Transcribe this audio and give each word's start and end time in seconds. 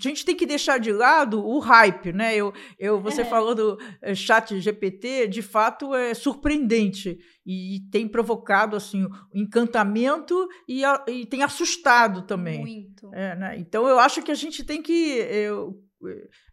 gente 0.00 0.24
tem 0.24 0.36
que 0.36 0.46
deixar 0.46 0.78
de 0.78 0.92
lado 0.92 1.44
o 1.44 1.58
hype, 1.58 2.12
né? 2.12 2.34
Eu, 2.36 2.52
eu, 2.78 3.00
você 3.00 3.22
é. 3.22 3.24
falou 3.24 3.54
do 3.54 3.78
eh, 4.02 4.14
chat 4.14 4.58
GPT, 4.60 5.28
de 5.28 5.42
fato 5.42 5.94
é 5.94 6.14
surpreendente 6.14 7.18
e 7.46 7.80
tem 7.90 8.08
provocado 8.08 8.76
assim 8.76 9.06
encantamento 9.34 10.48
e, 10.68 10.82
e 11.08 11.26
tem 11.26 11.42
assustado 11.42 12.22
também. 12.22 12.60
Muito. 12.60 13.12
É, 13.12 13.36
né? 13.36 13.58
Então 13.58 13.86
eu 13.86 13.98
acho 13.98 14.22
que 14.22 14.30
a 14.30 14.34
gente 14.34 14.64
tem 14.64 14.82
que, 14.82 14.92
eu, 14.92 15.78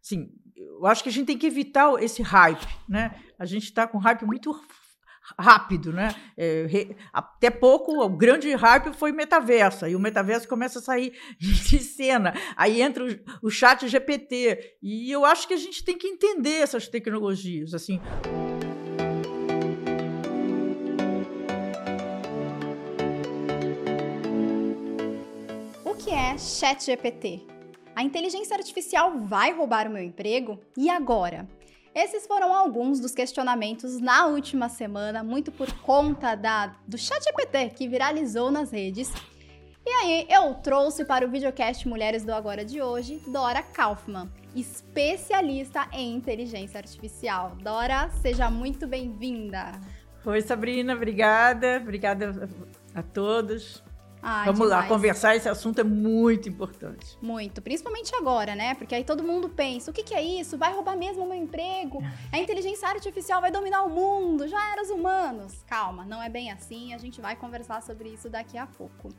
assim, 0.02 0.30
eu 0.55 0.86
acho 0.86 1.04
que 1.04 1.10
a 1.10 1.12
gente 1.12 1.28
tem 1.28 1.38
que 1.38 1.48
evitar 1.48 1.92
esse 2.02 2.21
hype, 2.21 2.68
né? 2.88 3.16
A 3.39 3.46
gente 3.46 3.64
está 3.64 3.88
com 3.88 3.98
hype 3.98 4.26
muito 4.26 4.54
rápido, 5.39 5.91
né? 5.91 6.13
É, 6.38 6.66
re, 6.70 6.95
até 7.11 7.50
pouco, 7.50 8.04
o 8.04 8.09
grande 8.09 8.54
hype 8.54 8.93
foi 8.93 9.11
metaverso, 9.11 9.88
e 9.88 9.95
o 9.95 10.00
metaverso 10.00 10.48
começa 10.48 10.80
a 10.80 10.81
sair 10.81 11.13
de 11.39 11.80
cena, 11.80 12.34
aí 12.55 12.81
entra 12.81 13.05
o, 13.05 13.48
o 13.48 13.49
chat 13.49 13.88
GPT, 13.88 14.77
e 14.81 15.12
eu 15.12 15.25
acho 15.25 15.48
que 15.48 15.54
a 15.54 15.57
gente 15.57 15.84
tem 15.84 15.98
que 15.98 16.07
entender 16.07 16.62
essas 16.62 16.88
tecnologias, 16.88 17.73
assim... 17.73 17.99
O 25.85 25.95
que 25.95 26.09
é 26.09 26.38
chat 26.38 26.84
GPT? 26.85 27.45
A 27.95 28.04
inteligência 28.04 28.55
artificial 28.55 29.20
vai 29.20 29.52
roubar 29.52 29.88
o 29.88 29.91
meu 29.91 30.02
emprego? 30.02 30.59
E 30.77 30.90
agora? 30.90 31.48
Esses 31.94 32.26
foram 32.26 32.55
alguns 32.55 33.02
dos 33.02 33.13
questionamentos 33.13 33.99
na 33.99 34.26
última 34.26 34.70
semana, 34.70 35.22
muito 35.23 35.52
por 35.52 35.70
conta 35.82 36.36
da, 36.36 36.68
do 36.88 36.98
ChatGPT 36.98 37.70
que 37.76 37.88
viralizou 37.88 38.49
nas 38.49 38.72
redes. 38.72 39.12
E 39.86 39.90
aí 39.90 40.27
eu 40.30 40.54
trouxe 40.54 41.04
para 41.04 41.26
o 41.26 41.30
videocast 41.30 41.85
Mulheres 41.85 42.23
do 42.23 42.34
Agora 42.34 42.63
de 42.63 42.82
hoje 42.82 43.22
Dora 43.27 43.62
Kaufman, 43.62 44.32
especialista 44.55 45.90
em 45.91 46.16
inteligência 46.16 46.77
artificial. 46.77 47.57
Dora, 47.62 48.10
seja 48.21 48.49
muito 48.49 48.87
bem-vinda. 48.87 49.71
Oi, 50.26 50.41
Sabrina, 50.41 50.93
obrigada. 50.93 51.77
Obrigada 51.82 52.49
a 52.96 53.04
todos. 53.04 53.84
Ah, 54.22 54.44
Vamos 54.46 54.62
demais. 54.62 54.84
lá, 54.84 54.88
conversar 54.88 55.36
esse 55.36 55.50
assunto 55.50 55.80
é 55.80 55.84
muito 55.84 56.48
importante. 56.48 57.18
Muito, 57.22 57.62
principalmente 57.62 58.14
agora, 58.16 58.54
né? 58.54 58.76
Porque 58.76 58.94
aí 58.94 59.04
todo 59.04 59.24
mundo 59.24 59.50
pensa: 59.50 59.90
o 59.90 59.94
que, 59.94 60.04
que 60.04 60.14
é 60.14 60.22
isso? 60.22 60.58
Vai 60.58 60.74
roubar 60.74 60.96
mesmo 60.96 61.24
o 61.24 61.27
meu 61.27 61.38
emprego? 61.38 62.04
A 62.32 62.38
inteligência 62.38 62.88
artificial 62.88 63.42
vai 63.42 63.52
dominar 63.52 63.84
o 63.84 63.90
mundo, 63.90 64.47
já 64.47 64.72
era 64.72 64.81
os 64.84 64.90
humanos. 64.90 65.64
Calma, 65.68 66.06
não 66.06 66.22
é 66.22 66.30
bem 66.30 66.52
assim, 66.52 66.94
a 66.94 66.97
gente 66.97 67.19
vai 67.19 67.36
conversar 67.36 67.81
sobre 67.81 68.09
isso 68.09 68.30
daqui 68.30 68.58
a 68.58 68.68
pouco. 68.68 69.09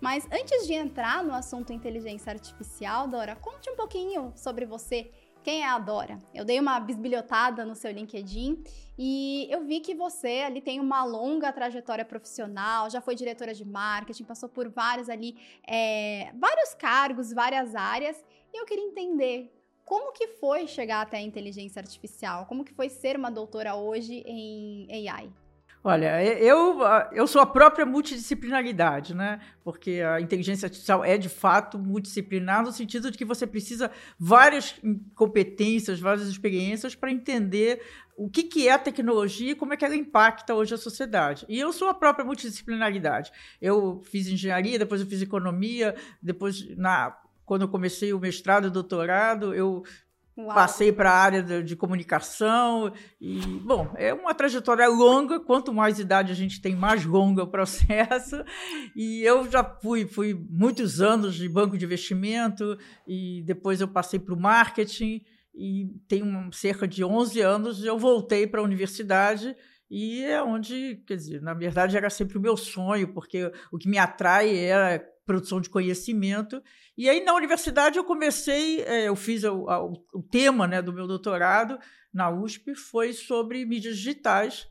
Mas 0.00 0.26
antes 0.30 0.66
de 0.66 0.74
entrar 0.74 1.24
no 1.24 1.34
assunto 1.34 1.72
inteligência 1.72 2.32
artificial, 2.32 3.08
Dora, 3.08 3.34
conte 3.36 3.68
um 3.68 3.74
pouquinho 3.76 4.32
sobre 4.36 4.64
você 4.64 5.10
quem 5.42 5.62
é 5.62 5.66
a 5.66 5.78
Dora? 5.78 6.18
Eu 6.34 6.44
dei 6.44 6.58
uma 6.60 6.78
bisbilhotada 6.80 7.64
no 7.64 7.74
seu 7.74 7.90
LinkedIn 7.90 8.62
e 8.98 9.46
eu 9.50 9.64
vi 9.64 9.80
que 9.80 9.94
você 9.94 10.42
ali 10.44 10.60
tem 10.60 10.80
uma 10.80 11.04
longa 11.04 11.52
trajetória 11.52 12.04
profissional, 12.04 12.90
já 12.90 13.00
foi 13.00 13.14
diretora 13.14 13.54
de 13.54 13.64
marketing, 13.64 14.24
passou 14.24 14.48
por 14.48 14.68
vários 14.68 15.08
ali, 15.08 15.36
é, 15.66 16.32
vários 16.34 16.74
cargos, 16.74 17.32
várias 17.32 17.74
áreas. 17.74 18.22
E 18.52 18.60
eu 18.60 18.66
queria 18.66 18.84
entender 18.84 19.52
como 19.84 20.12
que 20.12 20.26
foi 20.26 20.66
chegar 20.66 21.00
até 21.00 21.16
a 21.16 21.22
inteligência 21.22 21.80
artificial, 21.80 22.44
como 22.46 22.64
que 22.64 22.74
foi 22.74 22.88
ser 22.88 23.16
uma 23.16 23.30
doutora 23.30 23.74
hoje 23.74 24.22
em 24.26 25.08
AI. 25.08 25.30
Olha, 25.82 26.22
eu, 26.22 26.80
eu 27.12 27.26
sou 27.26 27.40
a 27.40 27.46
própria 27.46 27.86
multidisciplinaridade, 27.86 29.14
né? 29.14 29.40
Porque 29.62 30.00
a 30.00 30.20
inteligência 30.20 30.66
artificial 30.66 31.04
é 31.04 31.16
de 31.16 31.28
fato 31.28 31.78
multidisciplinar 31.78 32.64
no 32.64 32.72
sentido 32.72 33.10
de 33.10 33.16
que 33.16 33.24
você 33.24 33.46
precisa 33.46 33.90
várias 34.18 34.74
competências, 35.14 36.00
várias 36.00 36.26
experiências 36.26 36.94
para 36.94 37.12
entender 37.12 37.80
o 38.16 38.28
que, 38.28 38.42
que 38.42 38.66
é 38.66 38.72
a 38.72 38.78
tecnologia 38.78 39.52
e 39.52 39.54
como 39.54 39.72
é 39.72 39.76
que 39.76 39.84
ela 39.84 39.94
impacta 39.94 40.52
hoje 40.52 40.74
a 40.74 40.78
sociedade. 40.78 41.46
E 41.48 41.58
eu 41.58 41.72
sou 41.72 41.88
a 41.88 41.94
própria 41.94 42.24
multidisciplinaridade. 42.24 43.30
Eu 43.62 44.02
fiz 44.02 44.26
engenharia, 44.26 44.80
depois 44.80 45.00
eu 45.00 45.06
fiz 45.06 45.22
economia, 45.22 45.94
depois 46.20 46.76
na 46.76 47.16
quando 47.46 47.62
eu 47.62 47.68
comecei 47.68 48.12
o 48.12 48.20
mestrado 48.20 48.66
e 48.66 48.70
doutorado, 48.70 49.54
eu 49.54 49.82
Uau. 50.38 50.54
Passei 50.54 50.92
para 50.92 51.10
a 51.10 51.16
área 51.16 51.42
de, 51.42 51.64
de, 51.64 51.74
comunicação 51.74 52.92
e, 53.20 53.40
bom, 53.40 53.92
é 53.96 54.14
uma 54.14 54.32
trajetória 54.32 54.86
longa. 54.86 55.40
Quanto 55.40 55.74
mais 55.74 55.98
idade 55.98 56.30
a 56.30 56.34
gente 56.34 56.62
tem, 56.62 56.76
mais 56.76 57.04
longo 57.04 57.40
é 57.40 57.42
o 57.42 57.50
processo. 57.50 58.44
E 58.94 59.20
eu 59.22 59.50
já 59.50 59.64
fui, 59.64 60.06
fui 60.06 60.34
muitos 60.48 61.00
anos 61.00 61.34
de 61.34 61.48
banco 61.48 61.76
de 61.76 61.84
investimento 61.84 62.78
e 63.04 63.42
depois 63.44 63.80
eu 63.80 63.88
passei 63.88 64.20
para 64.20 64.32
o 64.32 64.40
marketing 64.40 65.24
e 65.52 65.88
tenho 66.06 66.52
cerca 66.52 66.86
de 66.86 67.02
11 67.02 67.40
anos 67.40 67.84
eu 67.84 67.98
voltei 67.98 68.46
para 68.46 68.60
a 68.60 68.64
universidade 68.64 69.56
e 69.90 70.22
é 70.22 70.40
onde, 70.40 71.02
quer 71.04 71.16
dizer, 71.16 71.42
na 71.42 71.54
verdade 71.54 71.96
era 71.96 72.10
sempre 72.10 72.38
o 72.38 72.40
meu 72.40 72.56
sonho, 72.56 73.12
porque 73.12 73.50
o 73.72 73.78
que 73.78 73.88
me 73.88 73.98
atrai 73.98 74.56
é 74.56 75.04
produção 75.28 75.60
de 75.60 75.68
conhecimento. 75.68 76.62
E 76.96 77.06
aí, 77.06 77.22
na 77.22 77.34
universidade, 77.34 77.98
eu 77.98 78.04
comecei, 78.04 78.80
é, 78.80 79.08
eu 79.08 79.14
fiz 79.14 79.44
o, 79.44 79.66
o, 80.14 80.22
tema 80.22 80.66
né, 80.66 80.80
do 80.80 80.90
meu 80.90 81.06
doutorado 81.06 81.78
na 82.10 82.30
USP, 82.30 82.74
foi 82.74 83.12
sobre 83.12 83.62
mídias 83.66 83.98
digitais. 83.98 84.66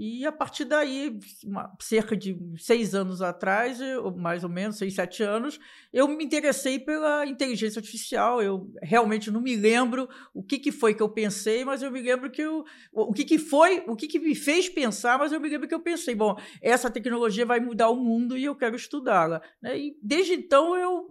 E 0.00 0.24
a 0.24 0.30
partir 0.30 0.64
daí, 0.64 1.18
uma, 1.44 1.76
cerca 1.80 2.16
de 2.16 2.38
seis 2.56 2.94
anos 2.94 3.20
atrás, 3.20 3.80
mais 4.16 4.44
ou 4.44 4.48
menos, 4.48 4.78
seis, 4.78 4.94
sete 4.94 5.24
anos, 5.24 5.58
eu 5.92 6.06
me 6.06 6.24
interessei 6.24 6.78
pela 6.78 7.26
inteligência 7.26 7.80
artificial. 7.80 8.40
Eu 8.40 8.70
realmente 8.80 9.28
não 9.28 9.40
me 9.40 9.56
lembro 9.56 10.08
o 10.32 10.40
que, 10.40 10.60
que 10.60 10.70
foi 10.70 10.94
que 10.94 11.02
eu 11.02 11.08
pensei, 11.08 11.64
mas 11.64 11.82
eu 11.82 11.90
me 11.90 12.00
lembro 12.00 12.30
que 12.30 12.40
eu, 12.40 12.64
o 12.92 13.12
que, 13.12 13.24
que 13.24 13.38
foi, 13.38 13.82
o 13.88 13.96
que, 13.96 14.06
que 14.06 14.20
me 14.20 14.36
fez 14.36 14.68
pensar, 14.68 15.18
mas 15.18 15.32
eu 15.32 15.40
me 15.40 15.48
lembro 15.48 15.66
que 15.66 15.74
eu 15.74 15.82
pensei, 15.82 16.14
bom, 16.14 16.36
essa 16.62 16.88
tecnologia 16.88 17.44
vai 17.44 17.58
mudar 17.58 17.90
o 17.90 17.96
mundo 17.96 18.38
e 18.38 18.44
eu 18.44 18.54
quero 18.54 18.76
estudá-la. 18.76 19.42
Né? 19.60 19.76
E 19.76 19.98
desde 20.00 20.34
então 20.34 20.76
eu 20.76 21.08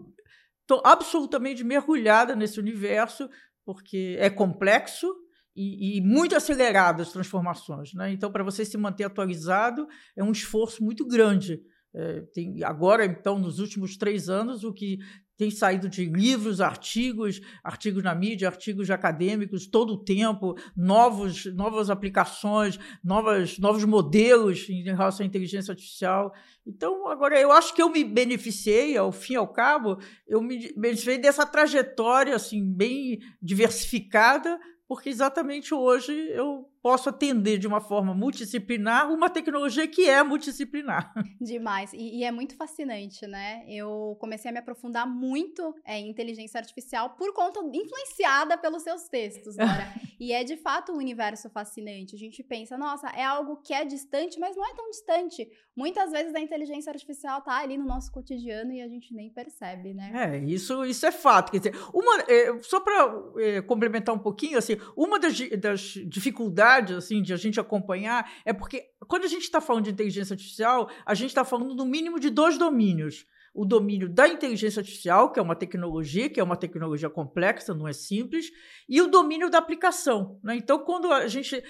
estou 0.62 0.82
absolutamente 0.86 1.62
mergulhada 1.62 2.38
nesse 2.38 2.58
universo, 2.58 3.30
porque 3.66 4.16
é 4.18 4.30
complexo, 4.30 5.14
e, 5.58 5.98
e, 5.98 6.02
muito 6.02 6.36
aceleradas 6.36 7.08
as 7.08 7.14
transformações. 7.14 7.92
Né? 7.96 8.12
Então, 8.12 8.32
para 8.32 8.44
você 8.44 8.64
se 8.64 8.78
manter 8.78 9.06
atualizado, 9.06 9.88
é 10.16 10.24
um 10.24 10.32
esforço 10.32 10.84
muito 10.84 11.06
grande. 11.06 11.60
É, 11.96 12.22
tem, 12.32 12.64
agora, 12.64 13.04
então, 13.04 13.40
nos 13.40 13.58
últimos 13.58 13.98
três 13.98 14.30
anos, 14.30 14.64
o 14.64 14.72
que 14.72 15.00
tem 15.36 15.50
saído 15.52 15.88
de 15.88 16.06
livros, 16.06 16.62
artigos, 16.62 17.40
artigos 17.64 18.04
na 18.04 18.14
mídia, 18.14 18.48
artigos 18.48 18.90
acadêmicos, 18.90 19.68
todo 19.68 19.94
o 19.94 20.04
tempo, 20.04 20.56
novos, 20.76 21.46
novas 21.56 21.90
aplicações, 21.90 22.78
novas, 23.04 23.58
novos 23.60 23.84
modelos 23.86 24.68
em 24.70 24.84
relação 24.84 25.24
à 25.24 25.28
inteligência 25.28 25.72
artificial. 25.72 26.34
Então, 26.66 27.08
agora, 27.08 27.40
eu 27.40 27.52
acho 27.52 27.74
que 27.74 27.82
eu 27.82 27.90
me 27.90 28.04
beneficiei, 28.04 28.98
ao 28.98 29.12
fim 29.12 29.34
e 29.34 29.38
ao 29.38 29.48
cabo, 29.48 29.98
eu 30.28 30.42
me 30.42 30.74
beneficiei 30.76 31.18
dessa 31.18 31.46
trajetória 31.46 32.36
assim, 32.36 32.64
bem 32.76 33.20
diversificada, 33.42 34.60
porque 34.88 35.10
exatamente 35.10 35.74
hoje 35.74 36.14
eu 36.32 36.70
posso 36.88 37.10
atender 37.10 37.58
de 37.58 37.68
uma 37.68 37.82
forma 37.82 38.14
multidisciplinar 38.14 39.12
uma 39.12 39.30
tecnologia 39.30 39.86
que 39.90 40.10
é 40.10 40.24
multidisciplinar. 40.24 41.14
Demais. 41.42 41.92
E, 41.92 42.20
e 42.20 42.24
é 42.24 42.32
muito 42.32 42.56
fascinante, 42.56 43.28
né? 43.28 43.66
Eu 43.68 44.16
comecei 44.22 44.50
a 44.50 44.54
me 44.54 44.60
aprofundar 44.60 45.06
muito 45.06 45.76
é, 45.84 46.00
em 46.00 46.10
inteligência 46.10 46.58
artificial 46.58 47.10
por 47.10 47.34
conta, 47.34 47.60
influenciada 47.74 48.58
pelos 48.58 48.84
seus 48.84 49.10
textos, 49.10 49.58
Dora. 49.60 49.94
e 50.18 50.32
é 50.32 50.46
de 50.46 50.56
fato 50.56 50.94
um 50.94 50.98
universo 50.98 51.50
fascinante. 51.50 52.16
A 52.16 52.18
gente 52.18 52.42
pensa, 52.42 52.78
nossa, 52.78 53.10
é 53.10 53.26
algo 53.26 53.58
que 53.58 53.74
é 53.74 53.84
distante, 53.84 54.40
mas 54.40 54.56
não 54.56 54.66
é 54.66 54.74
tão 54.74 54.90
distante. 54.90 55.46
Muitas 55.76 56.10
vezes 56.12 56.34
a 56.34 56.40
inteligência 56.40 56.90
artificial 56.90 57.42
tá 57.42 57.58
ali 57.58 57.78
no 57.78 57.86
nosso 57.86 58.14
cotidiano 58.14 58.72
e 58.72 58.82
a 58.82 58.88
gente 58.88 59.14
nem 59.14 59.30
percebe, 59.30 59.94
né? 59.94 60.12
É, 60.16 60.38
isso, 60.38 60.86
isso 60.86 61.06
é 61.06 61.12
fato. 61.12 61.52
Quer 61.52 61.58
dizer, 61.58 61.76
uma, 61.94 62.22
é, 62.30 62.58
só 62.62 62.80
para 62.80 63.14
é, 63.40 63.62
complementar 63.62 64.16
um 64.16 64.20
pouquinho, 64.20 64.58
assim, 64.58 64.78
uma 64.96 65.20
das, 65.20 65.38
das 65.60 65.82
dificuldades 66.08 66.77
assim 66.98 67.22
de 67.22 67.34
a 67.34 67.38
gente 67.38 67.60
acompanhar 67.60 68.32
é 68.46 68.54
porque 68.54 68.86
quando 69.08 69.26
a 69.26 69.28
gente 69.28 69.44
está 69.44 69.62
falando 69.62 69.86
de 69.86 69.92
inteligência 69.92 70.34
artificial, 70.34 70.90
a 71.06 71.14
gente 71.14 71.30
está 71.30 71.44
falando 71.44 71.76
no 71.76 71.86
mínimo 71.86 72.20
de 72.20 72.30
dois 72.30 72.58
domínios 72.58 73.26
o 73.58 73.66
domínio 73.66 74.08
da 74.08 74.28
inteligência 74.28 74.82
artificial, 74.82 75.32
que 75.32 75.40
é 75.40 75.42
uma 75.42 75.56
tecnologia, 75.56 76.30
que 76.30 76.40
é 76.40 76.44
uma 76.44 76.56
tecnologia 76.56 77.10
complexa, 77.10 77.74
não 77.74 77.88
é 77.88 77.92
simples, 77.92 78.52
e 78.88 79.02
o 79.02 79.08
domínio 79.08 79.50
da 79.50 79.58
aplicação. 79.58 80.40
Né? 80.44 80.58
Então, 80.58 80.78
quando 80.78 81.12
a 81.12 81.28
gente 81.28 81.64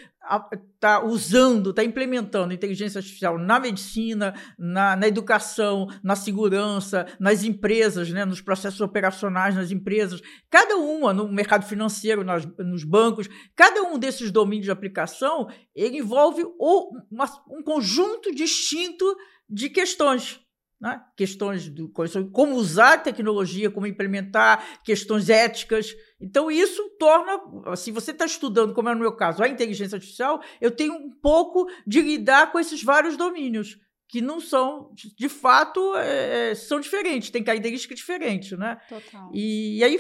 está 0.74 1.02
usando, 1.02 1.70
está 1.70 1.86
implementando 1.86 2.54
inteligência 2.54 3.00
artificial 3.00 3.40
na 3.40 3.58
medicina, 3.58 4.34
na, 4.60 4.98
na, 4.98 5.08
educação, 5.08 5.88
na 6.04 6.18
segurança, 6.18 7.08
nas 7.18 7.46
empresas, 7.46 8.12
né? 8.12 8.26
nos 8.26 8.42
processos 8.42 8.82
operacionais 8.82 9.56
nas 9.56 9.72
empresas, 9.72 10.22
cada 10.50 10.76
uma, 10.76 11.14
no 11.14 11.32
mercado 11.32 11.66
financeiro, 11.66 12.22
nas, 12.22 12.46
nos 12.58 12.84
bancos, 12.84 13.30
cada 13.56 13.84
um 13.84 13.98
desses 13.98 14.30
domínios 14.30 14.66
de 14.66 14.72
aplicação, 14.72 15.48
ele 15.74 16.00
envolve 16.00 16.44
uma, 16.60 17.26
um 17.50 17.64
conjunto 17.64 18.36
distinto 18.36 19.06
de 19.50 19.70
questões 19.70 20.46
né? 20.80 21.02
questões 21.16 21.70
do 21.70 21.92
como 22.32 22.56
usar 22.56 22.94
a 22.94 22.98
tecnologia, 22.98 23.72
como 23.72 23.88
implementar, 23.88 24.82
questões 24.84 25.30
éticas. 25.30 25.96
Então, 26.22 26.52
isso 26.52 26.82
torna, 27.00 27.76
se 27.76 27.92
você 27.92 28.12
está 28.12 28.26
estudando, 28.26 28.74
como 28.74 28.90
é 28.90 28.94
no 28.94 29.00
meu 29.00 29.16
caso, 29.16 29.44
a 29.44 29.48
inteligência 29.48 29.96
artificial, 29.96 30.42
eu 30.62 30.72
tenho 30.72 30.94
um 30.94 31.10
pouco 31.10 31.68
de 31.86 32.02
lidar 32.02 32.52
com 32.52 32.60
esses 32.60 32.84
vários 32.84 33.18
domínios 33.18 33.78
que 34.08 34.22
não 34.22 34.40
são, 34.40 34.92
de 34.94 35.28
fato, 35.28 35.96
é, 35.96 36.56
são 36.56 36.80
diferentes, 36.80 37.30
têm 37.30 37.44
características 37.44 37.98
diferentes, 37.98 38.58
né? 38.58 38.78
Total. 38.88 39.30
E, 39.34 39.80
e 39.80 39.84
aí, 39.84 40.00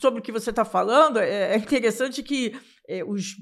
sobre 0.00 0.20
o 0.20 0.22
que 0.22 0.30
você 0.30 0.50
está 0.50 0.64
falando, 0.64 1.18
é, 1.18 1.54
é 1.54 1.56
interessante 1.56 2.22
que 2.22 2.56
é, 2.88 3.02
os 3.02 3.34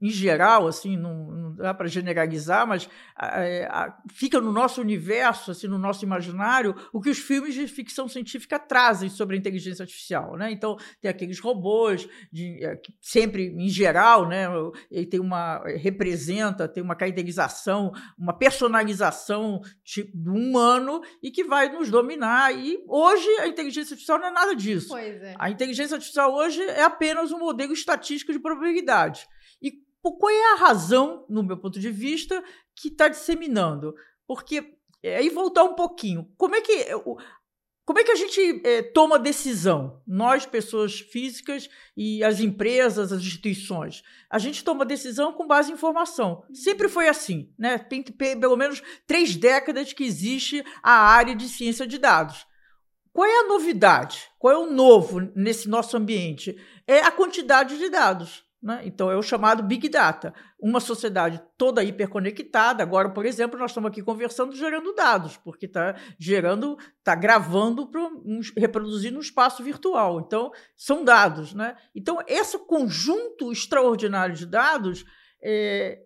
em 0.00 0.10
geral, 0.10 0.66
assim, 0.66 0.96
não, 0.96 1.30
não 1.30 1.54
dá 1.54 1.72
para 1.72 1.88
generalizar, 1.88 2.66
mas 2.66 2.88
é, 3.20 3.68
fica 4.12 4.40
no 4.40 4.52
nosso 4.52 4.80
universo, 4.80 5.50
assim, 5.50 5.66
no 5.66 5.78
nosso 5.78 6.04
imaginário, 6.04 6.74
o 6.92 7.00
que 7.00 7.08
os 7.08 7.18
filmes 7.18 7.54
de 7.54 7.66
ficção 7.66 8.06
científica 8.06 8.58
trazem 8.58 9.08
sobre 9.08 9.36
a 9.36 9.38
inteligência 9.38 9.82
artificial, 9.82 10.36
né? 10.36 10.50
Então, 10.50 10.76
tem 11.00 11.10
aqueles 11.10 11.40
robôs, 11.40 12.06
de, 12.30 12.62
é, 12.62 12.76
que 12.76 12.92
sempre, 13.00 13.46
em 13.46 13.68
geral, 13.68 14.28
né, 14.28 14.46
ele 14.90 15.06
tem 15.06 15.20
uma, 15.20 15.62
representa, 15.76 16.68
tem 16.68 16.82
uma 16.82 16.94
caracterização, 16.94 17.92
uma 18.18 18.36
personalização 18.36 19.60
tipo, 19.82 20.10
do 20.14 20.34
humano 20.34 21.00
e 21.22 21.30
que 21.30 21.44
vai 21.44 21.70
nos 21.72 21.90
dominar. 21.90 22.54
E 22.54 22.78
hoje 22.86 23.28
a 23.40 23.46
inteligência 23.46 23.94
artificial 23.94 24.18
não 24.18 24.26
é 24.26 24.30
nada 24.30 24.54
disso. 24.54 24.88
Pois 24.88 25.22
é. 25.22 25.34
A 25.38 25.50
inteligência 25.50 25.94
artificial 25.94 26.34
hoje 26.34 26.62
é 26.62 26.82
apenas 26.82 27.32
um 27.32 27.38
modelo 27.38 27.72
estatístico 27.72 28.32
de 28.32 28.38
probabilidade. 28.38 29.26
E 30.08 30.18
qual 30.18 30.30
é 30.30 30.52
a 30.52 30.56
razão, 30.56 31.24
no 31.28 31.42
meu 31.42 31.56
ponto 31.56 31.80
de 31.80 31.90
vista, 31.90 32.42
que 32.74 32.88
está 32.88 33.08
disseminando? 33.08 33.94
Porque, 34.26 34.74
é, 35.02 35.16
aí 35.16 35.28
voltar 35.28 35.64
um 35.64 35.74
pouquinho, 35.74 36.30
como 36.36 36.54
é 36.54 36.60
que, 36.60 36.86
como 37.86 38.00
é 38.00 38.04
que 38.04 38.10
a 38.10 38.16
gente 38.16 38.62
é, 38.64 38.82
toma 38.82 39.16
decisão? 39.16 40.02
Nós, 40.04 40.44
pessoas 40.44 40.98
físicas 40.98 41.70
e 41.96 42.22
as 42.24 42.40
empresas, 42.40 43.12
as 43.12 43.20
instituições. 43.20 44.02
A 44.28 44.40
gente 44.40 44.64
toma 44.64 44.84
decisão 44.84 45.32
com 45.32 45.46
base 45.46 45.70
em 45.70 45.74
informação. 45.74 46.42
Sempre 46.52 46.88
foi 46.88 47.08
assim. 47.08 47.52
Né? 47.56 47.78
Tem 47.78 48.02
pelo 48.02 48.56
menos 48.56 48.82
três 49.06 49.36
décadas 49.36 49.92
que 49.92 50.02
existe 50.02 50.64
a 50.82 50.92
área 50.92 51.36
de 51.36 51.48
ciência 51.48 51.86
de 51.86 51.96
dados. 51.96 52.44
Qual 53.12 53.24
é 53.24 53.38
a 53.38 53.48
novidade? 53.48 54.28
Qual 54.36 54.52
é 54.52 54.58
o 54.58 54.70
novo 54.70 55.20
nesse 55.34 55.68
nosso 55.68 55.96
ambiente? 55.96 56.60
É 56.88 56.98
a 56.98 57.12
quantidade 57.12 57.78
de 57.78 57.88
dados. 57.88 58.45
Né? 58.62 58.82
Então, 58.84 59.10
é 59.10 59.16
o 59.16 59.22
chamado 59.22 59.62
Big 59.62 59.88
Data. 59.88 60.34
Uma 60.58 60.80
sociedade 60.80 61.40
toda 61.56 61.84
hiperconectada. 61.84 62.82
Agora, 62.82 63.10
por 63.10 63.26
exemplo, 63.26 63.58
nós 63.58 63.70
estamos 63.70 63.90
aqui 63.90 64.02
conversando 64.02 64.54
gerando 64.56 64.94
dados, 64.94 65.36
porque 65.36 65.66
está 65.66 65.94
gerando, 66.18 66.76
está 66.98 67.14
gravando, 67.14 67.86
para 67.86 68.00
um, 68.02 68.40
reproduzindo 68.56 69.18
um 69.18 69.20
espaço 69.20 69.62
virtual. 69.62 70.20
Então, 70.20 70.50
são 70.76 71.04
dados. 71.04 71.54
Né? 71.54 71.76
Então, 71.94 72.18
esse 72.26 72.58
conjunto 72.58 73.52
extraordinário 73.52 74.34
de 74.34 74.46
dados, 74.46 75.04
é, 75.42 76.02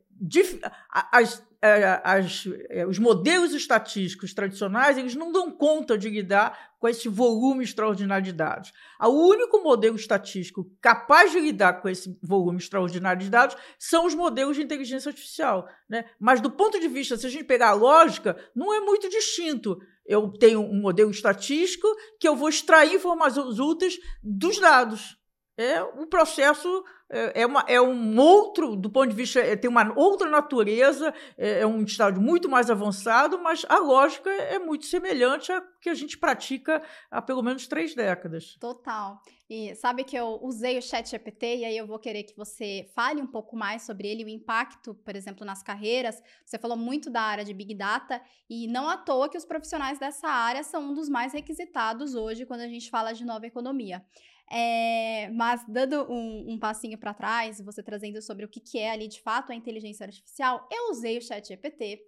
as, 1.12 1.42
as, 1.62 2.44
é, 2.70 2.86
os 2.86 2.98
modelos 2.98 3.52
estatísticos 3.52 4.32
tradicionais 4.32 4.96
eles 4.96 5.14
não 5.14 5.30
dão 5.30 5.50
conta 5.50 5.98
de 5.98 6.08
lidar 6.08 6.70
com 6.78 6.88
esse 6.88 7.06
volume 7.06 7.62
extraordinário 7.62 8.24
de 8.24 8.32
dados. 8.32 8.72
O 8.98 9.28
único 9.28 9.62
modelo 9.62 9.96
estatístico 9.96 10.66
capaz 10.80 11.30
de 11.30 11.38
lidar 11.38 11.82
com 11.82 11.88
esse 11.88 12.18
volume 12.22 12.58
extraordinário 12.58 13.22
de 13.22 13.28
dados 13.28 13.56
são 13.78 14.06
os 14.06 14.14
modelos 14.14 14.56
de 14.56 14.62
inteligência 14.62 15.10
artificial. 15.10 15.68
Né? 15.86 16.06
Mas, 16.18 16.40
do 16.40 16.50
ponto 16.50 16.80
de 16.80 16.88
vista, 16.88 17.18
se 17.18 17.26
a 17.26 17.30
gente 17.30 17.44
pegar 17.44 17.68
a 17.68 17.74
lógica, 17.74 18.34
não 18.54 18.72
é 18.72 18.80
muito 18.80 19.10
distinto. 19.10 19.78
Eu 20.06 20.32
tenho 20.32 20.60
um 20.60 20.80
modelo 20.80 21.10
estatístico 21.10 21.86
que 22.18 22.26
eu 22.26 22.34
vou 22.34 22.48
extrair 22.48 22.94
informações 22.94 23.58
úteis 23.58 23.98
dos 24.22 24.58
dados. 24.58 25.18
É 25.58 25.82
um 25.82 26.06
processo 26.06 26.82
é, 27.10 27.42
é, 27.42 27.46
uma, 27.46 27.64
é 27.66 27.80
um 27.80 28.18
outro, 28.18 28.76
do 28.76 28.88
ponto 28.88 29.08
de 29.08 29.16
vista, 29.16 29.40
é, 29.40 29.56
tem 29.56 29.68
uma 29.68 29.92
outra 29.98 30.30
natureza, 30.30 31.12
é, 31.36 31.60
é, 31.60 31.66
um 31.66 31.82
estágio 31.82 32.22
muito 32.22 32.48
mais 32.48 32.70
avançado, 32.70 33.38
mas 33.40 33.66
a 33.68 33.78
lógica 33.78 34.30
é 34.30 34.58
muito 34.60 34.86
semelhante 34.86 35.50
à 35.50 35.60
que 35.80 35.88
a 35.88 35.94
gente 35.94 36.16
pratica 36.16 36.82
há 37.10 37.20
pelo 37.20 37.42
menos 37.42 37.66
três 37.66 37.94
décadas. 37.94 38.56
Total. 38.60 39.20
E 39.48 39.74
sabe 39.74 40.04
que 40.04 40.14
eu 40.14 40.38
usei 40.42 40.78
o 40.78 40.82
chat 40.82 41.10
GPT 41.10 41.56
e 41.56 41.64
aí 41.64 41.76
eu 41.76 41.86
vou 41.86 41.98
querer 41.98 42.22
que 42.22 42.36
você 42.36 42.88
fale 42.94 43.20
um 43.20 43.26
pouco 43.26 43.56
mais 43.56 43.82
sobre 43.82 44.06
ele, 44.06 44.24
o 44.24 44.28
impacto, 44.28 44.94
por 44.94 45.16
exemplo, 45.16 45.44
nas 45.44 45.60
carreiras. 45.60 46.22
Você 46.44 46.56
falou 46.56 46.76
muito 46.76 47.10
da 47.10 47.22
área 47.22 47.44
de 47.44 47.52
Big 47.52 47.74
Data 47.74 48.22
e 48.48 48.68
não 48.68 48.88
à 48.88 48.96
toa 48.96 49.28
que 49.28 49.36
os 49.36 49.44
profissionais 49.44 49.98
dessa 49.98 50.28
área 50.28 50.62
são 50.62 50.90
um 50.90 50.94
dos 50.94 51.08
mais 51.08 51.32
requisitados 51.32 52.14
hoje 52.14 52.46
quando 52.46 52.60
a 52.60 52.68
gente 52.68 52.88
fala 52.90 53.12
de 53.12 53.24
nova 53.24 53.44
economia. 53.44 54.04
É, 54.50 55.30
mas 55.30 55.64
dando 55.68 56.10
um, 56.10 56.52
um 56.52 56.58
passinho 56.58 56.98
para 56.98 57.14
trás, 57.14 57.60
você 57.60 57.82
trazendo 57.82 58.20
sobre 58.20 58.44
o 58.44 58.48
que, 58.48 58.58
que 58.58 58.78
é 58.78 58.90
ali 58.90 59.06
de 59.06 59.22
fato 59.22 59.52
a 59.52 59.54
inteligência 59.54 60.04
artificial, 60.04 60.66
eu 60.72 60.90
usei 60.90 61.18
o 61.18 61.22
chat 61.22 61.46
GPT 61.46 62.04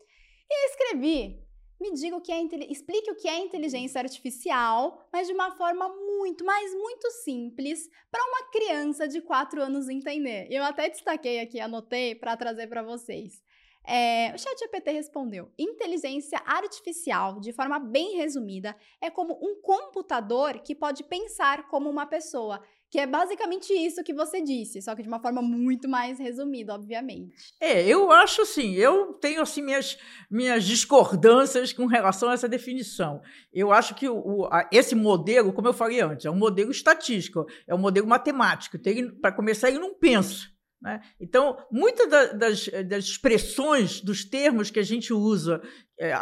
e 0.51 0.71
escrevi 0.71 1.41
me 1.83 1.93
diga 1.93 2.17
o 2.17 2.21
que 2.21 2.31
é 2.31 2.41
explique 2.71 3.11
o 3.11 3.17
que 3.17 3.27
é 3.27 3.41
inteligência 3.41 4.01
artificial, 4.01 5.05
mas 5.13 5.27
de 5.27 5.35
uma 5.35 5.51
forma 5.51 5.89
muito, 5.89 6.45
mas 6.45 6.73
muito 6.73 7.11
simples 7.11 7.91
para 8.09 8.23
uma 8.25 8.51
criança 8.53 9.09
de 9.09 9.21
4 9.21 9.61
anos 9.61 9.89
entender. 9.89 10.47
Eu 10.49 10.63
até 10.63 10.89
destaquei 10.89 11.41
aqui, 11.41 11.59
anotei 11.59 12.15
para 12.15 12.37
trazer 12.37 12.69
para 12.69 12.85
vocês. 12.85 13.43
É, 13.85 14.33
o 14.35 14.39
ChatGPT 14.39 14.93
respondeu: 14.93 15.51
inteligência 15.59 16.41
artificial, 16.47 17.41
de 17.41 17.53
forma 17.53 17.79
bem 17.79 18.17
resumida, 18.17 18.77
é 19.01 19.11
como 19.11 19.35
um 19.43 19.61
computador 19.61 20.61
que 20.61 20.75
pode 20.75 21.05
pensar 21.05 21.69
como 21.69 21.91
uma 21.91 22.07
pessoa. 22.07 22.63
Que 22.91 22.99
é 22.99 23.07
basicamente 23.07 23.73
isso 23.73 24.05
que 24.05 24.13
você 24.13 24.43
disse, 24.43 24.83
só 24.83 24.95
que 24.95 25.01
de 25.03 25.09
uma 25.09 25.19
forma 25.19 25.41
muito 25.41 25.89
mais 25.89 26.19
resumida, 26.19 26.75
obviamente. 26.75 27.55
É, 27.59 27.83
eu 27.87 28.13
acho 28.13 28.43
assim, 28.43 28.75
eu 28.75 29.15
tenho 29.15 29.41
assim 29.41 29.63
minhas, 29.63 29.97
minhas 30.31 30.63
discordâncias 30.63 31.73
com 31.73 31.87
relação 31.87 32.29
a 32.29 32.35
essa 32.35 32.47
definição. 32.47 33.23
Eu 33.51 33.73
acho 33.73 33.95
que 33.95 34.07
o, 34.07 34.45
a, 34.53 34.69
esse 34.71 34.95
modelo, 34.95 35.55
como 35.55 35.69
eu 35.69 35.73
falei 35.73 36.03
antes, 36.03 36.27
é 36.27 36.31
um 36.31 36.37
modelo 36.37 36.71
estatístico, 36.71 37.47
é 37.67 37.75
um 37.75 37.79
modelo 37.79 38.07
matemático. 38.07 38.77
Para 39.23 39.33
começar, 39.33 39.71
ele 39.71 39.79
não 39.79 39.95
pensa. 39.95 40.52
Né? 40.83 41.01
Então, 41.21 41.57
muitas 41.71 42.11
das, 42.11 42.69
das, 42.89 43.05
expressões, 43.05 44.01
dos 44.01 44.25
termos 44.25 44.69
que 44.69 44.81
a 44.81 44.83
gente 44.83 45.13
usa 45.13 45.63
é, 45.99 46.13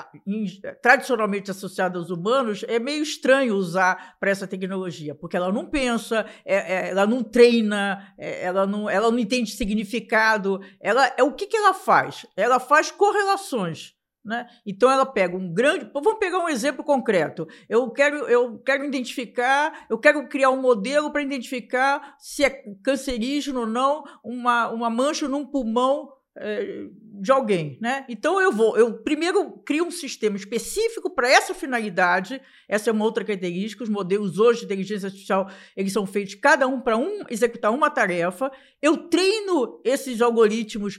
tradicionalmente 0.83 1.51
associados 1.51 2.03
aos 2.03 2.11
humanos, 2.11 2.63
é 2.69 2.79
meio 2.79 3.03
estranho 3.03 3.55
usar 3.55 4.19
para 4.21 4.31
essa 4.31 4.47
tecnologia, 4.47 5.15
porque 5.15 5.37
ela 5.37 5.51
não 5.51 5.65
pensa, 5.65 6.27
é, 6.45 6.57
é, 6.57 6.91
ela 6.91 7.07
não 7.07 7.23
treina, 7.23 8.13
é, 8.19 8.45
ela, 8.45 8.67
não, 8.67 8.89
ela 8.91 9.11
não 9.11 9.19
entende 9.19 9.51
significado. 9.51 10.61
Ela, 10.79 11.11
é 11.17 11.23
o 11.23 11.33
que, 11.33 11.47
que 11.47 11.57
ela 11.57 11.73
faz? 11.73 12.27
Ela 12.37 12.61
faz 12.61 12.91
correlações. 12.91 13.95
Né? 14.25 14.47
Então 14.67 14.91
ela 14.91 15.07
pega 15.07 15.37
um 15.37 15.53
grande. 15.53 15.91
Vamos 15.95 16.19
pegar 16.19 16.39
um 16.39 16.49
exemplo 16.49 16.85
concreto. 16.85 17.49
Eu 17.69 17.91
quero, 17.91 18.17
eu 18.29 18.59
quero 18.59 18.85
identificar, 18.85 19.87
eu 19.89 19.99
quero 19.99 20.29
criar 20.29 20.51
um 20.51 20.61
modelo 20.61 21.11
para 21.11 21.23
identificar 21.23 22.17
se 22.19 22.45
é 22.45 22.51
cancerígeno 22.85 23.61
ou 23.61 23.67
não 23.67 24.05
uma, 24.23 24.69
uma 24.69 24.91
mancha 24.91 25.27
num 25.27 25.47
pulmão 25.47 26.13
é, 26.37 26.87
de 27.21 27.33
alguém, 27.33 27.77
né? 27.81 28.07
Então 28.09 28.41
eu 28.41 28.53
vou, 28.53 28.77
eu 28.77 29.03
primeiro 29.03 29.59
crio 29.65 29.85
um 29.85 29.91
sistema 29.91 30.37
específico 30.37 31.11
para 31.11 31.29
essa 31.29 31.53
finalidade. 31.53 32.41
Essa 32.69 32.91
é 32.91 32.93
uma 32.93 33.05
outra 33.05 33.25
característica. 33.25 33.83
Os 33.83 33.91
modelos 33.91 34.39
hoje 34.39 34.61
de 34.61 34.67
inteligência 34.67 35.07
artificial 35.07 35.51
eles 35.77 35.93
são 35.93 36.07
feitos 36.07 36.35
cada 36.37 36.67
um 36.67 36.81
para 36.81 36.97
um 36.97 37.25
executar 37.29 37.73
uma 37.73 37.91
tarefa. 37.91 38.51
Eu 38.81 39.09
treino 39.09 39.81
esses 39.85 40.21
algoritmos 40.21 40.99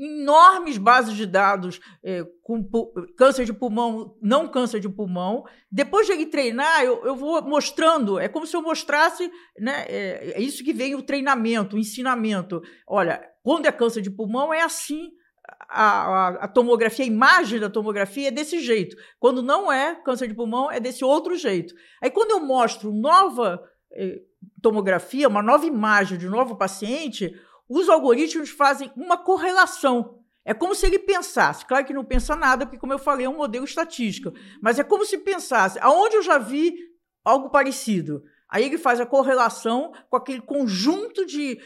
enormes 0.00 0.78
bases 0.78 1.14
de 1.14 1.26
dados 1.26 1.80
é, 2.02 2.24
com 2.42 2.64
câncer 3.16 3.44
de 3.44 3.52
pulmão, 3.52 4.16
não 4.20 4.48
câncer 4.48 4.80
de 4.80 4.88
pulmão. 4.88 5.44
Depois 5.70 6.06
de 6.06 6.12
ele 6.12 6.26
treinar, 6.26 6.82
eu, 6.82 7.04
eu 7.04 7.14
vou 7.14 7.40
mostrando, 7.42 8.18
é 8.18 8.28
como 8.28 8.46
se 8.46 8.56
eu 8.56 8.62
mostrasse, 8.62 9.30
né? 9.58 9.84
É, 9.88 10.32
é, 10.36 10.40
isso 10.40 10.64
que 10.64 10.72
vem 10.72 10.94
o 10.94 11.02
treinamento, 11.02 11.76
o 11.76 11.78
ensinamento. 11.78 12.62
Olha, 12.86 13.22
quando 13.42 13.66
é 13.66 13.72
câncer 13.72 14.00
de 14.00 14.10
pulmão, 14.10 14.52
é 14.52 14.62
assim. 14.62 15.10
A, 15.68 15.82
a, 15.82 16.28
a, 16.44 16.48
tomografia, 16.48 17.04
a 17.04 17.08
imagem 17.08 17.60
da 17.60 17.68
tomografia 17.68 18.28
é 18.28 18.30
desse 18.30 18.60
jeito. 18.60 18.96
Quando 19.18 19.42
não 19.42 19.70
é 19.70 19.94
câncer 19.94 20.26
de 20.26 20.34
pulmão, 20.34 20.70
é 20.70 20.80
desse 20.80 21.04
outro 21.04 21.36
jeito. 21.36 21.74
Aí, 22.02 22.10
quando 22.10 22.30
eu 22.30 22.40
mostro 22.40 22.92
nova 22.92 23.62
eh, 23.92 24.20
tomografia, 24.62 25.28
uma 25.28 25.42
nova 25.42 25.66
imagem 25.66 26.16
de 26.16 26.26
um 26.26 26.30
novo 26.30 26.56
paciente, 26.56 27.34
os 27.68 27.88
algoritmos 27.88 28.50
fazem 28.50 28.92
uma 28.96 29.16
correlação. 29.16 30.20
É 30.44 30.52
como 30.52 30.74
se 30.74 30.84
ele 30.84 30.98
pensasse, 30.98 31.64
claro 31.64 31.86
que 31.86 31.94
não 31.94 32.04
pensa 32.04 32.36
nada, 32.36 32.66
porque, 32.66 32.78
como 32.78 32.92
eu 32.92 32.98
falei, 32.98 33.24
é 33.24 33.28
um 33.28 33.36
modelo 33.36 33.64
estatístico, 33.64 34.32
mas 34.60 34.78
é 34.78 34.84
como 34.84 35.04
se 35.06 35.16
pensasse, 35.18 35.78
aonde 35.80 36.16
eu 36.16 36.22
já 36.22 36.36
vi 36.36 36.76
algo 37.24 37.48
parecido? 37.48 38.22
Aí 38.50 38.64
ele 38.64 38.76
faz 38.76 39.00
a 39.00 39.06
correlação 39.06 39.92
com 40.10 40.16
aquele 40.16 40.42
conjunto 40.42 41.24
de 41.24 41.58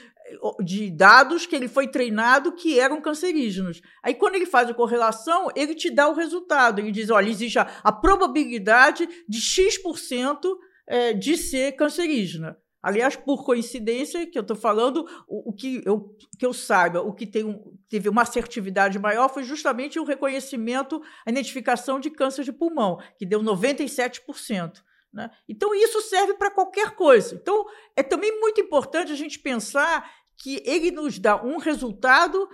de 0.63 0.91
dados 0.91 1.47
que 1.47 1.57
ele 1.57 1.69
foi 1.69 1.89
treinado 1.89 2.53
que 2.53 2.79
eram 2.79 3.01
cancerígenos. 3.01 3.81
Aí, 4.03 4.15
quando 4.15 4.35
ele 4.35 4.47
faz 4.47 4.69
a 4.69 4.75
correlação, 4.75 5.49
ele 5.57 5.75
te 5.75 5.91
dá 5.91 6.09
o 6.09 6.15
resultado. 6.15 6.81
Ele 6.81 6.93
diz: 6.93 7.11
olha, 7.11 7.29
existe 7.29 7.59
a, 7.59 7.63
a 7.83 7.93
probabilidade 7.93 9.09
de 9.29 9.41
X% 9.41 10.59
é, 10.87 11.13
de 11.13 11.37
ser 11.37 11.73
cancerígena. 11.73 12.57
Aliás, 12.83 13.17
por 13.17 13.45
coincidência, 13.45 14.27
que 14.27 14.39
eu 14.39 14.43
estou 14.43 14.57
falando, 14.57 15.05
o, 15.27 15.51
o, 15.51 15.53
que, 15.53 15.83
eu, 15.85 16.17
que 16.39 16.47
eu 16.47 16.53
saiba, 16.53 17.01
o 17.01 17.13
que 17.13 17.27
tem 17.27 17.45
um, 17.45 17.77
teve 17.89 18.09
uma 18.09 18.23
assertividade 18.23 18.99
maior 18.99 19.29
foi 19.29 19.43
justamente 19.43 19.99
o 19.99 20.05
reconhecimento, 20.05 21.03
a 21.27 21.31
identificação 21.31 21.99
de 21.99 22.11
câncer 22.11 22.45
de 22.45 22.53
pulmão, 22.53 22.99
que 23.19 23.27
deu 23.27 23.43
97%. 23.43 24.81
Né? 25.13 25.29
Então, 25.49 25.75
isso 25.75 26.01
serve 26.03 26.35
para 26.35 26.51
qualquer 26.51 26.93
coisa. 26.93 27.35
Então, 27.35 27.67
é 27.97 28.03
também 28.03 28.39
muito 28.39 28.61
importante 28.61 29.11
a 29.11 29.17
gente 29.17 29.39
pensar 29.39 30.09
que 30.37 30.63
ele 30.65 30.93
nos 30.93 31.19
dá 31.19 31.43
um 31.43 31.59
resultado 31.59 32.49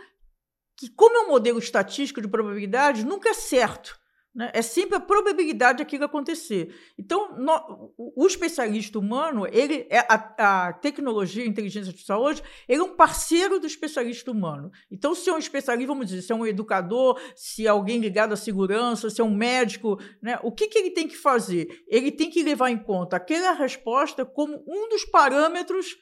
que, 0.76 0.88
como 0.88 1.16
é 1.16 1.20
um 1.26 1.28
modelo 1.28 1.58
estatístico 1.58 2.20
de 2.22 2.28
probabilidade, 2.28 3.04
nunca 3.04 3.28
é 3.28 3.34
certo. 3.34 3.98
Né? 4.34 4.50
É 4.52 4.62
sempre 4.62 4.96
a 4.96 5.00
probabilidade 5.00 5.78
daquilo 5.78 6.04
acontecer. 6.04 6.74
Então, 6.98 7.36
no, 7.38 7.94
o 7.96 8.26
especialista 8.26 8.98
humano, 8.98 9.46
ele 9.46 9.86
é 9.88 10.00
a, 10.00 10.66
a, 10.66 10.72
tecnologia, 10.72 11.44
a 11.44 11.46
inteligência 11.46 11.90
artificial 11.90 12.20
hoje, 12.20 12.42
ele 12.68 12.80
é 12.80 12.84
um 12.84 12.96
parceiro 12.96 13.60
do 13.60 13.66
especialista 13.66 14.30
humano. 14.30 14.72
Então, 14.90 15.14
se 15.14 15.30
é 15.30 15.32
um 15.32 15.38
especialista, 15.38 15.86
vamos 15.86 16.06
dizer, 16.06 16.22
se 16.22 16.32
é 16.32 16.34
um 16.34 16.46
educador, 16.46 17.20
se 17.36 17.66
é 17.66 17.68
alguém 17.68 18.00
ligado 18.00 18.32
à 18.32 18.36
segurança, 18.36 19.08
se 19.08 19.20
é 19.20 19.24
um 19.24 19.34
médico, 19.34 19.98
né? 20.20 20.38
o 20.42 20.50
que, 20.50 20.66
que 20.66 20.78
ele 20.78 20.90
tem 20.90 21.06
que 21.06 21.16
fazer? 21.16 21.68
Ele 21.86 22.10
tem 22.10 22.28
que 22.28 22.42
levar 22.42 22.70
em 22.70 22.78
conta 22.78 23.16
aquela 23.16 23.52
resposta 23.52 24.24
como 24.24 24.64
um 24.66 24.88
dos 24.88 25.04
parâmetros 25.04 25.96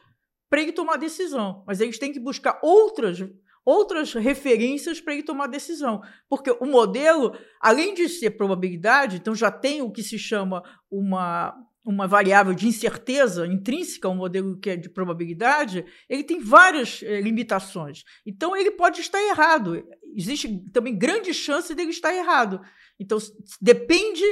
para 0.48 0.60
ele 0.60 0.72
tomar 0.72 0.96
decisão. 0.96 1.64
Mas 1.66 1.80
eles 1.80 1.98
têm 1.98 2.12
que 2.12 2.20
buscar 2.20 2.60
outras 2.62 3.18
outras 3.64 4.12
referências 4.12 5.00
para 5.00 5.14
ele 5.14 5.22
tomar 5.22 5.46
decisão. 5.46 6.02
Porque 6.28 6.50
o 6.50 6.66
modelo, 6.66 7.36
além 7.60 7.94
de 7.94 8.08
ser 8.08 8.32
probabilidade, 8.32 9.16
então 9.16 9.34
já 9.34 9.50
tem 9.50 9.82
o 9.82 9.90
que 9.90 10.02
se 10.02 10.18
chama 10.18 10.62
uma, 10.90 11.54
uma 11.84 12.06
variável 12.06 12.54
de 12.54 12.66
incerteza 12.66 13.46
intrínseca 13.46 14.08
ao 14.08 14.14
modelo 14.14 14.58
que 14.58 14.70
é 14.70 14.76
de 14.76 14.88
probabilidade, 14.88 15.84
ele 16.08 16.24
tem 16.24 16.40
várias 16.40 17.02
eh, 17.02 17.20
limitações. 17.20 18.04
Então 18.26 18.56
ele 18.56 18.70
pode 18.70 19.00
estar 19.00 19.20
errado. 19.22 19.84
Existe 20.14 20.64
também 20.72 20.96
grande 20.96 21.32
chance 21.32 21.74
dele 21.74 21.90
estar 21.90 22.14
errado. 22.14 22.60
Então 22.98 23.18
depende 23.60 24.22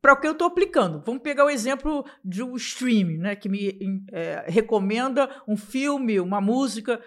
para 0.00 0.14
o 0.14 0.16
que 0.16 0.26
eu 0.26 0.32
estou 0.32 0.46
aplicando. 0.46 1.02
Vamos 1.04 1.22
pegar 1.22 1.44
o 1.44 1.50
exemplo 1.50 2.04
de 2.24 2.42
um 2.42 2.56
streaming, 2.56 3.18
né, 3.18 3.36
que 3.36 3.48
me 3.48 3.78
é, 4.12 4.46
recomenda 4.48 5.28
um 5.46 5.56
filme, 5.56 6.18
uma 6.18 6.40
música 6.40 7.00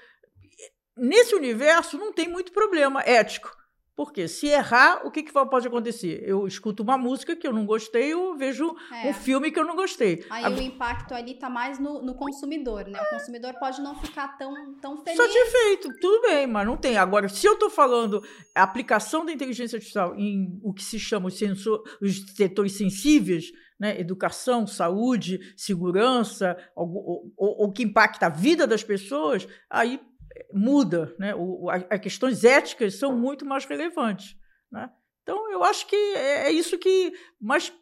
nesse 0.98 1.36
universo 1.36 1.98
não 1.98 2.14
tem 2.14 2.28
muito 2.28 2.52
problema 2.52 3.02
ético. 3.02 3.52
Porque 3.96 4.28
se 4.28 4.48
errar, 4.48 5.06
o 5.06 5.12
que, 5.12 5.22
que 5.22 5.32
pode 5.32 5.68
acontecer? 5.68 6.24
Eu 6.26 6.48
escuto 6.48 6.82
uma 6.82 6.98
música 6.98 7.36
que 7.36 7.46
eu 7.46 7.54
não 7.54 7.64
gostei, 7.64 8.12
eu 8.12 8.36
vejo 8.36 8.76
é. 8.92 9.10
um 9.10 9.14
filme 9.14 9.52
que 9.52 9.60
eu 9.60 9.66
não 9.66 9.76
gostei. 9.76 10.26
Aí 10.32 10.52
o 10.52 10.62
impacto 10.62 11.14
ali 11.14 11.36
tá 11.36 11.48
mais 11.48 11.78
no, 11.78 12.02
no, 12.02 12.16
consumidor, 12.16 12.88
né? 12.88 13.00
O 13.00 13.10
consumidor 13.12 13.54
pode 13.60 13.80
não 13.82 13.94
ficar 14.00 14.36
tão, 14.36 14.52
tão 14.82 14.98
feliz. 15.04 15.16
Satisfeito, 15.16 15.90
tudo 16.02 16.22
bem, 16.24 16.48
mas 16.48 16.66
não 16.66 16.76
tem. 16.76 16.98
Agora, 16.98 17.30
se 17.30 17.46
eu 17.46 17.54
estou 17.54 17.70
falando 17.70 18.24
a 18.56 18.64
aplicação 18.64 19.24
da 19.24 19.32
inteligência 19.32 19.76
artificial 19.76 20.16
em 20.16 20.60
o 20.64 20.74
que 20.74 20.84
se 20.84 21.00
chama 21.00 21.28
os, 21.28 21.38
sensor, 21.38 21.84
os 22.02 22.26
setores 22.36 22.76
sensíveis, 22.76 23.52
né, 23.80 24.00
educação, 24.00 24.66
saúde, 24.66 25.40
segurança, 25.56 26.58
o 26.76 27.72
que 27.72 27.84
impacta 27.84 28.26
a 28.26 28.30
vida 28.30 28.66
das 28.66 28.84
pessoas, 28.84 29.48
aí 29.70 30.00
muda, 30.54 31.14
né? 31.20 31.34
O, 31.36 31.70
as 31.70 32.00
questões 32.00 32.44
éticas 32.44 32.96
são 32.96 33.18
muito 33.18 33.46
mais 33.46 33.66
relevantes, 33.66 34.36
né? 34.72 34.90
Então 35.22 35.52
eu 35.52 35.64
acho 35.64 35.88
que 35.88 35.96
é, 35.96 36.48
é 36.48 36.52
isso 36.52 36.78
que, 36.78 37.14
mas 37.40 37.74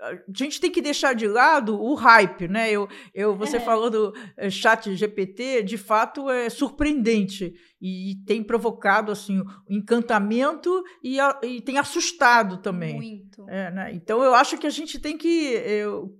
a 0.00 0.14
gente 0.34 0.60
tem 0.60 0.70
que 0.70 0.82
deixar 0.82 1.14
de 1.14 1.26
lado 1.26 1.80
o 1.80 1.94
hype, 1.94 2.48
né? 2.48 2.70
Eu, 2.70 2.88
eu 3.14 3.34
você 3.34 3.56
é. 3.56 3.60
falou 3.60 3.90
do 3.90 4.12
é, 4.36 4.50
chat 4.50 4.94
GPT, 4.94 5.62
de 5.62 5.78
fato 5.78 6.28
é 6.30 6.50
surpreendente 6.50 7.54
e 7.80 8.16
tem 8.26 8.42
provocado 8.42 9.10
assim 9.10 9.42
encantamento 9.68 10.82
e, 11.02 11.18
e 11.42 11.60
tem 11.62 11.78
assustado 11.78 12.58
também. 12.58 12.96
Muito. 12.96 13.48
É, 13.48 13.70
né? 13.70 13.94
Então 13.94 14.22
eu 14.22 14.34
acho 14.34 14.58
que 14.58 14.66
a 14.66 14.70
gente 14.70 14.98
tem 14.98 15.16
que 15.16 15.28
eu, 15.28 16.10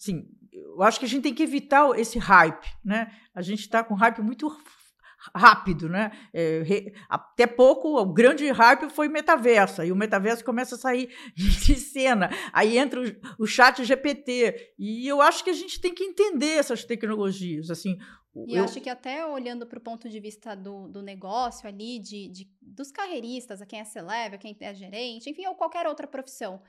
assim, 0.00 0.26
eu 0.50 0.82
acho 0.82 0.98
que 0.98 1.04
a 1.04 1.08
gente 1.08 1.22
tem 1.22 1.34
que 1.34 1.42
evitar 1.42 1.90
esse 1.98 2.18
hype, 2.18 2.66
né? 2.82 3.12
A 3.34 3.42
gente 3.42 3.60
está 3.60 3.84
com 3.84 3.94
hype 3.94 4.22
muito 4.22 4.48
rápido, 5.34 5.88
né? 5.88 6.10
É, 6.32 6.62
re, 6.64 6.92
até 7.08 7.46
pouco, 7.46 7.96
o 8.00 8.12
grande 8.12 8.50
hype 8.50 8.90
foi 8.90 9.08
metaverso, 9.08 9.82
e 9.82 9.92
o 9.92 9.96
metaverso 9.96 10.44
começa 10.44 10.74
a 10.74 10.78
sair 10.78 11.08
de 11.34 11.74
cena, 11.76 12.30
aí 12.52 12.78
entra 12.78 13.00
o, 13.00 13.44
o 13.44 13.46
chat 13.46 13.84
GPT, 13.84 14.72
e 14.78 15.06
eu 15.06 15.20
acho 15.20 15.44
que 15.44 15.50
a 15.50 15.54
gente 15.54 15.80
tem 15.80 15.94
que 15.94 16.04
entender 16.04 16.58
essas 16.58 16.84
tecnologias, 16.84 17.70
assim... 17.70 17.96
E 18.48 18.56
eu 18.56 18.64
acho 18.64 18.80
que 18.80 18.90
até 18.90 19.24
olhando 19.24 19.64
para 19.64 19.78
o 19.78 19.80
ponto 19.80 20.08
de 20.08 20.18
vista 20.18 20.56
do, 20.56 20.88
do 20.88 21.00
negócio 21.00 21.68
ali, 21.68 22.00
de, 22.00 22.28
de, 22.28 22.50
dos 22.60 22.90
carreiristas, 22.90 23.62
a 23.62 23.66
quem 23.66 23.78
é 23.78 23.84
celeb, 23.84 24.34
a 24.34 24.38
quem 24.38 24.56
é 24.58 24.74
gerente, 24.74 25.30
enfim, 25.30 25.46
ou 25.46 25.54
qualquer 25.54 25.86
outra 25.86 26.04
profissão, 26.04 26.60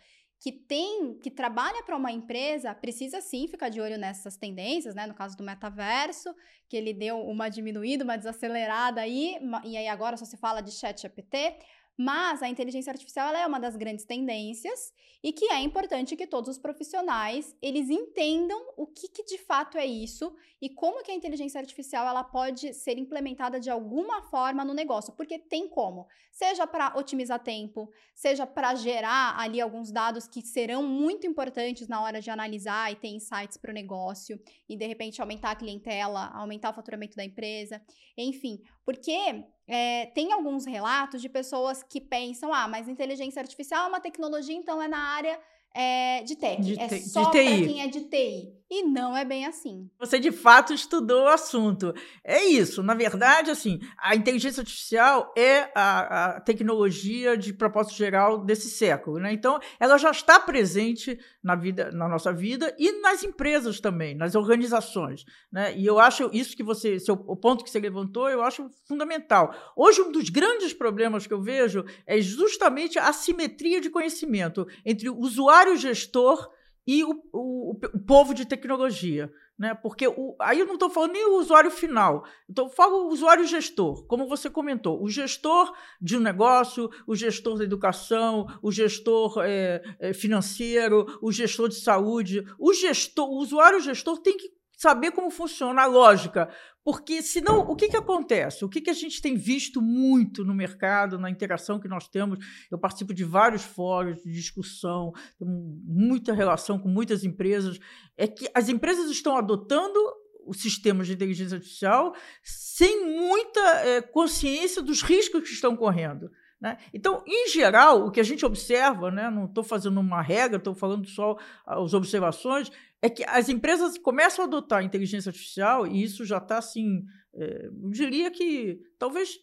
que 0.45 0.51
tem, 0.51 1.17
que 1.17 1.31
trabalha 1.31 1.81
para 1.81 1.97
uma 1.97 2.11
empresa, 2.11 2.71
precisa 2.75 3.19
sim 3.19 3.47
ficar 3.47 3.67
de 3.69 3.81
olho 3.81 3.97
nessas 3.97 4.37
tendências, 4.37 4.93
né? 4.93 5.07
No 5.07 5.15
caso 5.15 5.35
do 5.35 5.43
metaverso, 5.43 6.31
que 6.69 6.77
ele 6.77 6.93
deu 6.93 7.19
uma 7.19 7.49
diminuída, 7.49 8.03
uma 8.03 8.15
desacelerada 8.15 9.01
aí, 9.01 9.39
e 9.63 9.75
aí 9.75 9.87
agora 9.87 10.15
só 10.17 10.23
se 10.23 10.37
fala 10.37 10.61
de 10.61 10.71
chat 10.71 11.01
GPT, 11.01 11.57
mas 11.97 12.43
a 12.43 12.49
inteligência 12.49 12.91
artificial 12.91 13.33
é 13.33 13.45
uma 13.47 13.59
das 13.59 13.75
grandes 13.75 14.05
tendências 14.05 14.93
e 15.23 15.31
que 15.31 15.45
é 15.45 15.61
importante 15.61 16.15
que 16.15 16.27
todos 16.27 16.49
os 16.49 16.57
profissionais 16.57 17.55
eles 17.61 17.89
entendam 17.89 18.61
o 18.75 18.85
que, 18.85 19.07
que, 19.07 19.23
de 19.23 19.37
fato 19.37 19.77
é 19.77 19.85
isso 19.85 20.35
e 20.61 20.69
como 20.69 21.01
que 21.03 21.11
a 21.11 21.15
inteligência 21.15 21.59
artificial 21.59 22.05
ela 22.05 22.23
pode 22.23 22.73
ser 22.73 22.97
implementada 22.97 23.59
de 23.59 23.69
alguma 23.69 24.23
forma 24.23 24.65
no 24.65 24.73
negócio, 24.73 25.13
porque 25.13 25.39
tem 25.39 25.69
como, 25.69 26.05
seja 26.31 26.67
para 26.67 26.97
otimizar 26.97 27.41
tempo, 27.41 27.89
seja 28.13 28.45
para 28.45 28.75
gerar 28.75 29.39
ali 29.39 29.61
alguns 29.61 29.91
dados 29.91 30.27
que 30.27 30.41
serão 30.41 30.83
muito 30.83 31.25
importantes 31.25 31.87
na 31.87 32.01
hora 32.01 32.19
de 32.19 32.29
analisar 32.29 32.91
e 32.91 32.95
ter 32.95 33.07
insights 33.07 33.57
para 33.57 33.71
o 33.71 33.73
negócio 33.73 34.39
e 34.67 34.75
de 34.75 34.85
repente 34.85 35.21
aumentar 35.21 35.51
a 35.51 35.55
clientela, 35.55 36.27
aumentar 36.33 36.71
o 36.71 36.73
faturamento 36.73 37.15
da 37.15 37.23
empresa, 37.23 37.81
enfim, 38.17 38.61
porque 38.83 39.45
é, 39.67 40.07
tem 40.07 40.31
alguns 40.31 40.65
relatos 40.65 41.22
de 41.22 41.29
pessoas 41.29 41.81
que 41.84 42.00
pensam: 42.00 42.53
ah, 42.53 42.67
mas 42.67 42.88
inteligência 42.88 43.41
artificial 43.41 43.86
é 43.86 43.89
uma 43.89 44.00
tecnologia, 44.00 44.55
então 44.55 44.81
é 44.81 44.88
na 44.88 45.00
área 45.00 45.39
é, 45.74 46.24
de 46.24 46.36
tech. 46.36 46.62
De 46.62 46.79
é 46.79 46.88
só 47.00 47.29
para 47.29 47.43
quem 47.43 47.81
é 47.81 47.88
de 47.88 48.01
TI. 48.01 48.53
E 48.69 48.81
não 48.81 49.15
é 49.15 49.24
bem 49.24 49.45
assim. 49.45 49.89
Você 50.00 50.19
de 50.19 50.31
fato 50.31 50.74
estudou 50.74 51.25
o 51.25 51.27
assunto. 51.27 51.93
É 52.24 52.43
isso. 52.43 52.81
Na 52.81 52.95
verdade, 52.95 53.51
assim, 53.51 53.79
a 53.95 54.15
inteligência 54.15 54.62
artificial 54.62 55.31
é 55.38 55.69
a, 55.75 56.38
a 56.38 56.41
tecnologia 56.41 57.38
de 57.38 57.53
propósito 57.53 57.95
geral 57.95 58.43
desse 58.43 58.67
século, 58.69 59.19
né? 59.19 59.31
Então, 59.31 59.60
ela 59.79 60.00
já 60.00 60.10
está 60.10 60.39
presente 60.39 61.19
na 61.43 61.55
vida, 61.55 61.91
na 61.91 62.07
nossa 62.07 62.34
vida 62.34 62.75
e 62.79 62.91
nas 63.01 63.24
empresas 63.24 63.79
também, 63.79 64.15
nas 64.15 64.34
organizações, 64.34 65.25
né? 65.51 65.77
E 65.77 65.86
eu 65.86 66.00
acho 66.00 66.31
isso 66.34 66.57
que 66.57 66.63
você, 66.63 67.00
seu, 67.00 67.13
o 67.13 67.36
ponto 67.36 67.63
que 67.63 67.69
você 67.69 67.79
levantou, 67.79 68.29
eu 68.29 68.41
acho 68.41 68.67
fundamental. 68.88 69.53
Hoje 69.75 70.01
um 70.01 70.12
dos 70.12 70.29
grandes 70.29 70.74
problemas 70.74 71.27
que 71.27 71.34
eu 71.34 71.41
vejo 71.41 71.86
é 72.07 72.19
justamente 72.19 72.98
a 72.98 73.10
assimetria 73.10 73.79
de 73.79 73.91
conhecimento 73.91 74.65
entre 74.84 75.07
o 75.07 75.19
usuário 75.19 75.77
gestor 75.77 76.50
e 76.88 77.04
o, 77.04 77.22
o, 77.34 77.72
o 77.72 78.00
povo 78.00 78.34
de 78.34 78.46
tecnologia. 78.46 79.32
Né? 79.58 79.74
Porque 79.74 80.06
o, 80.08 80.36
aí 80.39 80.60
eu 80.60 80.65
não 80.65 80.74
estou 80.74 80.89
falando 80.89 81.13
nem 81.13 81.25
o 81.25 81.39
usuário 81.39 81.72
final, 81.72 82.25
estou 82.48 82.68
falando 82.70 83.06
o 83.06 83.13
usuário 83.13 83.48
gestor, 83.48 84.06
como 84.06 84.27
você 84.27 84.50
comentou, 84.50 85.01
o 85.01 85.10
gestor 85.10 85.74
de 86.01 86.18
um 86.18 86.20
negócio, 86.20 86.89
o 87.08 87.15
gestor 87.15 87.58
da 87.58 87.63
educação, 87.63 88.48
o 88.62 88.70
gestor 88.70 89.42
é, 89.46 89.82
é, 89.98 90.13
financeiro, 90.13 91.06
o 91.22 91.32
gestor 91.32 91.70
de 91.70 91.75
saúde, 91.75 92.46
o 92.60 92.74
gestor, 92.74 93.30
o 93.30 93.38
usuário 93.38 93.80
gestor 93.80 94.18
tem 94.18 94.36
que 94.36 94.54
saber 94.86 95.12
como 95.13 95.32
funciona 95.32 95.82
a 95.82 95.88
lógica. 95.88 96.48
Porque 96.84 97.24
senão, 97.24 97.62
o 97.62 97.75
que, 97.75 97.89
que 97.89 97.98
acontece? 97.98 98.63
O 98.63 98.70
que, 98.70 98.80
que 98.80 98.92
a 98.92 98.94
gente 98.94 99.20
tem 99.20 99.36
visto 99.36 99.82
muito 99.82 100.46
no 100.46 100.54
mercado, 100.54 101.18
na 101.18 101.27
interação 101.27 101.80
que 101.80 101.88
nós 101.88 102.08
temos? 102.08 102.38
Eu 102.70 102.77
participo 102.77 103.12
de 103.12 103.24
vários 103.24 103.63
fóruns 103.63 104.22
de 104.22 104.32
discussão, 104.32 105.12
tenho 105.39 105.50
muita 105.84 106.34
relação 106.34 106.77
com 106.77 106.88
muitas 106.88 107.24
empresas, 107.24 107.80
é 108.15 108.27
que 108.27 108.48
as 108.54 108.70
empresas 108.70 109.10
estão 109.10 109.36
adotando 109.36 110.00
os 110.46 110.62
sistemas 110.62 111.08
de 111.08 111.13
inteligência 111.13 111.56
artificial 111.56 112.13
sem 112.44 113.18
muita 113.18 113.60
é, 113.88 114.01
consciência 114.04 114.84
dos 114.84 115.01
riscos 115.01 115.42
que 115.42 115.50
estão 115.50 115.75
correndo. 115.75 116.30
Né? 116.65 116.79
Então, 116.91 117.24
em 117.27 117.48
geral, 117.50 118.07
o 118.07 118.12
que 118.12 118.19
a 118.19 118.24
gente 118.24 118.43
observa, 118.43 119.12
né, 119.12 119.29
não 119.29 119.45
estou 119.45 119.63
fazendo 119.63 120.00
uma 120.00 120.19
regra, 120.19 120.57
estou 120.57 120.74
falando 120.74 121.07
só 121.07 121.38
as 121.63 121.93
observações, 121.93 122.72
é 123.03 123.07
que 123.07 123.24
as 123.24 123.50
empresas 123.50 124.00
começam 124.00 124.43
a 124.43 124.48
adotar 124.48 124.79
a 124.79 124.84
inteligência 124.84 125.29
artificial, 125.29 125.86
e 125.86 126.01
isso 126.01 126.25
já 126.25 126.39
está 126.39 126.57
assim, 126.57 127.05
é, 127.36 127.67
eu 127.67 127.91
diria 127.91 128.31
que 128.31 128.79
talvez 128.98 129.38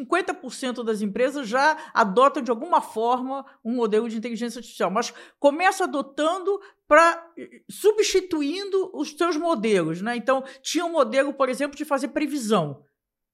50% 0.00 0.82
das 0.82 1.02
empresas 1.02 1.46
já 1.46 1.76
adotam 1.92 2.42
de 2.42 2.50
alguma 2.50 2.80
forma 2.80 3.44
um 3.62 3.74
modelo 3.74 4.08
de 4.08 4.16
inteligência 4.16 4.60
artificial, 4.60 4.90
mas 4.90 5.12
começa 5.38 5.84
adotando 5.84 6.58
para 6.88 7.22
substituindo 7.70 8.90
os 8.94 9.10
seus 9.10 9.36
modelos, 9.36 10.00
né? 10.00 10.16
Então, 10.16 10.42
tinha 10.62 10.86
um 10.86 10.92
modelo, 10.92 11.34
por 11.34 11.50
exemplo, 11.50 11.76
de 11.76 11.84
fazer 11.84 12.08
previsão. 12.08 12.82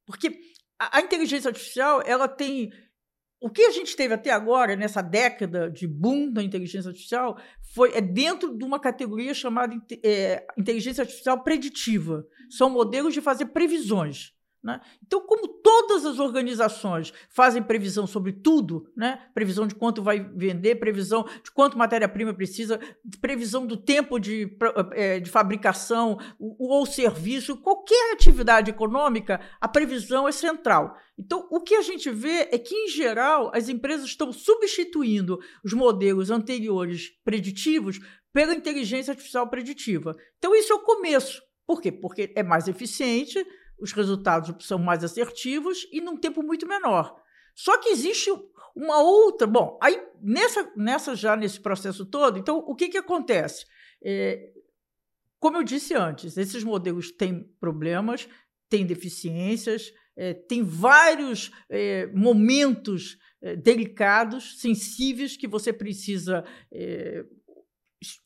Porque 0.05 0.41
a, 0.77 0.99
a 0.99 1.01
inteligência 1.01 1.51
artificial, 1.51 2.03
ela 2.05 2.27
tem 2.27 2.73
o 3.43 3.51
que 3.51 3.63
a 3.63 3.71
gente 3.71 3.97
teve 3.97 4.15
até 4.15 4.31
agora, 4.31 4.77
nessa 4.77 5.03
década 5.03 5.69
de 5.69 5.87
boom 5.87 6.31
da 6.31 6.43
inteligência 6.43 6.89
artificial, 6.89 7.37
foi 7.75 7.93
é 7.93 8.01
dentro 8.01 8.57
de 8.57 8.65
uma 8.65 8.79
categoria 8.79 9.35
chamada 9.35 9.75
é, 10.05 10.47
inteligência 10.57 11.03
artificial 11.03 11.43
preditiva. 11.43 12.25
São 12.49 12.71
modelos 12.71 13.13
de 13.13 13.21
fazer 13.21 13.47
previsões. 13.47 14.33
Né? 14.63 14.81
Então, 15.05 15.21
como 15.27 15.49
todas 15.49 16.07
as 16.07 16.21
organizações 16.21 17.13
fazem 17.29 17.61
previsão 17.61 18.07
sobre 18.07 18.33
tudo, 18.33 18.89
né? 18.97 19.29
previsão 19.35 19.67
de 19.67 19.75
quanto 19.75 20.01
vai 20.01 20.21
vender, 20.21 20.77
previsão 20.77 21.27
de 21.43 21.51
quanto 21.51 21.77
matéria-prima 21.77 22.33
precisa, 22.33 22.79
previsão 23.21 23.67
do 23.67 23.77
tempo 23.77 24.21
de, 24.21 24.57
eh, 24.93 25.19
de 25.19 25.29
fabricação 25.29 26.17
ou 26.39 26.87
serviço, 26.87 27.57
qualquer 27.57 28.13
atividade 28.13 28.71
econômica, 28.71 29.41
a 29.61 29.67
previsão 29.67 30.29
é 30.29 30.33
central. 30.33 30.97
Então, 31.19 31.49
o 31.51 31.61
que 31.61 31.75
a 31.75 31.83
gente 31.83 32.09
vê 32.09 32.49
é 32.53 32.59
que, 32.59 32.75
em 32.75 32.89
geral, 32.89 33.51
as 33.53 33.69
empresas 33.69 34.07
estão 34.07 34.33
substituindo 34.33 35.41
os 35.65 35.73
modelos 35.73 36.31
anteriores 36.31 37.11
preditivos 37.25 37.99
pela 38.33 38.55
inteligência 38.55 39.11
artificial 39.11 39.49
preditiva. 39.49 40.17
Então, 40.39 40.55
isso 40.55 40.73
é 40.73 40.77
o 40.77 40.85
começo. 40.85 41.43
Por 41.67 41.81
quê? 41.81 41.91
Porque 41.91 42.33
é 42.37 42.43
mais 42.43 42.69
eficiente 42.69 43.45
os 43.83 43.93
resultados 43.93 44.65
são 44.65 44.79
mais 44.79 45.03
assertivos 45.03 45.89
e 45.91 46.01
num 46.01 46.17
tempo 46.17 46.41
muito 46.43 46.69
menor. 46.69 47.21
Só 47.55 47.77
que 47.79 47.89
existe 47.89 48.31
uma 48.77 49.03
outra. 49.03 49.47
Bom, 49.47 49.77
aí 49.83 50.01
nessa, 50.23 50.73
nessa 50.77 51.17
já 51.17 51.37
nesse 51.37 51.61
processo 51.61 52.07
todo, 52.07 52.39
então 52.39 52.59
o 52.59 52.77
que, 52.77 52.89
que 52.89 52.97
acontece? 52.97 53.67
É, 54.03 54.53
como 55.41 55.57
eu 55.57 55.65
disse 55.65 55.95
antes, 55.95 56.37
esses 56.37 56.63
modelos 56.63 57.11
têm 57.11 57.43
problemas, 57.59 58.29
têm 58.71 58.87
deficiências, 58.87 59.93
é, 60.17 60.33
têm 60.33 60.63
vários 60.63 61.51
é, 61.69 62.07
momentos 62.07 63.19
é, 63.43 63.57
delicados, 63.57 64.61
sensíveis, 64.61 65.37
que 65.37 65.49
você 65.49 65.73
precisa 65.73 66.45
é, 66.73 67.25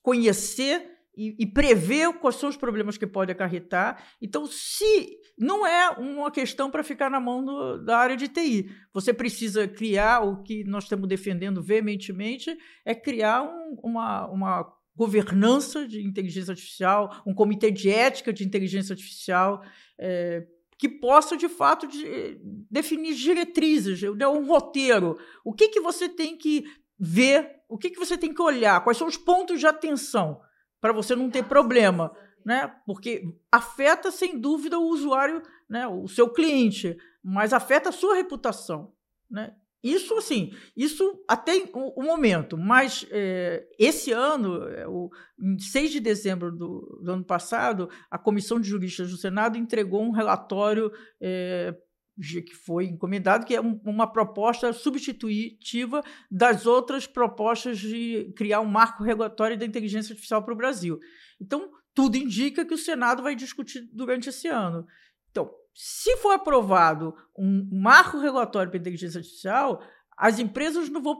conhecer 0.02 0.95
e, 1.16 1.34
e, 1.38 1.46
prever 1.46 2.12
quais 2.14 2.36
são 2.36 2.48
os 2.48 2.56
problemas 2.56 2.98
que 2.98 3.06
pode 3.06 3.32
acarretar. 3.32 4.04
Então, 4.20 4.44
se 4.46 5.18
não 5.38 5.66
é 5.66 5.88
uma 5.90 6.30
questão 6.30 6.70
para 6.70 6.84
ficar 6.84 7.10
na 7.10 7.18
mão 7.18 7.42
do, 7.42 7.78
da 7.78 7.96
área 7.96 8.16
de 8.16 8.28
TI, 8.28 8.70
você 8.92 9.14
precisa 9.14 9.66
criar 9.66 10.20
o 10.20 10.42
que 10.42 10.62
nós 10.64 10.84
estamos 10.84 11.08
defendendo 11.08 11.62
veementemente 11.62 12.56
é 12.84 12.94
criar 12.94 13.42
um, 13.42 13.78
uma, 13.82 14.26
uma 14.26 14.72
governança 14.94 15.88
de 15.88 16.02
inteligência 16.06 16.52
artificial, 16.52 17.22
um 17.26 17.32
comitê 17.32 17.70
de 17.70 17.88
ética 17.88 18.32
de 18.32 18.44
inteligência 18.44 18.92
artificial. 18.92 19.62
É, 19.98 20.46
que 20.78 20.90
possa, 20.90 21.38
de 21.38 21.48
fato, 21.48 21.86
de, 21.86 22.38
definir 22.70 23.14
diretrizes, 23.14 24.02
um 24.02 24.46
roteiro. 24.46 25.18
O 25.42 25.54
que, 25.54 25.68
que 25.68 25.80
você 25.80 26.06
tem 26.06 26.36
que 26.36 26.66
ver, 26.98 27.62
o 27.66 27.78
que, 27.78 27.88
que 27.88 27.98
você 27.98 28.18
tem 28.18 28.34
que 28.34 28.42
olhar, 28.42 28.84
quais 28.84 28.98
são 28.98 29.06
os 29.06 29.16
pontos 29.16 29.58
de 29.58 29.66
atenção 29.66 30.38
para 30.80 30.92
você 30.92 31.14
não 31.14 31.30
ter 31.30 31.44
problema, 31.44 32.12
né? 32.44 32.72
Porque 32.86 33.22
afeta 33.50 34.10
sem 34.10 34.38
dúvida 34.38 34.78
o 34.78 34.88
usuário, 34.88 35.42
né? 35.68 35.86
O 35.86 36.06
seu 36.08 36.28
cliente, 36.28 36.96
mas 37.22 37.52
afeta 37.52 37.88
a 37.88 37.92
sua 37.92 38.14
reputação, 38.14 38.92
né? 39.30 39.54
Isso, 39.82 40.14
assim, 40.14 40.52
isso 40.76 41.22
até 41.28 41.52
o, 41.72 42.02
momento, 42.02 42.58
mas 42.58 43.06
é, 43.10 43.68
esse 43.78 44.10
ano, 44.10 44.64
é, 44.64 44.88
o, 44.88 45.08
em 45.40 45.58
6 45.60 45.92
de 45.92 46.00
dezembro 46.00 46.50
do, 46.50 47.00
do, 47.04 47.12
ano 47.12 47.24
passado, 47.24 47.88
a 48.10 48.18
Comissão 48.18 48.58
de 48.58 48.68
Juristas 48.68 49.10
do 49.10 49.16
Senado 49.16 49.56
entregou 49.56 50.02
um 50.02 50.10
relatório 50.10 50.90
é, 51.20 51.72
que 52.18 52.54
foi 52.54 52.86
encomendado, 52.86 53.44
que 53.44 53.54
é 53.54 53.60
um, 53.60 53.80
uma 53.84 54.10
proposta 54.10 54.72
substitutiva 54.72 56.02
das 56.30 56.66
outras 56.66 57.06
propostas 57.06 57.78
de 57.78 58.32
criar 58.36 58.60
um 58.60 58.66
marco 58.66 59.04
regulatório 59.04 59.58
da 59.58 59.66
inteligência 59.66 60.12
artificial 60.12 60.42
para 60.42 60.54
o 60.54 60.56
Brasil. 60.56 60.98
Então, 61.40 61.70
tudo 61.94 62.16
indica 62.16 62.64
que 62.64 62.74
o 62.74 62.78
Senado 62.78 63.22
vai 63.22 63.34
discutir 63.34 63.88
durante 63.92 64.28
esse 64.28 64.48
ano. 64.48 64.86
Então, 65.30 65.50
se 65.74 66.16
for 66.16 66.32
aprovado 66.32 67.14
um 67.38 67.68
marco 67.70 68.18
regulatório 68.18 68.70
para 68.70 68.78
a 68.78 68.80
inteligência 68.80 69.18
artificial, 69.18 69.82
as 70.16 70.38
empresas 70.38 70.88
não 70.88 71.02
vão 71.02 71.18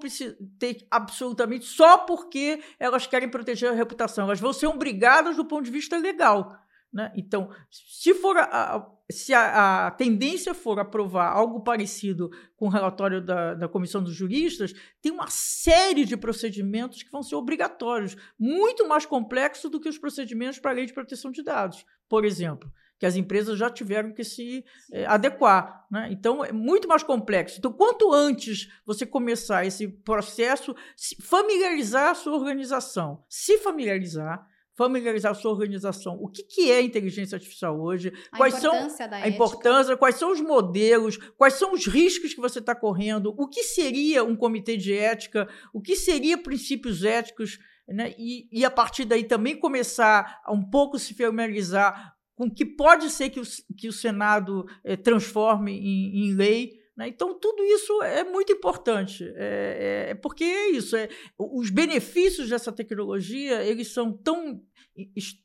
ter 0.58 0.86
absolutamente 0.90 1.66
só 1.66 1.98
porque 1.98 2.62
elas 2.78 3.06
querem 3.06 3.28
proteger 3.28 3.70
a 3.70 3.74
reputação, 3.74 4.24
elas 4.24 4.40
vão 4.40 4.54
ser 4.54 4.66
obrigadas 4.66 5.36
do 5.36 5.44
ponto 5.44 5.64
de 5.64 5.70
vista 5.70 5.98
legal. 5.98 6.58
Né? 6.96 7.12
Então, 7.14 7.50
se 7.70 8.14
for 8.14 8.38
a, 8.38 8.90
se 9.12 9.34
a, 9.34 9.88
a, 9.88 9.90
tendência 9.90 10.54
for 10.54 10.78
aprovar 10.78 11.30
algo 11.30 11.60
parecido 11.60 12.30
com 12.56 12.68
o 12.68 12.70
relatório 12.70 13.20
da, 13.20 13.52
da 13.52 13.68
Comissão 13.68 14.02
dos 14.02 14.14
Juristas, 14.14 14.72
tem 15.02 15.12
uma 15.12 15.26
série 15.28 16.06
de 16.06 16.16
procedimentos 16.16 17.02
que 17.02 17.10
vão 17.10 17.22
ser 17.22 17.34
obrigatórios, 17.34 18.16
muito 18.38 18.88
mais 18.88 19.04
complexos 19.04 19.70
do 19.70 19.78
que 19.78 19.90
os 19.90 19.98
procedimentos 19.98 20.58
para 20.58 20.70
a 20.70 20.74
lei 20.74 20.86
de 20.86 20.94
proteção 20.94 21.30
de 21.30 21.42
dados, 21.42 21.84
por 22.08 22.24
exemplo, 22.24 22.72
que 22.98 23.04
as 23.04 23.14
empresas 23.14 23.58
já 23.58 23.68
tiveram 23.68 24.14
que 24.14 24.24
se 24.24 24.64
é, 24.90 25.04
adequar. 25.04 25.86
Né? 25.90 26.08
Então, 26.10 26.42
é 26.42 26.50
muito 26.50 26.88
mais 26.88 27.02
complexo. 27.02 27.58
Então, 27.58 27.74
quanto 27.74 28.10
antes 28.10 28.72
você 28.86 29.04
começar 29.04 29.66
esse 29.66 29.86
processo, 29.86 30.74
familiarizar 31.20 32.12
a 32.12 32.14
sua 32.14 32.32
organização, 32.32 33.22
se 33.28 33.58
familiarizar, 33.58 34.48
familiarizar 34.76 35.32
a 35.32 35.34
sua 35.34 35.50
organização. 35.50 36.18
O 36.20 36.28
que, 36.28 36.42
que 36.42 36.70
é 36.70 36.82
inteligência 36.82 37.36
artificial 37.36 37.80
hoje? 37.80 38.12
A 38.30 38.36
quais 38.36 38.54
importância 38.54 38.96
são 38.96 39.08
da 39.08 39.16
a 39.16 39.28
importância, 39.28 39.96
quais 39.96 40.16
são 40.16 40.32
os 40.32 40.40
modelos, 40.40 41.16
quais 41.36 41.54
são 41.54 41.72
os 41.72 41.86
riscos 41.86 42.34
que 42.34 42.40
você 42.40 42.58
está 42.58 42.74
correndo, 42.74 43.34
o 43.38 43.48
que 43.48 43.62
seria 43.62 44.22
um 44.22 44.36
comitê 44.36 44.76
de 44.76 44.92
ética, 44.92 45.48
o 45.72 45.80
que 45.80 45.96
seria 45.96 46.36
princípios 46.36 47.02
éticos, 47.04 47.58
né? 47.88 48.14
e, 48.18 48.48
e 48.52 48.64
a 48.64 48.70
partir 48.70 49.04
daí 49.04 49.24
também 49.24 49.58
começar 49.58 50.40
a 50.44 50.52
um 50.52 50.62
pouco 50.62 50.98
se 50.98 51.14
familiarizar 51.14 52.14
com 52.36 52.44
o 52.44 52.54
que 52.54 52.66
pode 52.66 53.08
ser 53.08 53.30
que 53.30 53.40
o, 53.40 53.44
que 53.76 53.88
o 53.88 53.92
Senado 53.92 54.66
eh, 54.84 54.96
transforme 54.96 55.72
em, 55.72 56.26
em 56.26 56.34
lei. 56.34 56.75
Né? 56.96 57.08
Então, 57.08 57.38
tudo 57.38 57.62
isso 57.62 58.02
é 58.02 58.24
muito 58.24 58.52
importante, 58.52 59.24
é, 59.36 60.06
é, 60.08 60.10
é, 60.10 60.14
porque 60.14 60.44
é 60.44 60.70
isso. 60.70 60.96
É, 60.96 61.08
os 61.38 61.68
benefícios 61.70 62.48
dessa 62.48 62.72
tecnologia 62.72 63.62
eles 63.62 63.88
são 63.88 64.12
tão 64.12 64.62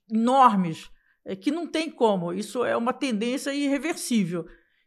enormes 0.10 0.90
é, 1.26 1.36
que 1.36 1.52
não 1.52 1.68
tem 1.68 1.90
como. 1.90 2.34
Isso 2.34 2.64
é 2.64 2.76
uma 2.78 2.94
tendência 2.94 3.54
irreversível. 3.54 4.46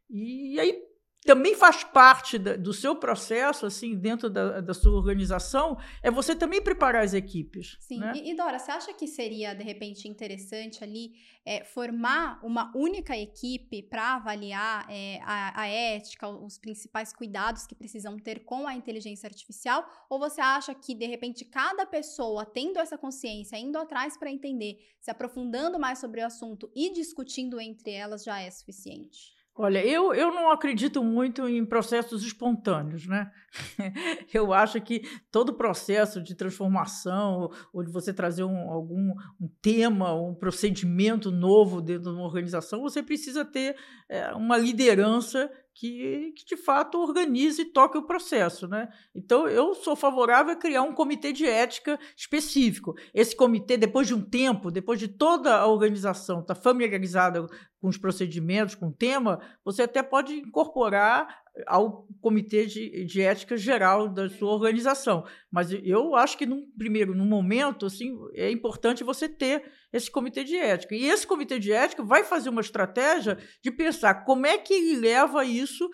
E 0.08 0.58
aí 0.58 0.82
também 1.24 1.54
faz 1.54 1.82
parte 1.82 2.38
da, 2.38 2.54
do 2.54 2.72
seu 2.72 2.94
processo, 2.94 3.64
assim, 3.64 3.96
dentro 3.96 4.28
da, 4.28 4.60
da, 4.60 4.74
sua 4.74 4.92
organização, 4.92 5.78
é 6.02 6.10
você 6.10 6.36
também 6.36 6.60
preparar 6.60 7.02
as 7.02 7.14
equipes. 7.14 7.78
Sim. 7.80 7.98
Né? 7.98 8.12
E, 8.14 8.30
e, 8.30 8.36
Dora, 8.36 8.58
você 8.58 8.70
acha 8.70 8.92
que 8.92 9.06
seria, 9.06 9.54
de 9.54 9.64
repente, 9.64 10.06
interessante 10.06 10.84
ali 10.84 11.14
é, 11.42 11.64
formar 11.64 12.38
uma 12.44 12.70
única 12.76 13.16
equipe 13.16 13.82
para 13.82 14.16
avaliar 14.16 14.86
é, 14.90 15.18
a, 15.22 15.62
a, 15.62 15.66
ética, 15.66 16.28
os 16.28 16.58
principais 16.58 17.10
cuidados 17.12 17.66
que 17.66 17.74
precisam 17.74 18.18
ter 18.18 18.44
com 18.44 18.66
a 18.66 18.74
inteligência 18.74 19.26
artificial? 19.26 19.82
Ou 20.10 20.18
você 20.18 20.42
acha 20.42 20.74
que, 20.74 20.94
de 20.94 21.06
repente, 21.06 21.46
cada 21.46 21.86
pessoa 21.86 22.44
tendo 22.44 22.78
essa 22.78 22.98
consciência, 22.98 23.56
indo 23.56 23.78
atrás 23.78 24.18
para 24.18 24.30
entender, 24.30 24.76
se 25.00 25.10
aprofundando 25.10 25.78
mais 25.78 25.98
sobre 25.98 26.20
o 26.20 26.26
assunto 26.26 26.70
e 26.76 26.92
discutindo 26.92 27.58
entre 27.58 27.92
elas 27.92 28.22
já 28.24 28.40
é 28.40 28.50
suficiente? 28.50 29.33
Olha, 29.56 29.86
eu, 29.86 30.12
eu 30.12 30.34
não 30.34 30.50
acredito 30.50 31.02
muito 31.04 31.48
em 31.48 31.64
processos 31.64 32.24
espontâneos, 32.24 33.06
né? 33.06 33.30
eu 34.34 34.52
acho 34.52 34.80
que 34.80 35.02
todo 35.30 35.54
processo 35.54 36.20
de 36.20 36.34
transformação, 36.34 37.48
ou 37.72 37.84
de 37.84 37.92
você 37.92 38.12
trazer 38.12 38.42
um, 38.42 38.68
algum 38.72 39.14
um 39.40 39.48
tema, 39.62 40.12
um 40.12 40.34
procedimento 40.34 41.30
novo 41.30 41.80
dentro 41.80 42.10
de 42.10 42.16
uma 42.16 42.24
organização, 42.24 42.82
você 42.82 43.00
precisa 43.00 43.44
ter 43.44 43.76
é, 44.08 44.32
uma 44.32 44.56
liderança 44.56 45.48
que, 45.74 46.32
que, 46.36 46.44
de 46.44 46.56
fato 46.56 46.98
organize 46.98 47.60
e 47.60 47.64
toque 47.64 47.98
o 47.98 48.06
processo. 48.06 48.68
Né? 48.68 48.88
Então, 49.14 49.48
eu 49.48 49.74
sou 49.74 49.96
favorável 49.96 50.52
a 50.52 50.56
criar 50.56 50.82
um 50.82 50.94
comitê 50.94 51.32
de 51.32 51.44
ética 51.46 51.98
específico. 52.16 52.94
Esse 53.12 53.34
comitê, 53.34 53.76
depois 53.76 54.06
de 54.06 54.14
um 54.14 54.22
tempo, 54.22 54.70
depois 54.70 55.00
de 55.00 55.08
toda 55.08 55.56
a 55.56 55.66
organização 55.66 56.40
estar 56.40 56.54
tá 56.54 56.60
familiarizada 56.60 57.46
com 57.84 57.90
os 57.90 57.98
procedimentos, 57.98 58.74
com 58.74 58.88
o 58.88 58.92
tema, 58.94 59.38
você 59.62 59.82
até 59.82 60.02
pode 60.02 60.32
incorporar 60.32 61.42
ao 61.66 62.08
comitê 62.18 62.64
de, 62.64 63.04
de 63.04 63.20
ética 63.20 63.58
geral 63.58 64.08
da 64.08 64.26
sua 64.30 64.54
organização. 64.54 65.22
Mas 65.52 65.70
eu 65.70 66.16
acho 66.16 66.38
que, 66.38 66.46
num 66.46 66.66
primeiro, 66.78 67.14
no 67.14 67.26
momento, 67.26 67.84
assim, 67.84 68.16
é 68.32 68.50
importante 68.50 69.04
você 69.04 69.28
ter 69.28 69.70
esse 69.92 70.10
comitê 70.10 70.44
de 70.44 70.56
ética. 70.56 70.94
E 70.94 71.04
esse 71.04 71.26
comitê 71.26 71.58
de 71.58 71.72
ética 71.72 72.02
vai 72.02 72.24
fazer 72.24 72.48
uma 72.48 72.62
estratégia 72.62 73.36
de 73.62 73.70
pensar 73.70 74.24
como 74.24 74.46
é 74.46 74.56
que 74.56 74.72
ele 74.72 74.96
leva 74.96 75.44
isso 75.44 75.86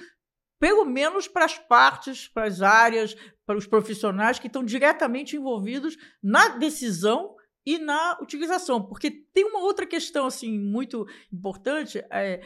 pelo 0.60 0.84
menos 0.84 1.26
para 1.26 1.44
as 1.44 1.58
partes, 1.58 2.28
para 2.28 2.46
as 2.46 2.62
áreas, 2.62 3.16
para 3.44 3.58
os 3.58 3.66
profissionais 3.66 4.38
que 4.38 4.46
estão 4.46 4.64
diretamente 4.64 5.34
envolvidos 5.34 5.96
na 6.22 6.50
decisão 6.50 7.34
e 7.64 7.78
na 7.78 8.18
utilização, 8.20 8.82
porque 8.82 9.10
tem 9.10 9.44
uma 9.44 9.60
outra 9.60 9.86
questão 9.86 10.26
assim 10.26 10.58
muito 10.58 11.06
importante, 11.32 11.98
é, 12.10 12.42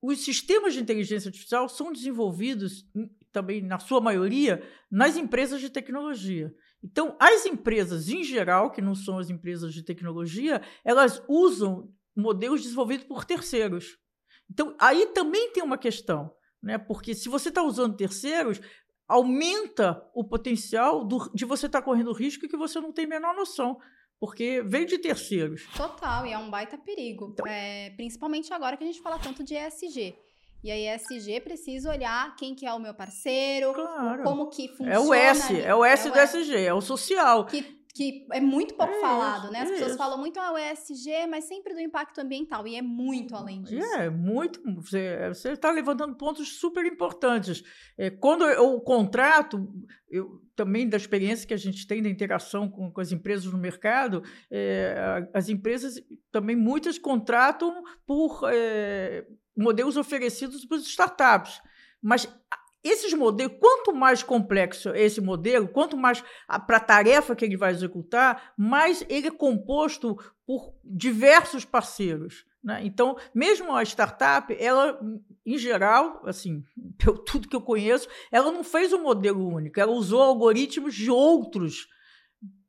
os 0.00 0.24
sistemas 0.24 0.74
de 0.74 0.80
inteligência 0.80 1.28
artificial 1.28 1.68
são 1.68 1.92
desenvolvidos 1.92 2.86
também 3.32 3.60
na 3.60 3.78
sua 3.78 4.00
maioria 4.00 4.62
nas 4.90 5.16
empresas 5.16 5.60
de 5.60 5.68
tecnologia. 5.68 6.54
Então, 6.82 7.16
as 7.18 7.44
empresas 7.44 8.08
em 8.08 8.22
geral, 8.22 8.70
que 8.70 8.80
não 8.80 8.94
são 8.94 9.18
as 9.18 9.28
empresas 9.28 9.74
de 9.74 9.82
tecnologia, 9.82 10.62
elas 10.84 11.22
usam 11.28 11.92
modelos 12.16 12.62
desenvolvidos 12.62 13.06
por 13.06 13.24
terceiros. 13.24 13.98
Então, 14.48 14.76
aí 14.78 15.06
também 15.06 15.52
tem 15.52 15.62
uma 15.62 15.76
questão, 15.76 16.32
né? 16.62 16.78
Porque 16.78 17.14
se 17.14 17.28
você 17.28 17.48
está 17.48 17.62
usando 17.62 17.96
terceiros, 17.96 18.60
aumenta 19.08 20.00
o 20.14 20.22
potencial 20.22 21.04
do, 21.04 21.30
de 21.34 21.44
você 21.44 21.66
estar 21.66 21.80
tá 21.80 21.84
correndo 21.84 22.12
risco 22.12 22.48
que 22.48 22.56
você 22.56 22.80
não 22.80 22.92
tem 22.92 23.04
a 23.06 23.08
menor 23.08 23.34
noção 23.34 23.78
porque 24.20 24.62
vem 24.62 24.86
de 24.86 24.98
terceiros. 24.98 25.66
Total, 25.76 26.26
e 26.26 26.32
é 26.32 26.38
um 26.38 26.50
baita 26.50 26.76
perigo. 26.76 27.30
Então, 27.32 27.46
é, 27.46 27.90
principalmente 27.90 28.52
agora 28.52 28.76
que 28.76 28.84
a 28.84 28.86
gente 28.86 29.00
fala 29.00 29.18
tanto 29.18 29.44
de 29.44 29.54
ESG. 29.54 30.14
E 30.62 30.72
a 30.72 30.94
ESG 30.94 31.40
precisa 31.40 31.90
olhar 31.90 32.34
quem 32.34 32.52
que 32.54 32.66
é 32.66 32.72
o 32.72 32.80
meu 32.80 32.92
parceiro, 32.92 33.72
claro. 33.72 34.24
como 34.24 34.48
que 34.48 34.66
funciona. 34.68 34.92
É 34.92 34.98
o 34.98 35.14
S, 35.14 35.60
é 35.60 35.74
o 35.74 35.84
S 35.84 36.08
é 36.08 36.10
do 36.10 36.18
ESG, 36.18 36.56
é 36.56 36.74
o 36.74 36.80
social. 36.80 37.44
Que 37.46 37.77
que 37.98 38.24
é 38.30 38.40
muito 38.40 38.74
pouco 38.74 38.92
é 38.92 39.00
falado, 39.00 39.44
isso, 39.46 39.52
né? 39.52 39.62
As 39.62 39.68
é 39.70 39.72
pessoas 39.72 39.88
isso. 39.88 39.98
falam 39.98 40.16
muito 40.18 40.38
ah, 40.38 40.52
ESG, 40.72 41.26
mas 41.28 41.46
sempre 41.46 41.74
do 41.74 41.80
impacto 41.80 42.20
ambiental, 42.20 42.64
e 42.64 42.76
é 42.76 42.80
muito 42.80 43.34
além 43.34 43.60
disso. 43.60 43.84
É, 43.96 44.08
muito. 44.08 44.62
Você 44.80 45.50
está 45.50 45.72
levantando 45.72 46.14
pontos 46.14 46.60
super 46.60 46.86
importantes. 46.86 47.64
É, 47.98 48.08
quando 48.08 48.44
eu 48.44 48.80
contrato, 48.82 49.68
eu, 50.08 50.40
também 50.54 50.88
da 50.88 50.96
experiência 50.96 51.44
que 51.44 51.52
a 51.52 51.58
gente 51.58 51.88
tem 51.88 52.00
da 52.00 52.08
interação 52.08 52.70
com, 52.70 52.88
com 52.88 53.00
as 53.00 53.10
empresas 53.10 53.50
no 53.52 53.58
mercado, 53.58 54.22
é, 54.48 55.28
as 55.34 55.48
empresas 55.48 56.00
também 56.30 56.54
muitas 56.54 57.00
contratam 57.00 57.82
por 58.06 58.42
é, 58.48 59.26
modelos 59.56 59.96
oferecidos 59.96 60.64
para 60.64 60.78
startups. 60.78 61.60
Mas 62.00 62.32
esses 62.88 63.12
modelos, 63.14 63.56
quanto 63.60 63.94
mais 63.94 64.22
complexo 64.22 64.90
é 64.90 65.02
esse 65.02 65.20
modelo, 65.20 65.68
quanto 65.68 65.96
mais 65.96 66.22
para 66.66 66.76
a 66.76 66.80
tarefa 66.80 67.34
que 67.34 67.44
ele 67.44 67.56
vai 67.56 67.70
executar, 67.70 68.52
mais 68.56 69.04
ele 69.08 69.28
é 69.28 69.30
composto 69.30 70.16
por 70.46 70.74
diversos 70.84 71.64
parceiros. 71.64 72.46
Né? 72.62 72.80
Então, 72.84 73.16
mesmo 73.34 73.74
a 73.74 73.82
startup, 73.82 74.54
ela, 74.58 75.00
em 75.44 75.58
geral, 75.58 76.22
assim, 76.24 76.64
pelo 76.98 77.18
tudo 77.18 77.48
que 77.48 77.56
eu 77.56 77.62
conheço, 77.62 78.08
ela 78.30 78.50
não 78.50 78.64
fez 78.64 78.92
um 78.92 79.02
modelo 79.02 79.46
único, 79.46 79.78
ela 79.78 79.92
usou 79.92 80.22
algoritmos 80.22 80.94
de 80.94 81.10
outros 81.10 81.88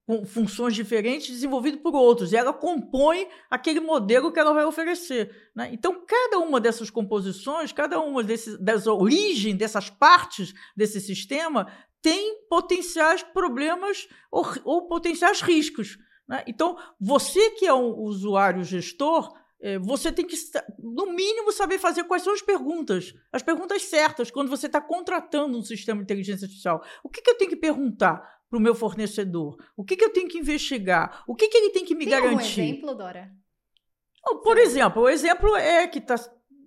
com 0.09 0.25
funções 0.25 0.73
diferentes 0.73 1.27
desenvolvido 1.27 1.77
por 1.77 1.93
outros, 1.93 2.33
e 2.33 2.35
ela 2.35 2.51
compõe 2.51 3.27
aquele 3.47 3.79
modelo 3.79 4.31
que 4.31 4.39
ela 4.39 4.55
vai 4.55 4.65
oferecer. 4.65 5.51
Né? 5.55 5.69
Então, 5.71 6.03
cada 6.03 6.39
uma 6.39 6.59
dessas 6.59 6.89
composições, 6.89 7.71
cada 7.71 7.99
uma 7.99 8.23
desses, 8.23 8.57
das 8.57 8.87
origens, 8.87 9.55
dessas 9.55 9.87
partes 9.87 10.51
desse 10.75 10.99
sistema, 10.99 11.71
tem 12.01 12.41
potenciais 12.49 13.21
problemas 13.21 14.07
ou, 14.31 14.47
ou 14.63 14.87
potenciais 14.87 15.41
riscos. 15.41 15.99
Né? 16.27 16.43
Então, 16.47 16.75
você 16.99 17.51
que 17.51 17.67
é 17.67 17.73
um 17.75 17.95
usuário 17.99 18.63
gestor, 18.63 19.31
é, 19.61 19.77
você 19.77 20.11
tem 20.11 20.25
que, 20.25 20.35
no 20.79 21.13
mínimo, 21.13 21.51
saber 21.51 21.77
fazer 21.77 22.05
quais 22.05 22.23
são 22.23 22.33
as 22.33 22.41
perguntas, 22.41 23.13
as 23.31 23.43
perguntas 23.43 23.83
certas, 23.83 24.31
quando 24.31 24.49
você 24.49 24.65
está 24.65 24.81
contratando 24.81 25.55
um 25.55 25.61
sistema 25.61 25.99
de 25.99 26.05
inteligência 26.05 26.45
artificial. 26.45 26.83
O 27.03 27.09
que, 27.09 27.21
que 27.21 27.29
eu 27.29 27.37
tenho 27.37 27.51
que 27.51 27.57
perguntar? 27.57 28.38
Para 28.49 28.57
o 28.57 28.61
meu 28.61 28.73
fornecedor? 28.73 29.57
O 29.77 29.83
que, 29.83 29.95
que 29.95 30.03
eu 30.03 30.11
tenho 30.11 30.27
que 30.27 30.39
investigar? 30.39 31.23
O 31.27 31.35
que, 31.35 31.47
que 31.47 31.57
ele 31.57 31.69
tem 31.69 31.85
que 31.85 31.95
me 31.95 32.05
tem 32.05 32.11
garantir? 32.11 32.61
Um 32.61 32.63
exemplo, 32.63 32.95
Dora? 32.95 33.31
Por 34.43 34.57
exemplo, 34.57 35.03
o 35.03 35.09
exemplo 35.09 35.55
é 35.55 35.87
que 35.87 35.99
está 35.99 36.15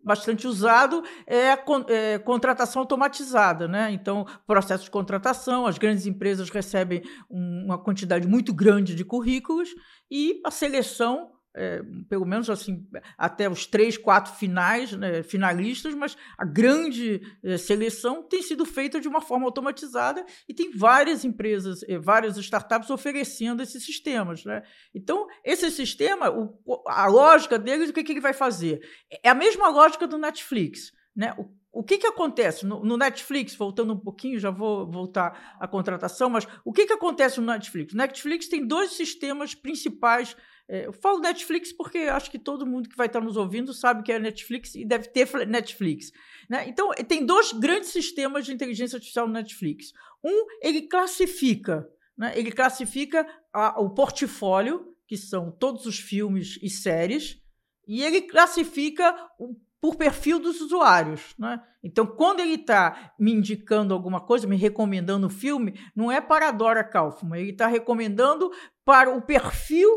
bastante 0.03 0.47
usado 0.47 1.03
é 1.27 1.53
a 1.53 1.65
é, 1.89 2.19
contratação 2.19 2.81
automatizada, 2.83 3.69
né? 3.69 3.93
Então, 3.93 4.27
processo 4.47 4.85
de 4.85 4.91
contratação, 4.91 5.67
as 5.67 5.79
grandes 5.79 6.07
empresas 6.07 6.51
recebem 6.51 7.03
uma 7.31 7.79
quantidade 7.79 8.27
muito 8.27 8.53
grande 8.53 8.95
de 8.95 9.05
currículos 9.05 9.71
e 10.11 10.41
a 10.45 10.51
seleção 10.51 11.31
é, 11.55 11.83
pelo 12.09 12.25
menos 12.25 12.49
assim, 12.49 12.87
até 13.17 13.49
os 13.49 13.67
três, 13.67 13.99
quatro 13.99 14.35
finais, 14.35 14.93
né, 14.93 15.23
finalistas, 15.23 15.95
mas 15.95 16.17
a 16.39 16.45
grande 16.45 17.21
é, 17.43 17.59
seleção 17.59 18.23
tem 18.23 18.43
sido 18.43 18.65
feita 18.65 19.01
de 19.01 19.09
uma 19.09 19.21
forma 19.21 19.47
automatizada 19.47 20.25
e 20.49 20.55
tem 20.55 20.71
várias 20.71 21.25
empresas, 21.25 21.83
é, 21.85 21.99
várias 21.99 22.37
startups 22.39 22.91
oferecendo 22.91 23.63
esses 23.63 23.85
sistemas. 23.85 24.45
Né? 24.45 24.63
Então, 24.95 25.27
esse 25.45 25.71
sistema, 25.71 26.31
o, 26.31 26.59
a 26.87 27.07
lógica 27.07 27.59
deles, 27.59 27.91
o 27.91 27.93
que, 27.93 28.03
que 28.03 28.13
ele 28.13 28.21
vai 28.21 28.33
fazer? 28.33 28.81
É 29.23 29.29
a 29.29 29.35
mesma 29.35 29.69
lógica 29.69 30.07
do 30.07 30.17
Netflix. 30.17 30.93
Né? 31.15 31.35
O, 31.37 31.51
o 31.73 31.83
que, 31.83 31.97
que 31.97 32.07
acontece 32.07 32.67
no, 32.67 32.85
no, 32.85 32.99
Netflix, 32.99 33.55
voltando 33.55 33.95
um 33.95 33.99
pouquinho, 33.99 34.39
já 34.39 34.51
vou 34.51 34.91
voltar 34.91 35.57
à 35.59 35.67
contratação, 35.67 36.29
mas 36.29 36.47
o 36.65 36.73
que, 36.73 36.87
que 36.87 36.93
acontece 36.93 37.41
no 37.41 37.47
Netflix? 37.47 37.95
O 37.95 37.97
Netflix 37.97 38.47
tem 38.47 38.67
dois 38.67 38.93
sistemas 38.93 39.55
principais 39.55 40.37
eu 40.69 40.93
falo 40.93 41.21
Netflix 41.21 41.73
porque 41.73 41.99
acho 41.99 42.31
que 42.31 42.39
todo 42.39 42.67
mundo 42.67 42.89
que 42.89 42.97
vai 42.97 43.07
estar 43.07 43.21
nos 43.21 43.37
ouvindo 43.37 43.75
sabe 43.75 44.03
que 44.03 44.13
é 44.13 44.19
Netflix 44.19 44.75
e 44.75 44.85
deve 44.85 45.09
ter 45.09 45.29
Netflix. 45.47 46.11
Né? 46.49 46.69
Então, 46.69 46.91
tem 47.07 47.27
dois 47.27 47.53
grandes 47.53 47.91
sistemas 47.91 48.47
de 48.47 48.53
inteligência 48.53 48.97
artificial 48.97 49.27
no 49.27 49.35
Netflix. 49.35 49.93
Um, 50.25 50.47
ele 50.63 50.83
classifica, 50.83 51.87
né? 52.17 52.33
ele 52.37 52.53
classifica 52.53 53.27
a, 53.53 53.81
o 53.81 53.91
portfólio, 53.91 54.97
que 55.07 55.17
são 55.17 55.51
todos 55.51 55.85
os 55.85 55.99
filmes 55.99 56.59
e 56.63 56.71
séries, 56.71 57.39
e 57.87 58.03
ele 58.03 58.23
classifica 58.23 59.15
o, 59.39 59.55
por 59.81 59.97
perfil 59.97 60.39
dos 60.39 60.61
usuários. 60.61 61.35
Né? 61.39 61.61
Então, 61.83 62.07
quando 62.07 62.41
ele 62.41 62.55
está 62.55 63.13
me 63.19 63.33
indicando 63.33 63.93
alguma 63.93 64.21
coisa, 64.21 64.47
me 64.47 64.57
recomendando 64.57 65.27
o 65.27 65.31
filme, 65.31 65.75
não 65.95 66.11
é 66.11 66.21
para 66.21 66.49
a 66.49 66.53
Dora 66.53 66.85
Kaufman, 66.85 67.41
ele 67.41 67.51
está 67.51 67.67
recomendando 67.67 68.51
para 68.85 69.15
o 69.15 69.21
perfil 69.21 69.91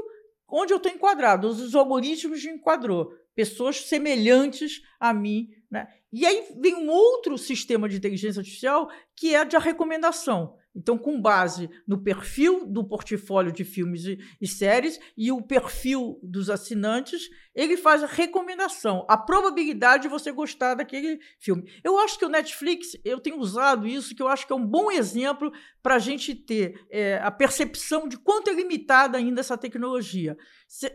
onde 0.47 0.73
eu 0.73 0.77
estou 0.77 0.91
enquadrado, 0.91 1.47
os 1.47 1.75
algoritmos 1.75 2.43
me 2.43 2.53
enquadrou, 2.53 3.13
pessoas 3.36 3.81
semelhantes 3.81 4.81
a 4.99 5.13
mim. 5.13 5.49
Né? 5.69 5.88
E 6.12 6.25
aí 6.25 6.47
vem 6.60 6.75
um 6.75 6.89
outro 6.89 7.38
sistema 7.38 7.89
de 7.89 7.97
inteligência 7.97 8.39
artificial 8.39 8.89
que 9.15 9.36
é 9.36 9.43
de 9.43 9.58
recomendação. 9.58 10.55
Então, 10.75 10.97
com 10.97 11.21
base 11.21 11.69
no 11.88 12.03
perfil 12.03 12.65
do 12.65 12.83
portfólio 12.83 13.51
de 13.51 13.63
filmes 13.63 14.05
e, 14.05 14.19
e, 14.41 14.47
séries 14.47 14.99
e 15.17 15.31
o 15.31 15.41
perfil 15.41 16.19
dos 16.21 16.49
assinantes, 16.49 17.29
ele 17.53 17.77
faz 17.77 18.03
a 18.03 18.07
recomendação, 18.07 19.05
a 19.07 19.17
probabilidade 19.17 20.03
de 20.03 20.09
você 20.09 20.31
gostar 20.31 20.75
daquele 20.75 21.19
filme. 21.39 21.71
Eu 21.83 21.97
acho 21.99 22.19
que 22.19 22.25
o 22.25 22.29
Netflix, 22.29 22.97
eu 23.05 23.19
tenho 23.19 23.39
usado 23.39 23.88
isso, 23.88 24.13
que 24.13 24.21
eu 24.21 24.27
acho 24.27 24.45
que 24.45 24.51
é 24.51 24.55
um 24.55 24.67
bom 24.67 24.91
exemplo 24.91 25.51
para 25.81 25.95
a 25.95 25.99
gente 25.99 26.35
ter 26.35 26.85
é, 26.91 27.19
a 27.19 27.31
percepção 27.31 28.07
de 28.07 28.17
quanto 28.17 28.49
é 28.49 28.53
limitada 28.53 29.17
ainda 29.17 29.39
essa 29.39 29.57
tecnologia. 29.57 30.38
Se, 30.67 30.91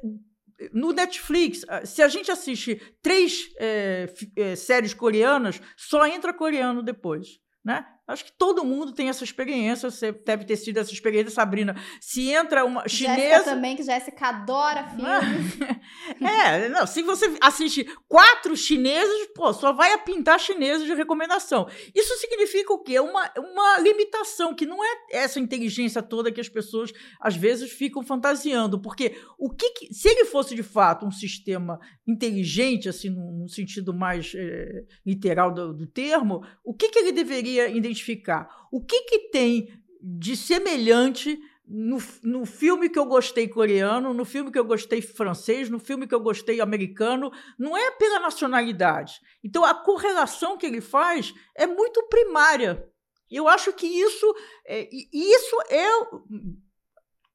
no 0.73 0.93
Netflix, 0.93 1.65
se 1.85 2.03
a 2.03 2.09
gente 2.09 2.31
assiste 2.31 2.81
três 3.01 3.51
é, 3.59 4.13
é, 4.37 4.57
séries 4.57 4.93
coreanas, 4.93 5.61
só 5.77 6.07
entra 6.07 6.35
coreano 6.35 6.83
depois. 6.83 7.41
Né? 7.65 7.85
Acho 8.11 8.25
que 8.25 8.33
todo 8.33 8.65
mundo 8.65 8.93
tem 8.93 9.09
essa 9.09 9.23
experiência. 9.23 9.89
Você 9.89 10.11
deve 10.11 10.45
ter 10.45 10.57
tido 10.57 10.79
essa 10.79 10.93
experiência, 10.93 11.31
Sabrina. 11.31 11.77
Se 12.01 12.29
entra 12.29 12.65
uma 12.65 12.89
chinesa. 12.89 13.21
Jéssica 13.21 13.45
também, 13.45 13.77
que 13.77 13.83
Jéssica 13.85 14.27
adora 14.27 14.89
filmes. 14.89 15.59
é, 16.21 16.69
não. 16.69 16.87
Se 16.89 17.03
você 17.03 17.33
assiste 17.41 17.87
quatro 18.09 18.57
chineses, 18.57 19.29
pô, 19.33 19.53
só 19.53 19.73
vai 19.73 19.93
a 19.93 19.99
pintar 19.99 20.41
chineses 20.41 20.87
de 20.87 20.95
recomendação. 20.95 21.69
Isso 21.95 22.17
significa 22.19 22.73
o 22.73 22.83
quê? 22.83 22.99
Uma, 22.99 23.31
uma 23.39 23.79
limitação, 23.79 24.55
que 24.55 24.67
não 24.67 24.85
é 24.85 24.89
essa 25.13 25.39
inteligência 25.39 26.03
toda 26.03 26.33
que 26.33 26.41
as 26.41 26.49
pessoas 26.49 26.93
às 27.21 27.37
vezes 27.37 27.71
ficam 27.71 28.03
fantasiando. 28.03 28.81
Porque 28.83 29.17
o 29.39 29.51
que, 29.51 29.71
que 29.71 29.95
se 29.95 30.09
ele 30.09 30.25
fosse 30.25 30.57
de 30.57 30.65
fato 30.65 31.07
um 31.07 31.13
sistema 31.13 31.79
inteligente, 32.09 32.89
assim, 32.89 33.09
no, 33.09 33.31
no 33.31 33.49
sentido 33.49 33.95
mais 33.95 34.33
é, 34.35 34.85
literal 35.07 35.55
do, 35.55 35.73
do 35.73 35.87
termo, 35.87 36.45
o 36.65 36.75
que, 36.75 36.89
que 36.89 36.99
ele 36.99 37.13
deveria 37.13 37.69
identificar? 37.69 38.00
Identificar 38.01 38.49
o 38.73 38.81
que, 38.81 39.03
que 39.03 39.19
tem 39.31 39.69
de 40.03 40.37
semelhante 40.37 41.39
no, 41.67 41.99
no 42.23 42.47
filme 42.47 42.89
que 42.89 42.99
eu 42.99 43.05
gostei 43.05 43.47
coreano, 43.47 44.13
no 44.13 44.25
filme 44.25 44.51
que 44.51 44.59
eu 44.59 44.65
gostei 44.65 45.01
francês, 45.01 45.69
no 45.71 45.79
filme 45.79 46.07
que 46.07 46.15
eu 46.15 46.21
gostei 46.21 46.61
americano, 46.61 47.31
não 47.59 47.77
é 47.77 47.91
pela 47.93 48.21
nacionalidade. 48.21 49.21
Então 49.45 49.65
a 49.65 49.75
correlação 49.75 50.57
que 50.57 50.67
ele 50.67 50.81
faz 50.81 51.33
é 51.55 51.67
muito 51.67 52.03
primária. 52.09 52.89
Eu 53.31 53.47
acho 53.47 53.73
que 53.73 53.87
isso, 53.87 54.35
é, 54.67 54.89
isso 55.13 55.57
é 55.69 55.87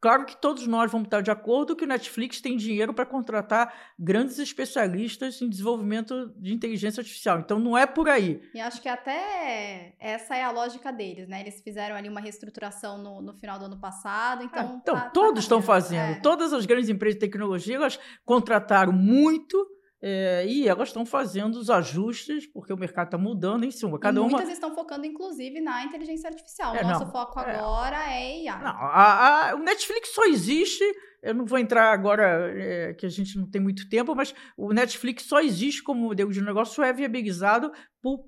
Claro 0.06 0.24
que 0.24 0.38
todos 0.38 0.68
nós 0.68 0.92
vamos 0.92 1.08
estar 1.08 1.22
de 1.22 1.32
acordo 1.32 1.76
que 1.76 1.84
o 1.84 1.88
Netflix 1.88 2.40
tem 2.40 2.56
dinheiro 2.56 2.94
para 2.94 3.08
contratar 3.08 3.74
grandes 3.98 4.38
especialistas 4.38 5.42
em 5.42 5.50
desenvolvimento 5.50 6.32
de 6.38 6.54
inteligência 6.54 7.02
artificial. 7.02 7.40
Então 7.40 7.58
não 7.58 7.76
é 7.76 7.88
por 7.88 8.08
aí. 8.08 8.40
E 8.54 8.60
acho 8.60 8.80
que 8.80 8.88
até 8.88 9.96
essa 10.00 10.36
é 10.36 10.44
a 10.44 10.52
lógica 10.52 10.94
deles, 10.94 11.28
né? 11.28 11.42
Eles 11.42 11.60
fizeram 11.60 11.96
ali 11.96 12.08
uma 12.08 12.22
reestruturação 12.22 13.00
no, 13.00 13.20
no 13.20 13.34
final 13.34 13.58
do 13.58 13.66
ano 13.66 13.80
passado. 13.80 14.44
Então, 14.44 14.62
é, 14.62 14.78
então 14.80 14.94
tá, 14.94 15.02
tá 15.02 15.10
todos 15.10 15.34
tá 15.34 15.40
estão 15.40 15.60
fazendo. 15.60 16.18
É. 16.18 16.20
Todas 16.20 16.54
as 16.54 16.68
grandes 16.68 16.88
empresas 16.88 17.16
de 17.16 17.22
tecnologia 17.22 17.76
elas 17.76 18.00
contrataram 18.24 18.94
muito 18.94 19.58
é, 20.02 20.46
e 20.48 20.68
elas 20.68 20.90
estão 20.90 21.06
fazendo 21.06 21.56
os 21.56 21.70
ajustes, 21.70 22.46
porque 22.48 22.72
o 22.72 22.78
mercado 22.78 23.08
está 23.08 23.18
mudando 23.18 23.64
em 23.64 23.72
cima. 23.72 24.00
Cada 24.00 24.20
e 24.20 24.22
muitas 24.22 24.44
uma... 24.44 24.54
estão 24.54 24.76
focando, 24.76 25.06
inclusive, 25.06 25.62
na 25.62 25.84
inteligência 25.84 26.30
artificial. 26.30 26.76
É, 26.76 26.84
Nosso 26.84 27.06
não, 27.06 27.12
foco 27.12 27.40
é, 27.40 27.56
agora 27.56 27.98
é 27.98 28.50
AI. 28.50 28.64
Não, 28.64 28.70
a, 28.70 29.50
a, 29.50 29.56
o 29.56 29.60
Netflix 29.60 30.10
só 30.14 30.26
existe. 30.26 30.84
Eu 31.24 31.34
não 31.34 31.46
vou 31.46 31.58
entrar 31.58 31.92
agora, 31.92 32.54
é, 32.56 32.94
que 32.94 33.06
a 33.06 33.10
gente 33.10 33.38
não 33.38 33.50
tem 33.50 33.62
muito 33.62 33.90
tempo, 33.90 34.14
mas 34.16 34.34
o 34.56 34.72
Netflix 34.74 35.24
só 35.24 35.40
existe 35.40 35.82
como 35.82 36.02
modelo 36.02 36.32
de 36.32 36.42
negócio, 36.42 36.84
é 36.84 36.94
viabilizado 36.94 37.72
por 38.02 38.26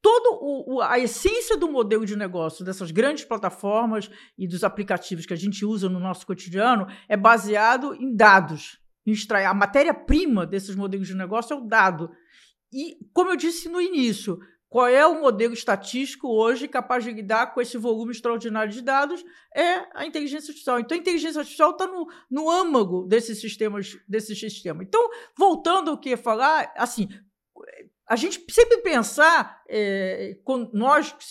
todo 0.00 0.38
o, 0.42 0.82
a 0.82 0.98
essência 0.98 1.56
do 1.56 1.66
modelo 1.66 2.04
de 2.04 2.14
negócio 2.14 2.62
dessas 2.62 2.90
grandes 2.90 3.24
plataformas 3.24 4.10
e 4.38 4.46
dos 4.46 4.62
aplicativos 4.62 5.24
que 5.24 5.32
a 5.32 5.36
gente 5.36 5.64
usa 5.64 5.88
no 5.88 5.98
nosso 5.98 6.26
cotidiano 6.26 6.86
é 7.08 7.16
baseado 7.16 7.94
em 7.94 8.14
dados 8.14 8.83
extrair. 9.12 9.46
A 9.46 9.54
matéria-prima 9.54 10.46
desses 10.46 10.74
modelos 10.74 11.06
de 11.06 11.14
negócio 11.14 11.54
é 11.54 11.56
o 11.56 11.66
dado. 11.66 12.10
E, 12.72 12.96
como 13.12 13.30
eu 13.30 13.36
disse 13.36 13.68
no 13.68 13.80
início, 13.80 14.38
qual 14.68 14.88
é 14.88 15.06
o 15.06 15.20
modelo 15.20 15.54
estatístico 15.54 16.26
hoje 16.26 16.66
capaz 16.66 17.04
de 17.04 17.12
lidar 17.12 17.54
com 17.54 17.60
esse 17.60 17.78
volume 17.78 18.10
extraordinário 18.10 18.72
de 18.72 18.82
dados? 18.82 19.24
É 19.54 19.86
a 19.94 20.04
inteligência 20.04 20.50
artificial. 20.50 20.80
Então, 20.80 20.96
a 20.96 21.00
inteligência 21.00 21.38
artificial 21.38 21.70
está 21.70 21.86
no, 21.86 22.08
no 22.28 22.50
âmago 22.50 23.06
desses 23.06 23.40
sistemas, 23.40 23.96
desse 24.08 24.34
sistema. 24.34 24.82
Então, 24.82 25.08
voltando 25.38 25.92
ao 25.92 25.98
que 25.98 26.08
ia 26.08 26.16
falar, 26.16 26.72
assim, 26.76 27.08
a 28.04 28.16
gente 28.16 28.44
sempre 28.52 28.78
pensar, 28.78 29.62
é, 29.68 30.36
nós 30.72 31.12
que 31.12 31.24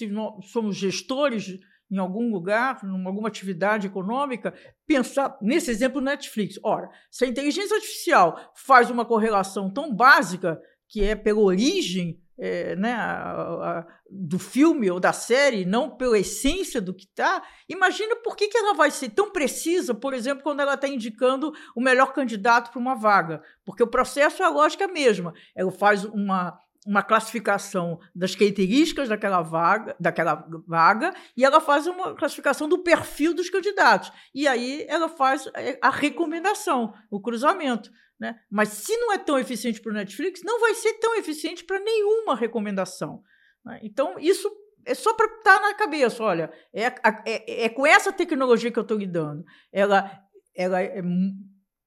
somos 0.44 0.78
gestores 0.78 1.60
em 1.94 2.00
algum 2.00 2.32
lugar, 2.32 2.80
em 2.84 3.06
alguma 3.06 3.28
atividade 3.28 3.86
econômica, 3.86 4.52
pensar 4.88 5.38
nesse 5.40 5.70
exemplo 5.70 6.02
Netflix. 6.02 6.60
Ora, 6.64 6.90
se 7.12 7.24
a 7.24 7.28
inteligência 7.28 7.76
artificial 7.76 8.52
faz 8.56 8.90
uma 8.90 9.06
correlação 9.06 9.72
tão 9.72 9.94
básica, 9.94 10.60
que 10.88 11.04
é 11.04 11.16
pela 11.16 11.40
origem 11.40 12.20
é, 12.36 12.76
né, 12.76 12.94
a, 12.94 13.32
a, 13.32 13.88
do 14.10 14.40
filme 14.40 14.90
ou 14.90 15.00
da 15.00 15.14
série, 15.14 15.66
não 15.66 15.96
pela 15.96 16.18
essência 16.18 16.82
do 16.82 16.96
que 16.96 17.06
está, 17.06 17.44
imagina 17.70 18.16
por 18.16 18.36
que, 18.36 18.48
que 18.48 18.58
ela 18.58 18.74
vai 18.74 18.90
ser 18.90 19.10
tão 19.10 19.32
precisa, 19.32 19.94
por 19.94 20.16
exemplo, 20.16 20.44
quando 20.44 20.62
ela 20.62 20.74
está 20.74 20.88
indicando 20.88 21.54
o 21.76 21.82
melhor 21.82 22.12
candidato 22.12 22.72
para 22.72 22.80
uma 22.80 22.96
vaga. 22.96 23.44
Porque 23.64 23.84
o 23.84 23.88
processo 23.88 24.42
é 24.42 24.46
a 24.46 24.50
lógica 24.50 24.88
mesma. 24.88 25.32
Ela 25.56 25.72
faz 25.72 26.06
uma 26.06 26.58
uma 26.86 27.02
classificação 27.02 28.00
das 28.14 28.36
características 28.36 29.10
daquela 29.10 29.42
vaga, 29.42 29.96
daquela 30.00 30.46
vaga 30.68 31.14
e 31.36 31.46
ela 31.46 31.62
faz 31.62 31.88
uma 31.88 32.14
classificação 32.16 32.68
do 32.68 32.80
perfil 32.80 33.34
dos 33.34 33.50
candidatos. 33.50 34.12
E 34.34 34.48
aí 34.48 34.86
ela 34.90 35.08
faz 35.08 35.48
é, 35.56 35.78
a 35.82 35.90
recomendação, 35.90 36.94
o 37.10 37.22
cruzamento. 37.22 37.92
Né? 38.20 38.40
Mas 38.50 38.70
se 38.70 38.96
não 38.98 39.12
é 39.12 39.18
tão 39.18 39.38
eficiente 39.40 39.82
para 39.82 39.92
o 39.92 39.96
Netflix, 39.96 40.42
não 40.44 40.60
vai 40.60 40.74
ser 40.76 40.94
tão 40.96 41.16
eficiente 41.16 41.64
para 41.64 41.80
nenhuma 41.80 42.36
recomendação. 42.36 43.24
Né? 43.66 43.80
Então, 43.84 44.16
isso 44.20 44.50
é 44.86 44.94
só 44.94 45.14
para 45.14 45.26
estar 45.26 45.60
tá 45.60 45.62
na 45.62 45.74
cabeça. 45.74 46.24
Olha, 46.24 46.52
é, 46.74 46.86
é, 47.26 47.66
é 47.66 47.70
com 47.70 47.86
essa 47.86 48.12
tecnologia 48.12 48.72
que 48.72 48.80
eu 48.80 48.84
estou 48.84 48.98
lidando. 48.98 49.44
Ela, 49.72 50.22
ela 50.56 50.82
é 50.82 51.02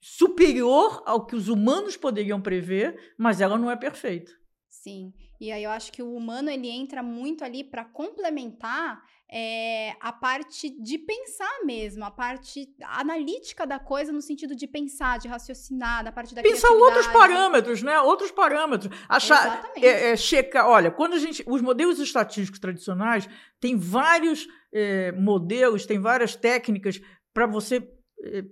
superior 0.01 1.03
ao 1.05 1.27
que 1.27 1.35
os 1.35 1.49
humanos 1.49 1.97
poderiam 1.97 2.41
prever, 2.41 3.15
mas 3.19 3.41
ela 3.41 3.59
não 3.59 3.71
é 3.71 3.77
perfeita. 3.77 4.33
Sim. 4.69 5.13
E 5.41 5.51
aí 5.51 5.65
eu 5.65 5.71
acho 5.71 5.93
que 5.93 6.03
o 6.03 6.15
humano 6.15 6.51
ele 6.51 6.69
entra 6.69 7.03
muito 7.03 7.45
ali 7.45 7.65
para 7.65 7.85
complementar 7.85 9.03
é, 9.29 9.97
a 10.01 10.13
parte 10.13 10.71
de 10.71 10.99
pensar 10.99 11.65
mesmo, 11.65 12.05
a 12.05 12.11
parte 12.11 12.69
analítica 12.83 13.67
da 13.67 13.79
coisa 13.79 14.13
no 14.13 14.23
sentido 14.23 14.55
de 14.55 14.67
pensar, 14.67 15.19
de 15.19 15.27
raciocinar, 15.27 16.05
da 16.05 16.13
parte 16.13 16.35
da 16.35 16.43
Pensar 16.43 16.71
outros 16.71 17.07
parâmetros, 17.09 17.83
né? 17.83 18.01
Outros 18.01 18.31
parâmetros. 18.31 18.97
Achar, 19.09 19.71
é, 19.77 20.13
é, 20.13 20.17
checar. 20.17 20.69
Olha, 20.69 20.91
quando 20.91 21.15
a 21.15 21.19
gente. 21.19 21.43
Os 21.47 21.61
modelos 21.61 21.99
estatísticos 21.99 22.61
tradicionais 22.61 23.29
têm 23.61 23.77
vários 23.77 24.47
é, 24.73 25.11
modelos, 25.13 25.85
tem 25.85 25.99
várias 25.99 26.37
técnicas 26.37 27.01
para 27.35 27.47
você 27.47 27.93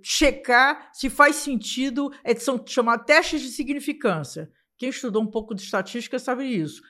checar 0.03 0.89
se 0.93 1.09
faz 1.09 1.37
sentido. 1.37 2.11
É, 2.23 2.35
são 2.35 2.61
chamados 2.67 3.05
testes 3.05 3.41
de 3.41 3.49
significância. 3.49 4.51
Quem 4.77 4.89
estudou 4.89 5.21
um 5.21 5.29
pouco 5.29 5.55
de 5.55 5.61
estatística 5.61 6.19
sabe 6.19 6.45
isso. 6.45 6.81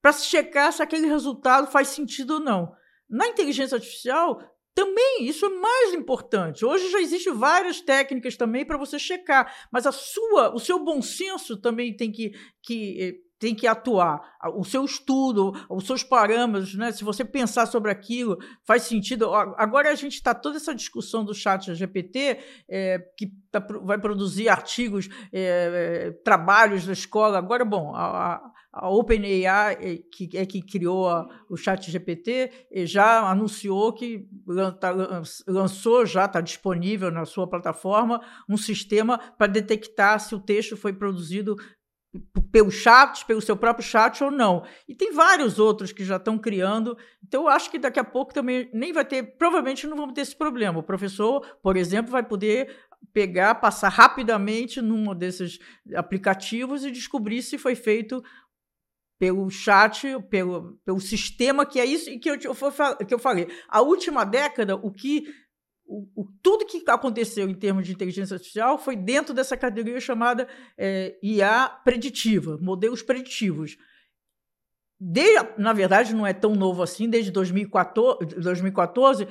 Para 0.00 0.12
se 0.12 0.26
checar 0.26 0.72
se 0.72 0.82
aquele 0.82 1.06
resultado 1.06 1.70
faz 1.70 1.88
sentido 1.88 2.34
ou 2.34 2.40
não. 2.40 2.72
Na 3.08 3.26
inteligência 3.26 3.76
artificial, 3.76 4.40
também 4.74 5.24
isso 5.24 5.44
é 5.44 5.48
mais 5.48 5.94
importante. 5.94 6.64
Hoje 6.64 6.90
já 6.90 7.00
existem 7.00 7.32
várias 7.32 7.80
técnicas 7.80 8.36
também 8.36 8.64
para 8.64 8.78
você 8.78 8.98
checar, 8.98 9.52
mas 9.72 9.86
a 9.86 9.92
sua, 9.92 10.54
o 10.54 10.60
seu 10.60 10.84
bom 10.84 11.02
senso 11.02 11.60
também 11.60 11.96
tem 11.96 12.12
que, 12.12 12.32
que 12.62 12.96
eh, 13.00 13.14
tem 13.38 13.54
que 13.54 13.66
atuar. 13.66 14.20
O 14.54 14.64
seu 14.64 14.84
estudo, 14.84 15.52
os 15.70 15.86
seus 15.86 16.02
parâmetros, 16.02 16.74
né? 16.74 16.90
Se 16.92 17.04
você 17.04 17.24
pensar 17.24 17.66
sobre 17.66 17.90
aquilo, 17.90 18.38
faz 18.64 18.82
sentido. 18.82 19.32
Agora 19.32 19.90
a 19.90 19.94
gente 19.94 20.14
está 20.14 20.34
toda 20.34 20.56
essa 20.56 20.74
discussão 20.74 21.24
do 21.24 21.34
chat 21.34 21.74
GPT, 21.74 22.38
é, 22.68 22.98
que 23.16 23.32
tá, 23.50 23.64
vai 23.82 23.98
produzir 23.98 24.48
artigos, 24.48 25.08
é, 25.32 26.12
trabalhos 26.24 26.86
da 26.86 26.92
escola. 26.92 27.38
Agora, 27.38 27.64
bom, 27.64 27.94
a, 27.94 28.40
a 28.72 28.88
OpenAI, 28.90 29.78
é, 29.80 29.98
que 30.10 30.36
é 30.36 30.44
que 30.44 30.60
criou 30.60 31.08
a, 31.08 31.26
o 31.48 31.56
chat 31.56 31.90
GPT, 31.90 32.50
já 32.86 33.28
anunciou 33.28 33.92
que 33.92 34.28
tá, 34.80 34.90
lançou, 35.46 36.04
já 36.04 36.24
está 36.24 36.40
disponível 36.40 37.10
na 37.10 37.24
sua 37.24 37.48
plataforma, 37.48 38.20
um 38.48 38.56
sistema 38.56 39.18
para 39.18 39.46
detectar 39.46 40.18
se 40.20 40.34
o 40.34 40.40
texto 40.40 40.76
foi 40.76 40.92
produzido 40.92 41.56
pelo 42.50 42.70
chat, 42.70 43.24
pelo 43.26 43.40
seu 43.40 43.56
próprio 43.56 43.86
chat 43.86 44.22
ou 44.24 44.30
não. 44.30 44.64
E 44.88 44.94
tem 44.94 45.12
vários 45.12 45.58
outros 45.58 45.92
que 45.92 46.04
já 46.04 46.16
estão 46.16 46.38
criando. 46.38 46.96
Então, 47.22 47.42
eu 47.42 47.48
acho 47.48 47.70
que 47.70 47.78
daqui 47.78 48.00
a 48.00 48.04
pouco 48.04 48.32
também 48.32 48.70
nem 48.72 48.92
vai 48.92 49.04
ter, 49.04 49.36
provavelmente 49.36 49.86
não 49.86 49.96
vamos 49.96 50.14
ter 50.14 50.22
esse 50.22 50.36
problema. 50.36 50.78
O 50.78 50.82
professor, 50.82 51.40
por 51.62 51.76
exemplo, 51.76 52.10
vai 52.10 52.22
poder 52.22 52.74
pegar, 53.12 53.56
passar 53.56 53.90
rapidamente 53.90 54.80
num 54.80 55.14
desses 55.14 55.58
aplicativos 55.94 56.84
e 56.84 56.90
descobrir 56.90 57.42
se 57.42 57.58
foi 57.58 57.74
feito 57.74 58.22
pelo 59.18 59.50
chat, 59.50 60.06
pelo, 60.30 60.78
pelo 60.84 61.00
sistema 61.00 61.66
que 61.66 61.80
é 61.80 61.84
isso 61.84 62.08
e 62.08 62.18
que 62.18 62.30
eu, 62.30 62.38
que 62.38 63.14
eu 63.14 63.18
falei. 63.18 63.48
A 63.68 63.80
última 63.80 64.24
década, 64.24 64.76
o 64.76 64.92
que 64.92 65.24
o, 65.88 66.06
o, 66.14 66.26
tudo 66.42 66.66
que 66.66 66.84
aconteceu 66.88 67.48
em 67.48 67.54
termos 67.54 67.86
de 67.86 67.92
inteligência 67.92 68.34
artificial 68.34 68.78
foi 68.78 68.94
dentro 68.94 69.32
dessa 69.32 69.56
categoria 69.56 70.00
chamada 70.00 70.46
é, 70.76 71.18
IA 71.22 71.68
preditiva, 71.82 72.58
modelos 72.60 73.02
preditivos. 73.02 73.78
Desde, 75.00 75.48
na 75.56 75.72
verdade, 75.72 76.14
não 76.14 76.26
é 76.26 76.34
tão 76.34 76.54
novo 76.54 76.82
assim, 76.82 77.08
desde 77.08 77.30
2014, 77.30 78.26
2014 78.36 79.26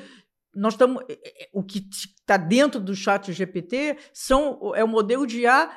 nós 0.56 0.74
estamos. 0.74 1.04
É, 1.08 1.43
é, 1.43 1.50
o 1.54 1.63
que 1.63 1.88
está 1.91 2.36
dentro 2.36 2.80
do 2.82 2.96
chat 2.96 3.32
GPT 3.32 3.96
são, 4.12 4.74
é 4.76 4.84
o 4.84 4.88
modelo 4.88 5.28
de 5.28 5.41
IA 5.41 5.70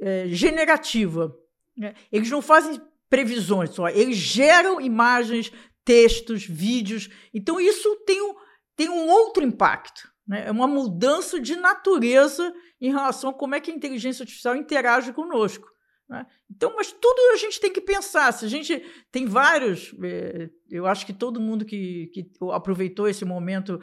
é, 0.00 0.26
generativa. 0.28 1.32
Né? 1.76 1.94
Eles 2.10 2.28
não 2.28 2.42
fazem 2.42 2.80
previsões 3.08 3.70
só, 3.70 3.88
eles 3.88 4.16
geram 4.16 4.80
imagens, 4.80 5.52
textos, 5.84 6.44
vídeos. 6.44 7.08
Então, 7.32 7.60
isso 7.60 7.94
tem 8.04 8.20
um 8.20 8.34
tem 8.78 8.88
um 8.88 9.08
outro 9.08 9.42
impacto. 9.42 10.08
Né? 10.26 10.46
É 10.46 10.50
uma 10.52 10.68
mudança 10.68 11.40
de 11.40 11.56
natureza 11.56 12.54
em 12.80 12.92
relação 12.92 13.30
a 13.30 13.34
como 13.34 13.56
é 13.56 13.60
que 13.60 13.72
a 13.72 13.74
inteligência 13.74 14.22
artificial 14.22 14.54
interage 14.54 15.12
conosco. 15.12 15.66
Né? 16.08 16.24
Então, 16.48 16.72
mas 16.76 16.92
tudo 16.92 17.34
a 17.34 17.36
gente 17.36 17.60
tem 17.60 17.72
que 17.72 17.80
pensar. 17.80 18.32
Se 18.32 18.44
a 18.44 18.48
gente 18.48 18.80
tem 19.10 19.26
vários, 19.26 19.92
é, 20.00 20.48
eu 20.70 20.86
acho 20.86 21.04
que 21.04 21.12
todo 21.12 21.40
mundo 21.40 21.64
que, 21.64 22.06
que 22.14 22.30
aproveitou 22.52 23.08
esse 23.08 23.24
momento 23.24 23.80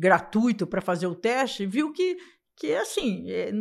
gratuito 0.00 0.66
para 0.66 0.80
fazer 0.80 1.06
o 1.06 1.14
teste 1.14 1.66
viu 1.66 1.92
que, 1.92 2.16
que 2.56 2.68
é 2.68 2.80
assim, 2.80 3.30
é, 3.30 3.52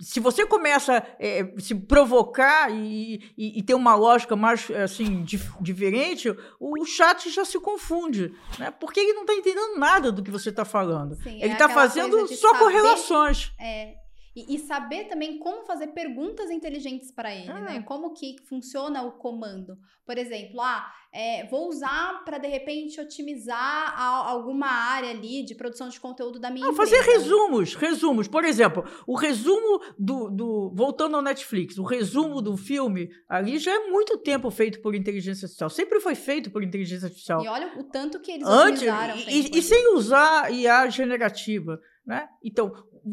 se 0.00 0.20
você 0.20 0.46
começa 0.46 0.98
a 0.98 1.02
é, 1.18 1.52
se 1.58 1.74
provocar 1.74 2.70
e, 2.70 3.32
e, 3.36 3.58
e, 3.58 3.62
ter 3.62 3.74
uma 3.74 3.94
lógica 3.94 4.36
mais 4.36 4.70
assim 4.70 5.22
dif, 5.22 5.50
diferente, 5.60 6.34
o 6.60 6.84
chat 6.84 7.28
já 7.30 7.44
se 7.44 7.58
confunde, 7.58 8.32
né? 8.58 8.70
Porque 8.70 9.00
ele 9.00 9.12
não 9.12 9.22
está 9.22 9.34
entendendo 9.34 9.78
nada 9.78 10.12
do 10.12 10.22
que 10.22 10.30
você 10.30 10.50
está 10.50 10.64
falando. 10.64 11.16
Sim, 11.16 11.42
ele 11.42 11.52
está 11.52 11.70
é 11.70 11.74
fazendo 11.74 12.26
só 12.28 12.50
saber, 12.52 12.58
correlações. 12.58 13.52
É, 13.58 13.94
e, 14.38 14.54
e, 14.54 14.58
saber 14.60 15.04
também 15.04 15.38
como 15.38 15.64
fazer 15.64 15.88
perguntas 15.88 16.48
inteligentes 16.48 17.10
para 17.10 17.34
ele, 17.34 17.50
ah. 17.50 17.60
né? 17.60 17.82
Como 17.82 18.14
que 18.14 18.36
funciona 18.48 19.02
o 19.02 19.12
comando. 19.12 19.76
Por 20.06 20.16
exemplo, 20.16 20.60
ah, 20.60 20.86
é, 21.12 21.44
vou 21.48 21.68
usar 21.68 22.22
para 22.24 22.38
de 22.38 22.46
repente 22.46 23.00
otimizar 23.00 23.56
a, 23.56 24.30
alguma 24.30 24.68
área 24.68 25.10
ali 25.10 25.42
de 25.42 25.56
produção 25.56 25.88
de 25.88 25.98
conteúdo 25.98 26.38
da 26.38 26.50
minha 26.50 26.66
ah, 26.66 26.70
empresa. 26.70 26.96
Fazer 26.96 27.10
resumos, 27.10 27.74
resumos. 27.74 28.28
Por 28.28 28.44
exemplo, 28.44 28.84
o 29.08 29.16
resumo 29.16 29.80
do, 29.98 30.30
do. 30.30 30.72
Voltando 30.72 31.16
ao 31.16 31.22
Netflix, 31.22 31.76
o 31.76 31.82
resumo 31.82 32.40
do 32.40 32.56
filme 32.56 33.10
ali 33.28 33.58
já 33.58 33.74
é 33.74 33.90
muito 33.90 34.18
tempo 34.18 34.50
feito 34.52 34.80
por 34.80 34.94
inteligência 34.94 35.46
artificial. 35.46 35.68
Sempre 35.68 35.98
foi 35.98 36.14
feito 36.14 36.48
por 36.48 36.62
inteligência 36.62 37.06
artificial. 37.06 37.42
E 37.42 37.48
olha 37.48 37.72
o 37.76 37.82
tanto 37.82 38.20
que 38.20 38.30
eles 38.30 38.46
Antes. 38.46 38.82
E, 39.26 39.56
e, 39.56 39.58
e 39.58 39.62
sem 39.62 39.94
usar 39.94 40.52
IA 40.52 40.88
generativa. 40.88 41.80
Né? 42.08 42.26
Então, 42.42 42.72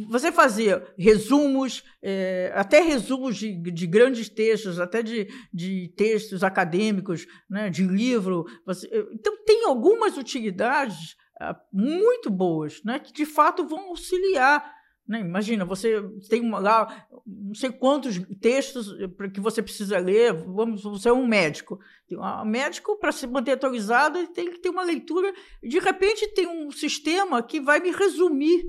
você 0.09 0.31
fazer 0.31 0.93
resumos, 0.97 1.83
é, 2.01 2.51
até 2.55 2.81
resumos 2.81 3.37
de, 3.37 3.53
de, 3.71 3.87
grandes 3.87 4.29
textos, 4.29 4.79
até 4.79 5.01
de, 5.01 5.27
de 5.53 5.93
textos 5.95 6.43
acadêmicos, 6.43 7.25
né, 7.49 7.69
de 7.69 7.83
livro. 7.83 8.45
Você, 8.65 8.87
então, 9.13 9.35
tem 9.45 9.65
algumas 9.65 10.17
utilidades 10.17 11.15
ah, 11.39 11.59
muito 11.71 12.29
boas, 12.29 12.81
né, 12.83 12.99
que 12.99 13.13
de 13.13 13.25
fato 13.25 13.67
vão 13.67 13.89
auxiliar. 13.89 14.73
Né? 15.07 15.19
Imagina, 15.19 15.63
você 15.65 16.01
tem 16.29 16.41
uma, 16.41 16.59
lá 16.59 17.07
não 17.25 17.53
sei 17.53 17.71
quantos 17.71 18.19
textos 18.41 18.91
que 19.33 19.39
você 19.39 19.61
precisa 19.61 19.99
ler. 19.99 20.33
Vamos, 20.33 20.83
você 20.83 21.09
é 21.09 21.13
um 21.13 21.27
médico. 21.27 21.79
Um 22.11 22.45
médico, 22.45 22.97
para 22.97 23.11
se 23.11 23.27
manter 23.27 23.51
atualizado, 23.51 24.27
tem 24.29 24.51
que 24.51 24.59
ter 24.59 24.69
uma 24.69 24.83
leitura. 24.83 25.33
De 25.61 25.79
repente, 25.79 26.27
tem 26.33 26.47
um 26.47 26.71
sistema 26.71 27.41
que 27.43 27.61
vai 27.61 27.79
me 27.79 27.91
resumir? 27.91 28.65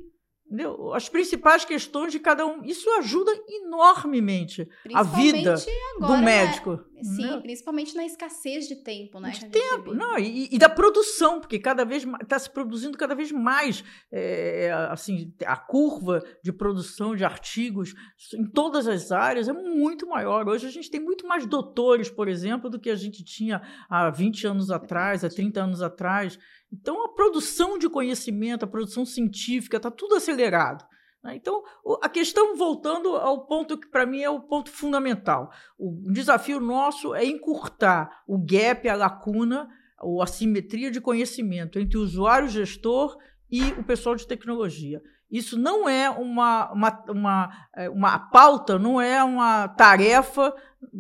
As 0.95 1.09
principais 1.09 1.65
questões 1.65 2.13
de 2.13 2.21
cada 2.21 2.47
um. 2.47 2.65
Isso 2.65 2.89
ajuda 2.99 3.33
enormemente 3.49 4.69
a 4.95 5.03
vida 5.03 5.55
agora, 5.97 6.13
do 6.13 6.17
né? 6.19 6.25
médico. 6.25 6.73
Né? 6.73 6.96
Sim, 7.03 7.41
principalmente 7.41 7.95
na 7.95 8.05
escassez 8.05 8.67
de 8.69 8.77
tempo, 8.77 9.21
né? 9.21 9.31
De 9.31 9.47
tempo, 9.49 9.95
não, 9.95 10.19
e, 10.19 10.49
e, 10.55 10.59
da 10.59 10.69
produção, 10.69 11.41
porque 11.41 11.59
cada 11.59 11.85
vez 11.85 12.07
está 12.23 12.39
se 12.39 12.51
produzindo 12.51 12.97
cada 12.97 13.15
vez 13.15 13.31
mais. 13.31 13.85
É, 14.11 14.73
assim, 14.91 15.35
a 15.45 15.57
curva 15.57 16.25
de 16.43 16.53
produção 16.53 17.15
de 17.15 17.25
artigos 17.25 17.95
em 18.35 18.45
todas 18.45 18.89
as 18.89 19.13
áreas 19.13 19.49
é 19.49 19.53
muito 19.53 20.07
maior. 20.07 20.49
Hoje 20.49 20.67
a 20.67 20.71
gente 20.71 20.91
tem 20.91 21.01
muito 21.01 21.27
mais 21.27 21.47
doutores, 21.47 22.09
por 22.09 22.29
exemplo, 22.29 22.71
do 22.71 22.81
que 22.81 22.91
a 22.91 22.97
gente 22.97 23.25
tinha 23.25 23.61
há 23.89 24.11
20 24.11 24.47
anos 24.47 24.71
atrás, 24.71 25.25
há 25.25 25.29
30 25.29 25.63
anos 25.63 25.83
atrás. 25.83 26.39
Então, 26.73 27.05
a 27.05 27.15
produção 27.15 27.79
de 27.79 27.89
conhecimento, 27.89 28.65
a 28.65 28.69
produção 28.69 29.05
científica, 29.05 29.77
está 29.77 29.91
tudo 29.91 30.15
acelerado. 30.15 30.85
Né? 31.27 31.37
Então, 31.37 31.63
a 32.01 32.09
questão, 32.09 32.57
voltando 32.57 33.17
ao 33.17 33.47
ponto 33.47 33.77
que 33.77 33.89
para 33.89 34.07
mim 34.07 34.21
é 34.21 34.31
o 34.31 34.41
ponto 34.41 34.71
fundamental: 34.71 35.51
o 35.79 36.11
desafio 36.13 36.61
nosso 36.61 37.15
é 37.15 37.25
encurtar 37.25 38.23
o 38.27 38.39
gap, 38.39 38.89
a 38.89 38.95
lacuna, 38.95 39.69
ou 40.01 40.23
a 40.23 40.27
simetria 40.27 40.91
de 40.91 41.01
conhecimento 41.01 41.79
entre 41.79 41.99
o 41.99 42.03
usuário 42.03 42.49
gestor 42.49 43.19
e 43.51 43.63
o 43.73 43.83
pessoal 43.83 44.15
de 44.15 44.27
tecnologia. 44.27 45.03
Isso 45.29 45.59
não 45.59 45.89
é 45.89 46.09
uma, 46.09 46.71
uma, 46.73 47.05
uma, 47.09 47.69
é, 47.75 47.91
uma 47.91 48.19
pauta, 48.19 48.79
não 48.79 49.01
é 49.01 49.23
uma 49.25 49.67
tarefa 49.67 50.55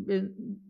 eh, 0.08 0.24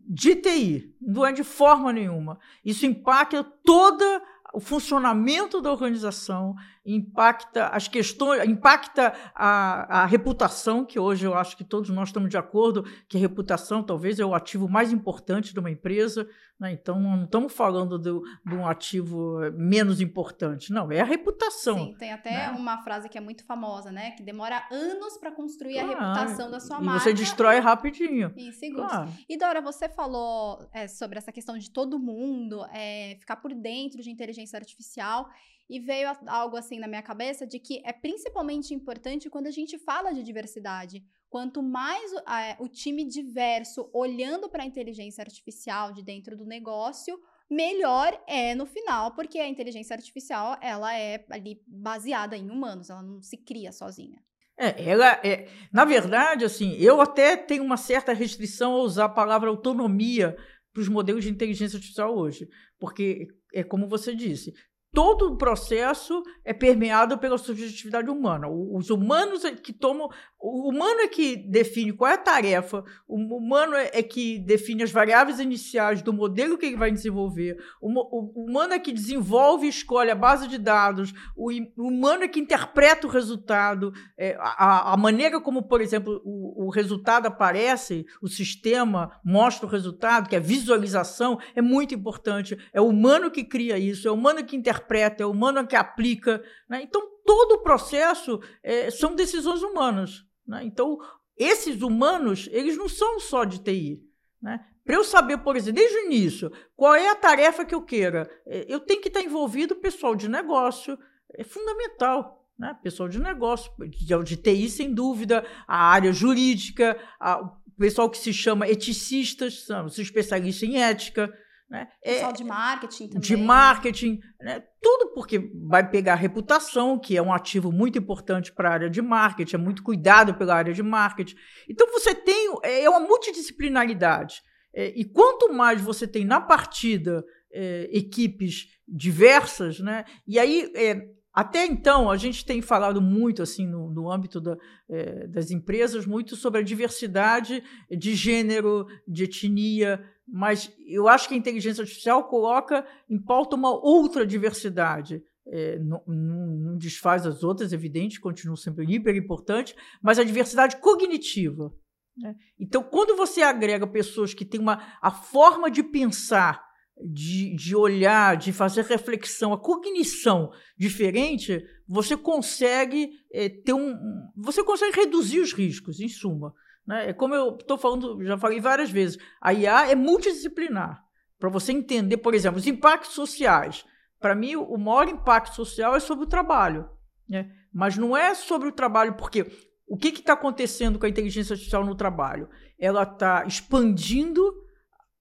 de 0.07 0.35
TI, 0.35 0.95
não 1.01 1.25
é 1.25 1.31
de 1.31 1.43
forma 1.43 1.91
nenhuma. 1.91 2.37
Isso 2.63 2.85
impacta 2.85 3.43
toda 3.65 4.21
o 4.53 4.59
funcionamento 4.59 5.61
da 5.61 5.71
organização, 5.71 6.55
impacta 6.87 7.67
as 7.67 7.87
questões, 7.87 8.47
impacta 8.47 9.13
a, 9.35 10.03
a, 10.03 10.05
reputação, 10.05 10.85
que 10.85 10.97
hoje 10.97 11.25
eu 11.25 11.33
acho 11.33 11.57
que 11.57 11.63
todos 11.63 11.89
nós 11.89 12.09
estamos 12.09 12.29
de 12.29 12.37
acordo 12.37 12.83
que 13.09 13.17
a 13.17 13.19
reputação 13.19 13.83
talvez 13.83 14.19
é 14.19 14.25
o 14.25 14.33
ativo 14.33 14.69
mais 14.69 14.93
importante 14.93 15.53
de 15.53 15.59
uma 15.59 15.69
empresa. 15.69 16.27
Né? 16.59 16.71
Então, 16.71 16.99
não 16.99 17.25
estamos 17.25 17.53
falando 17.53 17.99
de, 17.99 18.09
de, 18.45 18.55
um 18.55 18.65
ativo 18.65 19.39
menos 19.53 20.01
importante, 20.01 20.71
não, 20.71 20.91
é 20.91 21.01
a 21.01 21.05
reputação. 21.05 21.77
Sim, 21.77 21.95
tem 21.99 22.11
até 22.11 22.31
né? 22.31 22.49
uma 22.51 22.81
frase 22.81 23.09
que 23.09 23.17
é 23.17 23.21
muito 23.21 23.45
famosa, 23.45 23.91
né? 23.91 24.11
Que 24.11 24.23
demora 24.23 24.65
anos 24.71 25.17
para 25.17 25.31
construir 25.31 25.77
ah, 25.77 25.83
a 25.83 25.87
reputação 25.87 26.49
da 26.49 26.59
sua 26.59 26.79
e 26.79 26.83
marca. 26.83 26.99
E 26.99 27.03
você 27.03 27.13
destrói 27.13 27.59
rapidinho. 27.59 28.33
Em 28.35 28.51
segundos. 28.51 28.91
Ah. 28.91 29.07
E 29.29 29.37
Dora, 29.37 29.61
você 29.61 29.87
falou 29.87 30.67
é, 30.73 30.87
sobre 30.87 31.19
essa 31.19 31.31
questão 31.31 31.57
de 31.57 31.69
todo 31.69 31.99
mundo 31.99 32.65
é, 32.73 33.17
ficar 33.19 33.35
por 33.35 33.53
dentro 33.53 34.01
de 34.01 34.09
inteligência 34.09 34.57
artificial. 34.57 35.29
E 35.69 35.79
veio 35.79 36.09
algo 36.27 36.55
assim 36.55 36.79
na 36.79 36.87
minha 36.87 37.01
cabeça 37.01 37.45
de 37.45 37.59
que 37.59 37.81
é 37.85 37.91
principalmente 37.91 38.73
importante 38.73 39.29
quando 39.29 39.47
a 39.47 39.51
gente 39.51 39.77
fala 39.77 40.13
de 40.13 40.23
diversidade. 40.23 41.03
Quanto 41.29 41.61
mais 41.61 42.13
é, 42.13 42.55
o 42.59 42.69
time 42.69 43.03
diverso 43.03 43.89
olhando 43.93 44.49
para 44.49 44.63
a 44.63 44.65
inteligência 44.65 45.21
artificial 45.21 45.91
de 45.91 46.01
dentro 46.01 46.37
do 46.37 46.45
negócio, 46.45 47.19
melhor 47.49 48.17
é 48.27 48.55
no 48.55 48.65
final, 48.65 49.13
porque 49.13 49.39
a 49.39 49.47
inteligência 49.47 49.93
artificial 49.93 50.57
ela 50.61 50.97
é 50.97 51.25
ali 51.29 51.61
baseada 51.67 52.37
em 52.37 52.49
humanos, 52.49 52.89
ela 52.89 53.01
não 53.01 53.21
se 53.21 53.37
cria 53.37 53.71
sozinha. 53.73 54.21
É, 54.59 54.89
ela 54.89 55.19
é, 55.23 55.47
na 55.71 55.85
verdade, 55.85 56.43
assim, 56.43 56.73
eu 56.77 56.99
até 56.99 57.37
tenho 57.37 57.63
uma 57.63 57.77
certa 57.77 58.11
restrição 58.11 58.73
a 58.73 58.81
usar 58.81 59.05
a 59.05 59.09
palavra 59.09 59.49
autonomia 59.49 60.35
para 60.73 60.81
os 60.81 60.89
modelos 60.89 61.23
de 61.23 61.29
inteligência 61.29 61.77
artificial 61.77 62.17
hoje, 62.17 62.47
porque 62.79 63.27
é 63.53 63.63
como 63.63 63.87
você 63.87 64.15
disse, 64.15 64.53
todo 64.97 65.27
o 65.27 65.37
processo 65.37 66.23
é 66.43 66.51
permeado 66.53 67.19
pela 67.19 67.37
subjetividade 67.37 68.09
humana. 68.09 68.47
Os 68.49 68.89
humanos 68.89 69.45
é 69.45 69.51
que 69.51 69.71
tomam. 69.71 70.09
O 70.39 70.71
humano 70.71 71.01
é 71.01 71.07
que 71.07 71.35
define 71.35 71.93
qual 71.93 72.09
é 72.09 72.15
a 72.15 72.17
tarefa, 72.17 72.83
o 73.07 73.15
humano 73.15 73.75
é, 73.75 73.89
é 73.91 74.03
que 74.03 74.37
define 74.39 74.83
as 74.83 74.91
variáveis 74.91 75.39
iniciais 75.39 76.01
do 76.01 76.13
modelo 76.13 76.57
que 76.57 76.67
ele 76.67 76.75
vai 76.75 76.91
desenvolver, 76.91 77.57
o, 77.81 78.45
humano 78.45 78.73
é 78.73 78.79
que 78.79 78.93
desenvolve 78.93 79.65
e 79.65 79.69
escolhe 79.69 80.11
a 80.11 80.15
base 80.15 80.47
de 80.47 80.59
dados, 80.59 81.11
o, 81.35 81.51
humano 81.75 82.23
é 82.23 82.27
que 82.27 82.39
interpreta 82.39 83.07
o 83.07 83.09
resultado, 83.09 83.91
é, 84.15 84.37
a, 84.39 84.95
maneira 84.95 85.41
como, 85.41 85.63
por 85.63 85.81
exemplo, 85.81 86.21
o, 86.23 86.67
o 86.67 86.69
resultado 86.69 87.25
aparece, 87.25 88.05
o 88.21 88.27
sistema 88.27 89.19
mostra 89.25 89.65
o 89.65 89.69
resultado, 89.69 90.29
que 90.29 90.35
é 90.35 90.39
a 90.39 90.41
visualização, 90.41 91.39
é 91.55 91.61
muito 91.63 91.95
importante. 91.95 92.55
É 92.71 92.79
o 92.79 92.89
humano 92.89 93.31
que 93.31 93.43
cria 93.43 93.79
isso, 93.79 94.07
é 94.07 94.11
o 94.11 94.13
humano 94.13 94.45
que 94.45 94.55
interpreta 94.55 94.86
interpreta, 94.87 95.23
é 95.23 95.25
humano 95.25 95.67
que 95.67 95.75
aplica. 95.75 96.41
Né? 96.69 96.81
Então, 96.83 97.01
todo 97.25 97.55
o 97.55 97.63
processo 97.63 98.39
é, 98.63 98.89
são 98.89 99.13
decisões 99.13 99.61
humanas. 99.61 100.23
Né? 100.47 100.63
Então, 100.63 100.97
esses 101.37 101.81
humanos, 101.81 102.47
eles 102.51 102.77
não 102.77 102.87
são 102.87 103.19
só 103.19 103.43
de 103.43 103.59
TI. 103.59 104.01
Né? 104.41 104.59
Para 104.85 104.95
eu 104.95 105.03
saber, 105.03 105.37
por 105.39 105.55
exemplo, 105.55 105.81
desde 105.81 105.97
o 105.97 106.05
início, 106.05 106.51
qual 106.75 106.95
é 106.95 107.09
a 107.09 107.15
tarefa 107.15 107.65
que 107.65 107.75
eu 107.75 107.81
queira, 107.81 108.29
é, 108.45 108.65
eu 108.67 108.79
tenho 108.79 109.01
que 109.01 109.09
estar 109.09 109.21
envolvido 109.21 109.75
pessoal 109.75 110.15
de 110.15 110.29
negócio, 110.29 110.97
é 111.33 111.43
fundamental. 111.43 112.45
Né? 112.57 112.75
Pessoal 112.81 113.09
de 113.09 113.19
negócio, 113.19 113.71
de, 113.87 114.23
de 114.23 114.37
TI, 114.37 114.69
sem 114.69 114.93
dúvida, 114.93 115.45
a 115.67 115.91
área 115.91 116.11
jurídica, 116.13 116.97
a, 117.19 117.41
o 117.41 117.51
pessoal 117.77 118.09
que 118.09 118.17
se 118.17 118.33
chama 118.33 118.67
eticistas, 118.67 119.65
são 119.65 119.85
os 119.85 119.99
especialistas 119.99 120.67
em 120.67 120.81
ética, 120.81 121.31
né? 121.69 121.87
Pessoal 122.01 122.31
é, 122.31 122.33
de 122.33 122.43
marketing 122.43 123.07
também. 123.07 123.21
De 123.21 123.35
marketing, 123.35 124.19
né? 124.41 124.63
tudo 124.81 125.13
porque 125.13 125.51
vai 125.67 125.89
pegar 125.89 126.13
a 126.13 126.15
reputação, 126.15 126.97
que 126.97 127.17
é 127.17 127.21
um 127.21 127.33
ativo 127.33 127.71
muito 127.71 127.97
importante 127.97 128.53
para 128.53 128.69
a 128.69 128.73
área 128.73 128.89
de 128.89 129.01
marketing, 129.01 129.55
é 129.55 129.59
muito 129.59 129.83
cuidado 129.83 130.33
pela 130.35 130.55
área 130.55 130.73
de 130.73 130.81
marketing. 130.81 131.35
Então 131.69 131.87
você 131.91 132.15
tem 132.15 132.53
é, 132.63 132.83
é 132.83 132.89
uma 132.89 133.01
multidisciplinaridade. 133.01 134.41
É, 134.73 134.93
e 134.95 135.03
quanto 135.03 135.51
mais 135.53 135.81
você 135.81 136.07
tem 136.07 136.23
na 136.23 136.39
partida 136.39 137.23
é, 137.51 137.89
equipes 137.91 138.67
diversas, 138.87 139.79
né? 139.79 140.05
E 140.25 140.39
aí 140.39 140.71
é, 140.75 141.01
até 141.37 141.67
então, 141.67 142.09
a 142.09 142.17
gente 142.17 142.43
tem 142.43 142.63
falado 142.63 142.99
muito, 142.99 143.43
assim, 143.43 143.67
no, 143.67 143.91
no 143.91 144.11
âmbito 144.11 144.41
da, 144.41 144.57
é, 144.89 145.27
das 145.27 145.51
empresas, 145.51 146.03
muito 146.03 146.35
sobre 146.35 146.61
a 146.61 146.63
diversidade 146.63 147.63
de 147.91 148.15
gênero, 148.15 148.87
de 149.07 149.25
etnia, 149.25 150.03
mas 150.27 150.71
eu 150.85 151.07
acho 151.07 151.27
que 151.27 151.33
a 151.33 151.37
inteligência 151.37 151.81
artificial 151.81 152.23
coloca 152.25 152.85
em 153.09 153.21
pauta 153.21 153.55
uma 153.55 153.71
outra 153.71 154.25
diversidade. 154.25 155.23
É, 155.49 155.79
não, 155.79 156.03
não, 156.05 156.77
desfaz 156.77 157.25
as 157.25 157.41
outras, 157.41 157.71
evidente, 157.71 158.19
continua 158.19 158.57
sempre 158.57 158.85
hiper 158.85 159.15
importante, 159.15 159.73
mas 160.01 160.19
a 160.19 160.23
diversidade 160.23 160.75
cognitiva. 160.77 161.73
Né? 162.17 162.35
Então, 162.59 162.83
quando 162.83 163.15
você 163.15 163.41
agrega 163.41 163.87
pessoas 163.87 164.33
que 164.33 164.43
têm 164.43 164.59
uma, 164.59 164.97
a 165.01 165.09
forma 165.09 165.71
de 165.71 165.81
pensar 165.81 166.67
de, 167.01 167.55
de 167.55 167.75
olhar, 167.75 168.35
de 168.35 168.51
fazer 168.51 168.83
reflexão, 168.83 169.53
a 169.53 169.57
cognição 169.57 170.51
diferente, 170.77 171.63
você 171.87 172.17
consegue 172.17 173.11
é, 173.31 173.47
ter 173.47 173.73
um. 173.73 173.95
Você 174.35 174.63
consegue 174.63 174.95
reduzir 174.97 175.39
os 175.39 175.53
riscos, 175.53 175.99
em 175.99 176.09
suma. 176.09 176.53
Né? 176.87 177.09
É 177.09 177.13
como 177.13 177.35
eu 177.35 177.57
estou 177.59 177.77
falando, 177.77 178.23
já 178.23 178.37
falei 178.37 178.61
várias 178.61 178.89
vezes, 178.89 179.17
a 179.41 179.53
IA 179.53 179.91
é 179.91 179.95
multidisciplinar. 179.95 181.03
Para 181.37 181.49
você 181.49 181.71
entender, 181.71 182.17
por 182.17 182.33
exemplo, 182.33 182.57
os 182.57 182.65
impactos 182.65 183.13
sociais. 183.13 183.85
Para 184.19 184.33
mim, 184.33 184.55
o 184.55 184.77
maior 184.77 185.07
impacto 185.07 185.55
social 185.55 185.95
é 185.95 185.99
sobre 185.99 186.25
o 186.25 186.29
trabalho. 186.29 186.89
Né? 187.29 187.51
Mas 187.71 187.97
não 187.97 188.15
é 188.15 188.33
sobre 188.33 188.67
o 188.69 188.71
trabalho, 188.71 189.15
porque 189.15 189.45
o 189.87 189.97
que 189.97 190.07
está 190.07 190.33
acontecendo 190.33 190.97
com 190.97 191.05
a 191.05 191.09
inteligência 191.09 191.53
artificial 191.53 191.85
no 191.85 191.93
trabalho? 191.93 192.49
Ela 192.79 193.03
está 193.03 193.45
expandindo 193.45 194.41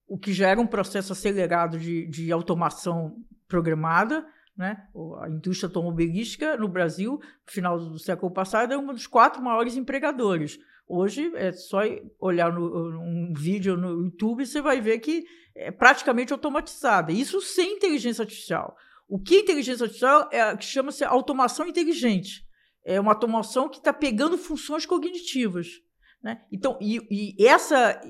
o 0.08 0.16
que 0.16 0.32
já 0.32 0.48
era 0.48 0.60
um 0.60 0.66
processo 0.66 1.12
acelerado 1.12 1.78
de, 1.78 2.06
de 2.06 2.32
automação 2.32 3.16
programada. 3.46 4.26
Né? 4.56 4.76
A 5.20 5.28
indústria 5.28 5.68
automobilística 5.68 6.56
no 6.56 6.68
Brasil, 6.68 7.20
no 7.20 7.52
final 7.52 7.78
do 7.78 7.98
século 7.98 8.32
passado, 8.32 8.72
é 8.72 8.78
um 8.78 8.86
dos 8.86 9.06
quatro 9.06 9.42
maiores 9.42 9.76
empregadores. 9.76 10.58
Hoje 10.88 11.32
é 11.34 11.50
só 11.52 11.80
olhar 12.20 12.52
no, 12.52 13.00
um 13.00 13.32
vídeo 13.36 13.76
no 13.76 14.04
YouTube 14.04 14.42
e 14.42 14.46
você 14.46 14.62
vai 14.62 14.80
ver 14.80 15.00
que 15.00 15.24
é 15.54 15.70
praticamente 15.70 16.32
automatizada. 16.32 17.12
Isso 17.12 17.40
sem 17.40 17.76
inteligência 17.76 18.22
artificial. 18.22 18.76
O 19.08 19.20
que 19.20 19.36
é 19.36 19.40
inteligência 19.40 19.84
artificial 19.84 20.28
é 20.32 20.56
que 20.56 20.64
chama-se 20.64 21.04
automação 21.04 21.66
inteligente. 21.66 22.46
É 22.84 23.00
uma 23.00 23.12
automação 23.12 23.68
que 23.68 23.78
está 23.78 23.92
pegando 23.92 24.38
funções 24.38 24.86
cognitivas. 24.86 25.80
Né? 26.22 26.40
Então, 26.52 26.78
e, 26.80 27.34
e 27.38 27.46
essa 27.46 28.00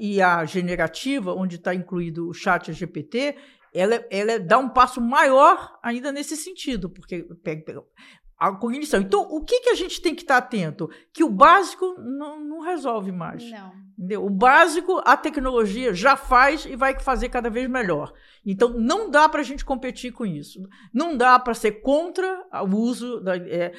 generativa, 0.46 1.34
onde 1.34 1.56
está 1.56 1.74
incluído 1.74 2.28
o 2.28 2.34
chat 2.34 2.72
GPT, 2.72 3.36
ela, 3.74 4.06
ela 4.10 4.38
dá 4.38 4.58
um 4.58 4.68
passo 4.68 5.00
maior 5.00 5.78
ainda 5.82 6.12
nesse 6.12 6.36
sentido, 6.36 6.88
porque 6.88 7.26
a 8.39 8.53
cognição. 8.53 9.01
Então, 9.01 9.22
o 9.22 9.43
que, 9.43 9.61
que 9.61 9.70
a 9.70 9.74
gente 9.74 10.01
tem 10.01 10.14
que 10.14 10.22
estar 10.22 10.37
atento? 10.37 10.91
Que 11.12 11.24
o 11.24 11.30
básico 11.30 11.95
não, 11.99 12.39
não 12.45 12.61
resolve 12.61 13.11
mais. 13.11 13.51
Não. 13.51 13.87
Entendeu? 13.99 14.26
O 14.26 14.28
básico, 14.28 15.01
a 15.07 15.16
tecnologia 15.16 15.95
já 15.95 16.16
faz 16.16 16.66
e 16.66 16.76
vai 16.76 17.01
fazer 17.01 17.30
cada 17.30 17.49
vez 17.49 17.66
melhor. 17.66 18.12
Então, 18.45 18.68
não 18.68 19.11
dá 19.11 19.26
para 19.26 19.41
a 19.41 19.45
gente 19.45 19.64
competir 19.64 20.12
com 20.12 20.26
isso. 20.26 20.61
Não 20.93 21.16
dá 21.16 21.39
para 21.39 21.55
ser 21.55 21.80
contra 21.80 22.45
o 22.62 22.76
uso 22.76 23.20
da. 23.20 23.39
É, 23.39 23.72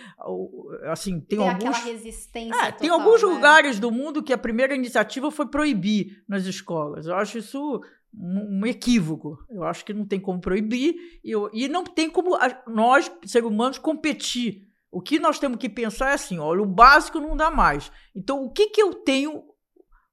assim, 0.91 1.19
tem, 1.19 1.37
tem 1.37 1.47
alguns. 1.47 1.83
resistência. 1.83 2.55
É, 2.55 2.65
total, 2.65 2.79
tem 2.79 2.89
alguns 2.89 3.21
né? 3.21 3.29
lugares 3.29 3.79
do 3.79 3.91
mundo 3.91 4.23
que 4.23 4.33
a 4.33 4.37
primeira 4.39 4.73
iniciativa 4.73 5.29
foi 5.29 5.45
proibir 5.45 6.23
nas 6.27 6.45
escolas. 6.45 7.05
Eu 7.05 7.15
acho 7.15 7.37
isso 7.37 7.79
um 8.19 8.65
equívoco. 8.65 9.37
Eu 9.49 9.63
acho 9.63 9.85
que 9.85 9.93
não 9.93 10.05
tem 10.05 10.19
como 10.19 10.41
proibir 10.41 10.95
e, 11.23 11.31
eu, 11.31 11.49
e 11.53 11.67
não 11.67 11.83
tem 11.83 12.09
como 12.09 12.35
a, 12.35 12.63
nós, 12.67 13.11
seres 13.25 13.47
humanos, 13.47 13.77
competir. 13.77 14.67
O 14.91 15.01
que 15.01 15.19
nós 15.19 15.37
temos 15.37 15.57
que 15.57 15.69
pensar 15.69 16.11
é 16.11 16.13
assim: 16.13 16.39
olha, 16.39 16.61
o 16.61 16.65
básico 16.65 17.19
não 17.19 17.35
dá 17.35 17.51
mais. 17.51 17.91
Então, 18.15 18.43
o 18.43 18.51
que, 18.51 18.67
que 18.69 18.81
eu 18.81 18.93
tenho? 18.93 19.43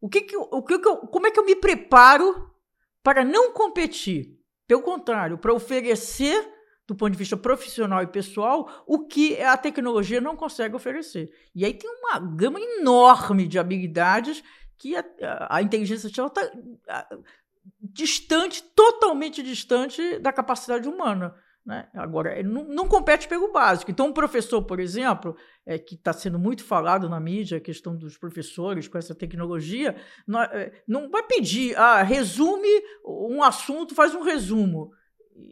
O 0.01 0.09
que 0.09 0.21
que, 0.21 0.37
o 0.37 0.63
que, 0.63 0.79
que 0.79 0.89
eu, 0.89 0.97
como 0.99 1.27
é 1.27 1.31
que 1.31 1.41
eu 1.41 1.47
me 1.47 1.57
preparo 1.57 2.51
para 3.03 3.25
não 3.25 3.53
competir? 3.53 4.39
Pelo 4.67 4.83
contrário, 4.83 5.39
para 5.39 5.55
oferecer, 5.55 6.51
do 6.87 6.95
ponto 6.95 7.13
de 7.13 7.19
vista 7.19 7.37
profissional 7.37 8.03
e 8.03 8.07
pessoal, 8.07 8.85
o 8.87 9.07
que 9.07 9.41
a 9.41 9.57
tecnologia 9.57 10.21
não 10.21 10.37
consegue 10.37 10.77
oferecer. 10.77 11.31
E 11.55 11.65
aí 11.65 11.73
tem 11.73 11.89
uma 11.89 12.19
gama 12.19 12.61
enorme 12.61 13.47
de 13.47 13.59
habilidades 13.59 14.43
que 14.77 14.97
a, 14.97 15.05
a, 15.49 15.63
inteligência 15.63 16.07
artificial 16.07 16.27
está 16.27 17.09
distante, 17.81 18.63
totalmente 18.75 19.43
distante 19.43 20.19
da 20.19 20.33
capacidade 20.33 20.89
humana. 20.89 21.35
Né? 21.65 21.89
Agora, 21.95 22.43
não, 22.43 22.65
não, 22.65 22.87
compete 22.87 23.27
pelo 23.27 23.51
básico. 23.51 23.91
Então, 23.91 24.09
um 24.09 24.13
professor, 24.13 24.63
por 24.63 24.79
exemplo, 24.79 25.35
é, 25.65 25.79
que 25.79 25.95
está 25.95 26.13
sendo 26.13 26.39
muito 26.39 26.63
falado 26.63 27.09
na 27.09 27.19
mídia, 27.19 27.57
a 27.57 27.61
questão 27.61 27.97
dos 27.97 28.19
professores 28.19 28.87
com 28.87 28.99
essa 28.99 29.15
tecnologia, 29.15 29.97
não, 30.27 30.43
é, 30.43 30.73
não 30.87 31.09
vai 31.09 31.23
pedir, 31.23 31.75
ah, 31.79 32.03
resume 32.03 32.69
um 33.03 33.43
assunto, 33.43 33.95
faz 33.95 34.15
um 34.15 34.23
resumo. 34.23 34.93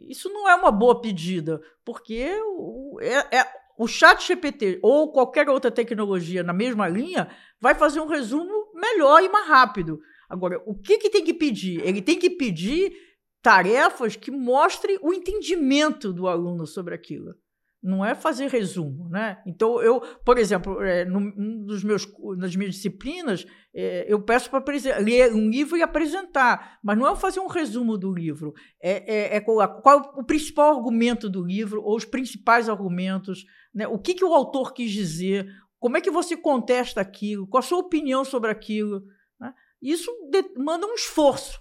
Isso 0.07 0.29
não 0.29 0.47
é 0.47 0.53
uma 0.53 0.71
boa 0.71 1.01
pedida, 1.01 1.59
porque 1.83 2.31
o, 2.45 2.99
é, 3.01 3.39
é, 3.39 3.47
o 3.75 3.87
chat 3.87 4.25
GPT 4.25 4.79
ou 4.83 5.11
qualquer 5.11 5.49
outra 5.49 5.71
tecnologia 5.71 6.43
na 6.43 6.53
mesma 6.53 6.87
linha 6.87 7.27
vai 7.59 7.73
fazer 7.73 7.99
um 7.99 8.07
resumo 8.07 8.71
melhor 8.75 9.23
e 9.23 9.29
mais 9.29 9.47
rápido. 9.47 9.99
Agora, 10.33 10.59
o 10.65 10.73
que, 10.73 10.97
que 10.97 11.11
tem 11.11 11.23
que 11.23 11.33
pedir? 11.33 11.79
Ele 11.85 12.01
tem 12.01 12.17
que 12.17 12.27
pedir 12.27 12.91
tarefas 13.39 14.15
que 14.15 14.31
mostrem 14.31 14.97
o 14.99 15.13
entendimento 15.13 16.11
do 16.11 16.27
aluno 16.27 16.65
sobre 16.65 16.95
aquilo. 16.95 17.35
Não 17.83 18.03
é 18.03 18.15
fazer 18.15 18.47
resumo, 18.49 19.09
né? 19.09 19.43
Então, 19.45 19.79
eu, 19.79 19.99
por 20.25 20.39
exemplo, 20.39 20.81
é, 20.81 21.05
num 21.05 21.63
dos 21.65 21.83
meus, 21.83 22.07
nas 22.37 22.55
minhas 22.55 22.75
disciplinas, 22.75 23.45
é, 23.75 24.05
eu 24.11 24.23
peço 24.23 24.49
para 24.49 24.63
ler 24.99 25.31
um 25.33 25.49
livro 25.49 25.77
e 25.77 25.83
apresentar, 25.83 26.79
mas 26.81 26.97
não 26.97 27.07
é 27.07 27.15
fazer 27.15 27.41
um 27.41 27.47
resumo 27.47 27.95
do 27.95 28.11
livro. 28.11 28.53
É, 28.81 29.35
é, 29.35 29.35
é 29.35 29.41
qual, 29.41 30.15
o 30.17 30.23
principal 30.23 30.77
argumento 30.77 31.29
do 31.29 31.43
livro, 31.43 31.83
ou 31.83 31.95
os 31.95 32.05
principais 32.05 32.67
argumentos, 32.69 33.45
né? 33.71 33.85
o 33.85 33.99
que, 33.99 34.15
que 34.15 34.25
o 34.25 34.33
autor 34.33 34.73
quis 34.73 34.89
dizer, 34.89 35.45
como 35.77 35.97
é 35.97 36.01
que 36.01 36.09
você 36.09 36.35
contesta 36.35 37.01
aquilo, 37.01 37.45
qual 37.45 37.59
a 37.59 37.63
sua 37.63 37.79
opinião 37.79 38.25
sobre 38.25 38.49
aquilo. 38.49 39.03
Isso 39.83 40.09
demanda 40.29 40.87
um 40.87 40.93
esforço, 40.93 41.59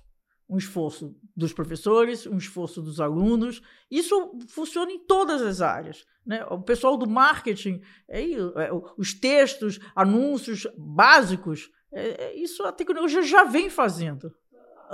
um 0.48 0.56
esforço 0.56 1.12
dos 1.36 1.52
professores, 1.52 2.24
um 2.24 2.36
esforço 2.36 2.80
dos 2.80 3.00
alunos. 3.00 3.60
Isso 3.90 4.38
funciona 4.48 4.92
em 4.92 5.04
todas 5.04 5.42
as 5.42 5.60
áreas. 5.60 6.06
Né? 6.24 6.44
O 6.44 6.62
pessoal 6.62 6.96
do 6.96 7.10
marketing, 7.10 7.80
é, 8.08 8.22
é, 8.22 8.70
os 8.96 9.12
textos, 9.12 9.80
anúncios 9.96 10.68
básicos, 10.78 11.68
é, 11.92 12.26
é, 12.26 12.36
isso 12.36 12.62
a 12.62 12.70
tecnologia 12.70 13.22
já 13.22 13.42
vem 13.42 13.68
fazendo. 13.68 14.32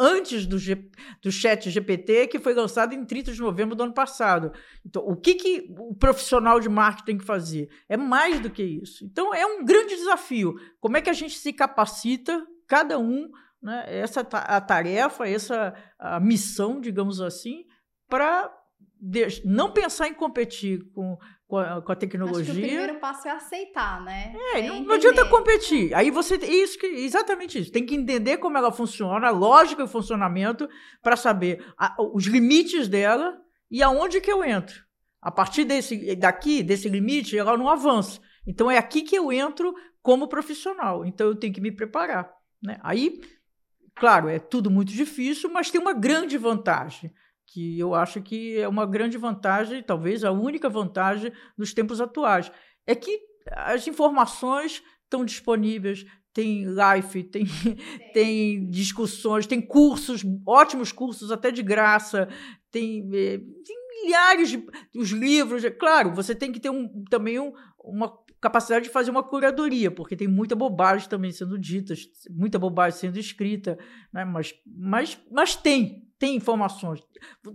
Antes 0.00 0.46
do, 0.46 0.58
G, 0.58 0.88
do 1.20 1.30
chat 1.30 1.68
GPT, 1.68 2.28
que 2.28 2.38
foi 2.38 2.54
lançado 2.54 2.94
em 2.94 3.04
30 3.04 3.32
de 3.32 3.40
novembro 3.40 3.74
do 3.74 3.82
ano 3.82 3.92
passado. 3.92 4.52
Então, 4.86 5.02
o 5.02 5.16
que, 5.16 5.34
que 5.34 5.74
o 5.76 5.94
profissional 5.94 6.60
de 6.60 6.68
marketing 6.68 7.04
tem 7.04 7.18
que 7.18 7.24
fazer? 7.24 7.68
É 7.88 7.96
mais 7.96 8.40
do 8.40 8.48
que 8.48 8.62
isso. 8.62 9.04
Então, 9.04 9.34
é 9.34 9.44
um 9.44 9.64
grande 9.64 9.96
desafio. 9.96 10.54
Como 10.80 10.96
é 10.96 11.02
que 11.02 11.10
a 11.10 11.14
gente 11.14 11.36
se 11.36 11.52
capacita 11.52 12.46
cada 12.68 12.98
um 12.98 13.28
né, 13.60 13.84
essa 13.88 14.20
a 14.20 14.60
tarefa, 14.60 15.28
essa 15.28 15.74
a 15.98 16.20
missão, 16.20 16.80
digamos 16.80 17.20
assim, 17.20 17.64
para 18.08 18.52
não 19.44 19.72
pensar 19.72 20.08
em 20.08 20.14
competir 20.14 20.90
com, 20.92 21.16
com, 21.46 21.56
a, 21.56 21.82
com 21.82 21.92
a 21.92 21.96
tecnologia. 21.96 22.52
Que 22.52 22.60
o 22.60 22.62
primeiro 22.62 23.00
passo 23.00 23.28
é 23.28 23.30
aceitar, 23.30 24.02
né? 24.02 24.34
É, 24.54 24.60
é 24.60 24.68
não, 24.68 24.82
não, 24.82 24.94
adianta 24.94 25.28
competir. 25.28 25.94
Aí 25.94 26.10
você 26.10 26.36
isso 26.36 26.78
exatamente 26.84 27.58
isso. 27.58 27.72
Tem 27.72 27.84
que 27.84 27.94
entender 27.94 28.38
como 28.38 28.56
ela 28.56 28.72
funciona, 28.72 29.28
a 29.28 29.30
lógica 29.30 29.84
e 29.84 29.88
funcionamento 29.88 30.68
para 31.02 31.16
saber 31.16 31.64
a, 31.76 31.96
os 32.12 32.26
limites 32.26 32.88
dela 32.88 33.40
e 33.70 33.82
aonde 33.82 34.20
que 34.20 34.30
eu 34.30 34.44
entro. 34.44 34.86
A 35.20 35.32
partir 35.32 35.64
desse 35.64 36.14
daqui, 36.14 36.62
desse 36.62 36.88
limite, 36.88 37.36
ela 37.36 37.56
não 37.56 37.68
avança. 37.68 38.20
Então 38.46 38.70
é 38.70 38.78
aqui 38.78 39.02
que 39.02 39.16
eu 39.16 39.32
entro 39.32 39.74
como 40.00 40.28
profissional. 40.28 41.04
Então 41.04 41.26
eu 41.26 41.36
tenho 41.36 41.52
que 41.52 41.60
me 41.60 41.72
preparar. 41.72 42.37
Né? 42.62 42.78
Aí, 42.82 43.20
claro, 43.94 44.28
é 44.28 44.38
tudo 44.38 44.70
muito 44.70 44.92
difícil, 44.92 45.50
mas 45.50 45.70
tem 45.70 45.80
uma 45.80 45.92
grande 45.92 46.36
vantagem, 46.36 47.12
que 47.46 47.78
eu 47.78 47.94
acho 47.94 48.20
que 48.20 48.58
é 48.58 48.68
uma 48.68 48.86
grande 48.86 49.16
vantagem, 49.16 49.82
talvez 49.82 50.24
a 50.24 50.30
única 50.30 50.68
vantagem 50.68 51.32
nos 51.56 51.72
tempos 51.72 52.00
atuais, 52.00 52.52
é 52.86 52.94
que 52.94 53.20
as 53.52 53.86
informações 53.86 54.82
estão 55.04 55.24
disponíveis, 55.24 56.04
tem 56.32 56.66
live, 56.66 57.24
tem, 57.24 57.46
tem 58.12 58.68
discussões, 58.70 59.46
tem 59.46 59.60
cursos, 59.60 60.22
ótimos 60.46 60.92
cursos, 60.92 61.32
até 61.32 61.50
de 61.50 61.62
graça, 61.62 62.28
tem, 62.70 63.08
eh, 63.12 63.38
tem 63.64 63.76
milhares 64.02 64.50
de 64.50 64.64
os 64.94 65.10
livros. 65.10 65.62
Claro, 65.78 66.14
você 66.14 66.34
tem 66.34 66.52
que 66.52 66.60
ter 66.60 66.70
um, 66.70 67.04
também 67.10 67.40
um, 67.40 67.52
uma 67.82 68.12
capacidade 68.40 68.84
de 68.84 68.90
fazer 68.90 69.10
uma 69.10 69.22
curadoria, 69.22 69.90
porque 69.90 70.16
tem 70.16 70.28
muita 70.28 70.54
bobagem 70.54 71.08
também 71.08 71.32
sendo 71.32 71.58
dita, 71.58 71.94
muita 72.30 72.58
bobagem 72.58 72.98
sendo 72.98 73.18
escrita, 73.18 73.78
né? 74.12 74.24
mas, 74.24 74.54
mas, 74.66 75.20
mas 75.30 75.56
tem, 75.56 76.08
tem 76.18 76.36
informações. 76.36 77.00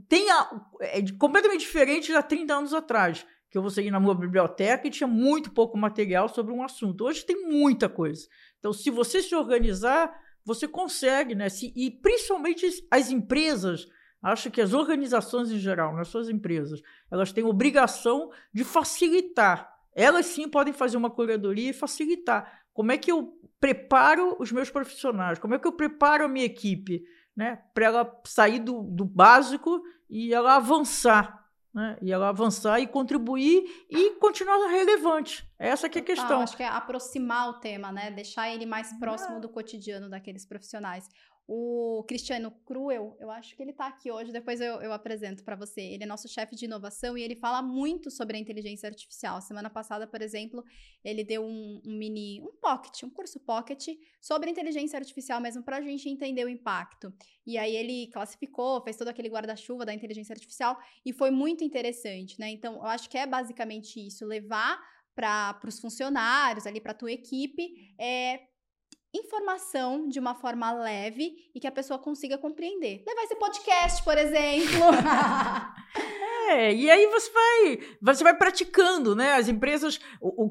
Tem 0.10 0.30
a, 0.30 0.62
é 0.82 1.02
completamente 1.18 1.62
diferente 1.62 2.14
há 2.14 2.22
30 2.22 2.54
anos 2.54 2.74
atrás, 2.74 3.26
que 3.50 3.58
eu 3.58 3.62
vou 3.62 3.72
seguir 3.72 3.92
na 3.92 4.00
minha 4.00 4.16
biblioteca 4.16 4.88
e 4.88 4.92
tinha 4.92 5.08
muito 5.08 5.52
pouco 5.52 5.78
material 5.78 6.28
sobre 6.28 6.54
um 6.54 6.64
assunto. 6.64 7.06
Hoje 7.06 7.26
tem 7.26 7.48
muita 7.48 7.88
coisa. 7.88 8.28
Então, 8.60 8.74
se 8.74 8.90
você 8.90 9.22
se 9.22 9.36
organizar, 9.36 10.14
você 10.44 10.68
consegue, 10.68 11.36
né? 11.36 11.50
Se, 11.50 11.72
e 11.76 11.92
principalmente 11.92 12.66
as 12.90 13.10
empresas, 13.10 13.88
acho 14.22 14.50
que 14.50 14.60
as 14.60 14.74
organizações 14.74 15.52
em 15.52 15.60
geral, 15.60 15.96
nas 15.96 16.08
suas 16.08 16.30
empresas, 16.30 16.82
elas 17.12 17.32
têm 17.32 17.44
obrigação 17.44 18.32
de 18.54 18.64
facilitar 18.64 19.73
elas 19.96 20.26
sim 20.28 20.48
podem 20.48 20.74
fazer 20.74 20.98
uma 20.98 21.10
curadoria 21.10 21.70
e 21.70 21.74
facilitar. 21.74 22.62
Como 22.74 22.92
é 22.92 22.98
que 22.98 23.12
eu 23.12 23.38
preparo 23.60 24.36
os 24.40 24.52
meus 24.52 24.70
profissionais? 24.70 25.40
Como 25.40 25.54
é 25.54 25.60
que 25.60 25.68
eu 25.68 25.74
preparo 25.74 26.26
a 26.26 26.28
minha 26.28 26.46
equipe? 26.46 27.04
né, 27.36 27.60
para 27.74 27.86
ela 27.86 28.22
sair 28.26 28.60
do, 28.60 28.84
do 28.84 29.06
básico 29.06 29.82
e 30.10 30.34
ela 30.34 30.56
avançar 30.56 31.44
né? 31.74 31.98
E 32.04 32.12
ela 32.12 32.30
avançar 32.30 32.80
e 32.80 32.86
contribuir 32.86 33.64
e 33.90 34.12
continuar 34.20 34.68
relevante. 34.68 35.44
Essa 35.58 35.90
que 35.90 35.98
é 35.98 36.02
a 36.04 36.06
questão. 36.06 36.42
acho 36.42 36.56
que 36.56 36.62
é 36.62 36.68
aproximar 36.68 37.50
o 37.50 37.54
tema, 37.54 37.92
né? 37.92 38.12
Deixar 38.12 38.48
ele 38.54 38.64
mais 38.64 38.94
próximo 39.00 39.38
é. 39.38 39.40
do 39.40 39.50
cotidiano 39.50 40.08
daqueles 40.08 40.46
profissionais. 40.46 41.10
O 41.46 42.06
Cristiano 42.08 42.52
Cruel, 42.66 43.18
eu 43.20 43.30
acho 43.30 43.54
que 43.56 43.62
ele 43.62 43.72
está 43.72 43.88
aqui 43.88 44.10
hoje, 44.10 44.32
depois 44.32 44.62
eu, 44.62 44.76
eu 44.82 44.94
apresento 44.94 45.44
para 45.44 45.58
você. 45.58 45.82
Ele 45.82 46.04
é 46.04 46.06
nosso 46.06 46.28
chefe 46.30 46.56
de 46.56 46.64
inovação 46.66 47.18
e 47.18 47.22
ele 47.22 47.36
fala 47.36 47.62
muito 47.62 48.10
sobre 48.10 48.38
a 48.38 48.40
inteligência 48.40 48.88
artificial. 48.88 49.42
Semana 49.42 49.70
passada, 49.70 50.08
por 50.08 50.22
exemplo, 50.22 50.64
ele 51.04 51.22
deu 51.22 51.44
um, 51.44 51.82
um 51.86 51.98
mini, 51.98 52.42
um 52.42 52.56
pocket, 52.62 53.04
um 53.04 53.10
curso 53.10 53.42
pocket 53.42 53.90
sobre 54.22 54.50
inteligência 54.50 54.98
artificial 54.98 55.42
mesmo 55.42 55.62
para 55.64 55.78
a 55.78 55.82
gente 55.82 56.08
entender 56.08 56.46
o 56.46 56.50
impacto. 56.50 57.14
E 57.46 57.58
aí 57.58 57.76
ele 57.76 58.08
classificou, 58.08 58.82
fez 58.82 58.96
todo 58.96 59.10
aquele 59.10 59.28
guarda-chuva 59.28 59.86
da 59.86 59.94
inteligência 59.94 60.34
artificial 60.34 60.78
e 61.06 61.12
foi 61.12 61.30
muito 61.30 61.62
interessante, 61.62 62.40
né? 62.40 62.50
Então, 62.52 62.76
eu 62.76 62.86
acho 62.86 63.10
que 63.10 63.18
é 63.18 63.28
basicamente 63.28 64.00
isso, 64.00 64.26
levar 64.26 64.80
para 65.14 65.60
os 65.68 65.80
funcionários 65.80 66.66
ali, 66.66 66.82
para 66.82 66.92
a 66.92 66.96
tua 66.96 67.12
equipe, 67.12 67.94
é, 68.00 68.40
informação 69.14 70.08
de 70.08 70.20
uma 70.20 70.36
forma 70.36 70.72
leve 70.72 71.50
e 71.54 71.60
que 71.60 71.68
a 71.68 71.72
pessoa 71.72 72.00
consiga 72.00 72.38
compreender. 72.38 73.04
Levar 73.06 73.24
esse 73.24 73.36
podcast, 73.36 74.04
por 74.04 74.18
exemplo. 74.18 74.80
É, 76.50 76.74
e 76.74 76.90
aí 76.90 77.08
você 77.08 77.32
vai, 77.32 77.80
você 78.02 78.24
vai 78.24 78.36
praticando, 78.36 79.16
né? 79.16 79.34
As 79.34 79.48
empresas, 79.48 80.00
o, 80.20 80.48
o 80.48 80.50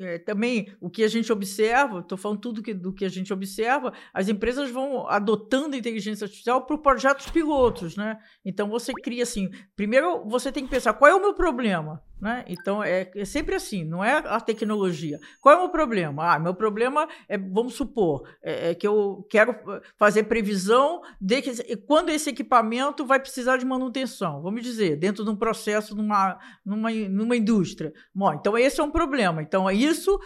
é, 0.00 0.18
também 0.18 0.72
o 0.80 0.88
que 0.88 1.02
a 1.02 1.08
gente 1.08 1.32
observa, 1.32 1.98
estou 1.98 2.16
falando 2.16 2.40
tudo 2.40 2.62
que, 2.62 2.72
do 2.72 2.92
que 2.92 3.04
a 3.04 3.08
gente 3.08 3.32
observa, 3.32 3.92
as 4.14 4.28
empresas 4.28 4.70
vão 4.70 5.08
adotando 5.08 5.76
inteligência 5.76 6.26
artificial 6.26 6.64
para 6.64 6.78
projetos 6.78 7.28
pilotos, 7.28 7.96
né? 7.96 8.18
Então 8.44 8.68
você 8.68 8.92
cria 8.92 9.24
assim, 9.24 9.50
primeiro 9.74 10.24
você 10.26 10.52
tem 10.52 10.64
que 10.64 10.70
pensar 10.70 10.94
qual 10.94 11.10
é 11.10 11.14
o 11.14 11.20
meu 11.20 11.34
problema, 11.34 12.02
né? 12.20 12.44
Então 12.48 12.82
é, 12.82 13.10
é, 13.14 13.24
sempre 13.24 13.54
assim, 13.54 13.84
não 13.84 14.02
é 14.02 14.16
a 14.16 14.40
tecnologia. 14.40 15.18
Qual 15.40 15.54
é 15.54 15.58
o 15.58 15.62
meu 15.62 15.68
problema? 15.68 16.34
Ah, 16.34 16.38
meu 16.38 16.54
problema 16.54 17.08
é, 17.28 17.36
vamos 17.36 17.74
supor, 17.74 18.28
é, 18.42 18.70
é 18.70 18.74
que 18.74 18.86
eu 18.86 19.26
quero 19.28 19.54
fazer 19.98 20.24
previsão 20.24 21.02
de 21.20 21.42
que 21.42 21.76
quando 21.76 22.10
esse 22.10 22.30
equipamento 22.30 23.04
vai 23.04 23.20
precisar 23.20 23.58
de 23.58 23.66
manutenção, 23.66 24.42
vamos 24.42 24.62
dizer, 24.62 24.96
dentro 24.96 25.24
de 25.24 25.30
um 25.30 25.36
processo 25.36 25.94
numa, 25.94 26.38
numa, 26.64 26.90
numa 26.90 27.36
indústria. 27.36 27.92
Bom, 28.14 28.32
então 28.32 28.56
esse 28.56 28.80
é 28.80 28.84
um 28.84 28.90
problema. 28.90 29.42
Então 29.42 29.70
isso, 29.70 30.18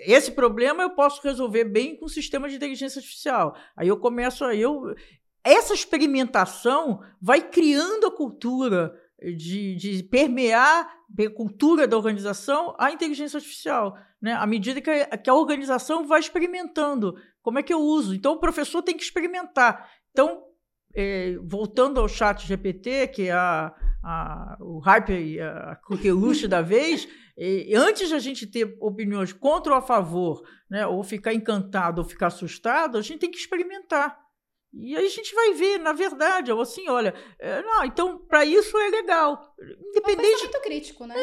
esse 0.00 0.32
problema 0.32 0.82
eu 0.82 0.90
posso 0.90 1.22
resolver 1.22 1.64
bem 1.64 1.96
com 1.96 2.06
o 2.06 2.10
sistema 2.10 2.48
de 2.48 2.56
inteligência 2.56 2.98
artificial. 2.98 3.54
Aí 3.76 3.88
eu 3.88 3.96
começo 3.96 4.44
a 4.44 4.54
eu 4.54 4.94
essa 5.44 5.72
experimentação 5.72 7.00
vai 7.22 7.40
criando 7.40 8.06
a 8.06 8.10
cultura 8.14 8.92
de, 9.22 9.74
de 9.74 10.02
permear 10.02 10.88
a 11.18 11.30
cultura 11.30 11.86
da 11.86 11.96
organização 11.96 12.74
a 12.78 12.92
inteligência 12.92 13.38
artificial, 13.38 13.96
né? 14.20 14.32
À 14.32 14.46
medida 14.46 14.80
que 14.80 14.90
a, 14.90 15.18
que 15.18 15.30
a 15.30 15.34
organização 15.34 16.06
vai 16.06 16.20
experimentando, 16.20 17.14
como 17.42 17.58
é 17.58 17.62
que 17.62 17.72
eu 17.72 17.80
uso? 17.80 18.14
Então 18.14 18.34
o 18.34 18.40
professor 18.40 18.82
tem 18.82 18.96
que 18.96 19.02
experimentar. 19.02 19.90
Então, 20.10 20.44
é, 20.94 21.36
voltando 21.42 22.00
ao 22.00 22.08
chat 22.08 22.46
GPT, 22.46 23.08
que 23.08 23.28
é 23.28 23.32
a, 23.32 23.74
a, 24.02 24.56
o 24.60 24.78
hype, 24.78 25.40
a 25.40 25.76
coqueluche 25.76 26.46
da 26.46 26.60
vez, 26.62 27.08
e, 27.36 27.74
antes 27.74 28.08
de 28.08 28.14
a 28.14 28.18
gente 28.18 28.46
ter 28.46 28.76
opiniões 28.80 29.32
contra 29.32 29.72
ou 29.72 29.78
a 29.78 29.82
favor, 29.82 30.42
né, 30.68 30.86
ou 30.86 31.02
ficar 31.04 31.32
encantado 31.32 32.00
ou 32.00 32.08
ficar 32.08 32.28
assustado, 32.28 32.98
a 32.98 33.02
gente 33.02 33.20
tem 33.20 33.30
que 33.30 33.38
experimentar. 33.38 34.27
E 34.80 34.96
aí 34.96 35.06
a 35.06 35.10
gente 35.10 35.34
vai 35.34 35.52
ver, 35.54 35.78
na 35.78 35.92
verdade, 35.92 36.52
ou 36.52 36.60
assim, 36.60 36.88
olha, 36.88 37.12
é, 37.38 37.60
não, 37.62 37.84
então 37.84 38.18
para 38.18 38.44
isso 38.44 38.76
é 38.78 38.88
legal. 38.90 39.54
Independente. 39.88 40.26
É 40.26 40.36
o 40.36 40.38
pensamento 40.38 40.62
crítico, 40.62 41.06
né? 41.06 41.14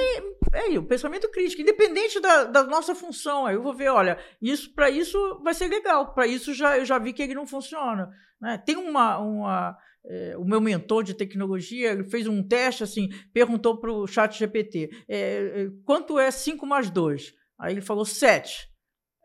É, 0.53 0.73
é, 0.73 0.79
o 0.79 0.83
pensamento 0.83 1.29
crítico, 1.31 1.61
independente 1.61 2.19
da, 2.19 2.43
da 2.43 2.63
nossa 2.63 2.93
função. 2.93 3.45
Aí 3.45 3.55
eu 3.55 3.63
vou 3.63 3.73
ver, 3.73 3.89
olha, 3.89 4.19
isso 4.41 4.73
para 4.73 4.89
isso 4.89 5.17
vai 5.41 5.53
ser 5.53 5.67
legal. 5.67 6.13
Para 6.13 6.27
isso 6.27 6.53
já 6.53 6.77
eu 6.77 6.85
já 6.85 6.97
vi 6.97 7.13
que 7.13 7.23
ele 7.23 7.33
não 7.33 7.47
funciona. 7.47 8.09
Né? 8.41 8.61
Tem 8.65 8.75
uma, 8.75 9.19
uma 9.19 9.77
é, 10.05 10.35
o 10.37 10.43
meu 10.43 10.59
mentor 10.59 11.03
de 11.03 11.13
tecnologia 11.13 11.91
ele 11.91 12.03
fez 12.03 12.27
um 12.27 12.43
teste 12.43 12.83
assim, 12.83 13.09
perguntou 13.33 13.79
para 13.79 13.91
o 13.91 14.05
chat 14.05 14.37
GPT 14.37 14.89
é, 15.07 15.17
é, 15.17 15.67
quanto 15.85 16.19
é 16.19 16.29
5 16.29 16.65
mais 16.65 16.89
2? 16.89 17.33
Aí 17.57 17.73
ele 17.73 17.81
falou 17.81 18.05
7. 18.05 18.74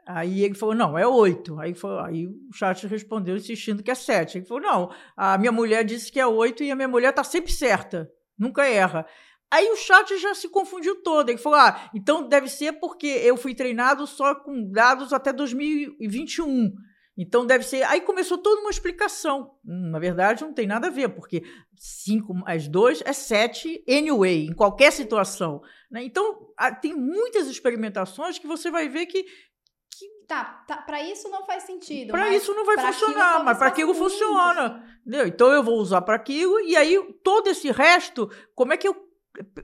Aí 0.06 0.44
ele 0.44 0.54
falou, 0.54 0.74
não, 0.74 0.98
é 0.98 1.06
oito. 1.06 1.58
Aí, 1.60 1.74
aí 2.04 2.26
o 2.26 2.52
chat 2.52 2.86
respondeu 2.86 3.36
insistindo 3.36 3.82
que 3.82 3.90
é 3.90 3.94
sete. 3.94 4.38
Ele 4.38 4.46
falou, 4.46 4.62
não, 4.62 4.90
a 5.16 5.38
minha 5.38 5.52
mulher 5.52 5.84
disse 5.84 6.10
que 6.10 6.20
é 6.20 6.26
oito 6.26 6.62
e 6.62 6.70
a 6.70 6.76
minha 6.76 6.88
mulher 6.88 7.10
está 7.10 7.24
sempre 7.24 7.52
certa, 7.52 8.10
nunca 8.38 8.66
erra. 8.66 9.06
Aí 9.50 9.68
o 9.70 9.76
chat 9.76 10.16
já 10.18 10.34
se 10.34 10.48
confundiu 10.48 11.02
todo. 11.02 11.28
Ele 11.28 11.38
falou, 11.38 11.58
ah, 11.58 11.90
então 11.94 12.28
deve 12.28 12.48
ser 12.48 12.74
porque 12.74 13.06
eu 13.06 13.36
fui 13.36 13.54
treinado 13.54 14.06
só 14.06 14.34
com 14.34 14.70
dados 14.70 15.12
até 15.12 15.32
2021. 15.32 16.72
Então 17.18 17.44
deve 17.44 17.64
ser. 17.64 17.82
Aí 17.82 18.00
começou 18.00 18.38
toda 18.38 18.60
uma 18.60 18.70
explicação. 18.70 19.50
Hum, 19.66 19.90
na 19.90 19.98
verdade, 19.98 20.42
não 20.42 20.54
tem 20.54 20.66
nada 20.66 20.86
a 20.86 20.90
ver, 20.90 21.10
porque 21.10 21.42
5 21.76 22.32
mais 22.32 22.68
2 22.68 23.02
é 23.04 23.12
7 23.12 23.84
anyway, 23.88 24.46
em 24.46 24.54
qualquer 24.54 24.92
situação. 24.92 25.60
Né? 25.90 26.04
Então, 26.04 26.48
tem 26.80 26.94
muitas 26.94 27.48
experimentações 27.48 28.38
que 28.38 28.46
você 28.46 28.70
vai 28.70 28.88
ver 28.88 29.06
que 29.06 29.26
Tá, 30.26 30.44
tá 30.66 30.76
para 30.76 31.02
isso 31.02 31.28
não 31.28 31.44
faz 31.44 31.64
sentido. 31.64 32.12
Para 32.12 32.28
isso 32.34 32.54
não 32.54 32.64
vai 32.64 32.78
funcionar, 32.78 33.42
mas 33.44 33.58
para 33.58 33.66
aquilo 33.66 33.92
funciona. 33.94 34.84
Entendeu? 35.00 35.26
Então 35.26 35.52
eu 35.52 35.62
vou 35.62 35.78
usar 35.78 36.02
para 36.02 36.14
aquilo 36.14 36.60
e 36.60 36.76
aí 36.76 36.96
todo 37.24 37.48
esse 37.48 37.70
resto, 37.72 38.30
como 38.54 38.72
é 38.72 38.76
que 38.76 38.86
eu 38.86 39.10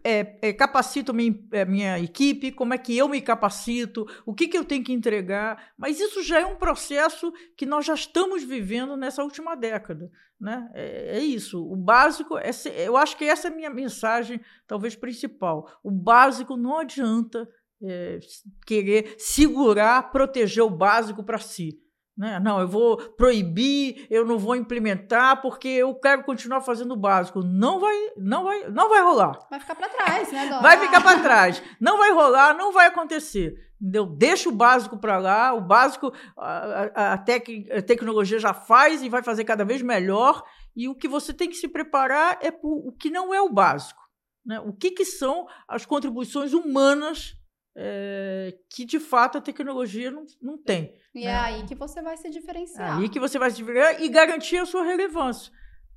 é, 0.03 0.39
é, 0.49 0.53
capacito 0.53 1.13
minha, 1.13 1.39
é, 1.53 1.65
minha 1.65 1.99
equipe, 1.99 2.53
como 2.53 2.73
é 2.75 2.79
que 2.79 2.97
eu 2.97 3.09
me 3.09 3.21
capacito, 3.21 4.07
o 4.25 4.35
que, 4.35 4.49
que 4.49 4.57
eu 4.57 4.65
tenho 4.65 4.85
que 4.85 4.93
entregar. 4.93 5.73
Mas 5.77 6.01
isso 6.01 6.23
já 6.23 6.41
é 6.41 6.47
um 6.47 6.57
processo 6.57 7.33
que 7.57 7.67
nós 7.67 7.85
já 7.85 7.95
estamos 7.95 8.43
vivendo 8.43 8.97
nessa 8.97 9.23
última 9.23 9.55
década. 9.55 10.11
Né? 10.41 10.71
É, 10.75 11.19
é 11.19 11.21
isso. 11.21 11.63
O 11.65 11.77
básico, 11.77 12.39
é, 12.39 12.51
eu 12.77 12.97
acho 12.97 13.17
que 13.17 13.25
essa 13.25 13.49
é 13.49 13.51
a 13.51 13.55
minha 13.55 13.71
mensagem, 13.71 14.41
talvez 14.67 14.95
principal. 14.95 15.71
O 15.83 15.91
básico 15.91 16.57
não 16.57 16.79
adianta 16.79 17.49
é, 17.83 18.19
querer 18.67 19.15
segurar, 19.19 20.11
proteger 20.11 20.65
o 20.65 20.71
básico 20.71 21.23
para 21.23 21.39
si. 21.39 21.79
Né? 22.17 22.41
Não, 22.41 22.59
eu 22.59 22.67
vou 22.67 22.97
proibir, 22.97 24.07
eu 24.09 24.25
não 24.25 24.39
vou 24.39 24.57
implementar 24.57 25.43
porque 25.43 25.69
eu 25.69 25.95
quero 25.95 26.25
continuar 26.25 26.63
fazendo 26.63 26.93
o 26.93 26.97
básico. 26.97 27.43
Não 27.43 27.79
vai, 27.79 27.95
não 28.17 28.45
vai, 28.45 28.71
não 28.71 28.89
vai 28.89 29.03
rolar. 29.03 29.39
Vai 29.51 29.61
ficar 29.61 29.75
para 29.75 29.89
trás, 29.91 30.33
né, 30.33 30.47
Dona? 30.47 30.63
Vai 30.63 30.79
ficar 30.79 31.03
para 31.03 31.21
trás. 31.21 31.63
Não 31.79 31.99
vai 31.99 32.13
rolar, 32.13 32.57
não 32.57 32.73
vai 32.73 32.87
acontecer. 32.87 33.55
Entendeu? 33.79 34.07
Deixa 34.07 34.49
o 34.49 34.53
básico 34.53 34.99
para 34.99 35.19
lá. 35.19 35.53
O 35.53 35.61
básico 35.61 36.11
a, 36.39 36.91
a, 36.95 37.13
a, 37.13 37.19
tec, 37.19 37.69
a 37.71 37.83
tecnologia 37.83 38.39
já 38.39 38.55
faz 38.55 39.03
e 39.03 39.11
vai 39.11 39.23
fazer 39.23 39.45
cada 39.45 39.65
vez 39.67 39.83
melhor. 39.83 40.43
E 40.75 40.89
o 40.89 40.95
que 40.95 41.07
você 41.07 41.35
tem 41.35 41.51
que 41.51 41.57
se 41.57 41.69
preparar 41.69 42.39
é 42.41 42.51
por, 42.51 42.89
o 42.89 42.93
que 42.93 43.11
não 43.11 43.35
é 43.35 43.43
o 43.43 43.53
básico. 43.53 44.01
Né? 44.45 44.59
O 44.61 44.73
que, 44.73 44.91
que 44.93 45.05
são 45.05 45.47
as 45.69 45.85
contribuições 45.85 46.55
humanas 46.55 47.36
é, 47.77 48.57
que 48.71 48.87
de 48.87 48.99
fato 48.99 49.37
a 49.37 49.41
tecnologia 49.41 50.11
não, 50.11 50.25
não 50.41 50.57
tem. 50.57 50.95
E 51.15 51.23
é 51.23 51.27
né? 51.27 51.31
é 51.31 51.37
aí 51.37 51.67
que 51.67 51.75
você 51.75 52.01
vai 52.01 52.17
se 52.17 52.31
diferenciar. 52.31 52.99
É 52.99 53.03
aí 53.03 53.09
que 53.09 53.21
você 53.21 53.39
vai 53.39 53.51
se 53.51 53.57
diferenciar 53.57 54.03
e 54.03 54.09
garantir 54.09 54.57
a 54.57 54.67
sua 54.67 54.83
relevância 54.83 55.53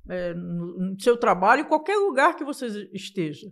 é, 0.08 0.34
no, 0.34 0.78
no, 0.78 1.00
seu 1.00 1.16
trabalho, 1.16 1.62
em 1.62 1.68
qualquer 1.68 1.96
lugar 1.96 2.36
que 2.36 2.44
você 2.44 2.88
esteja. 2.92 3.50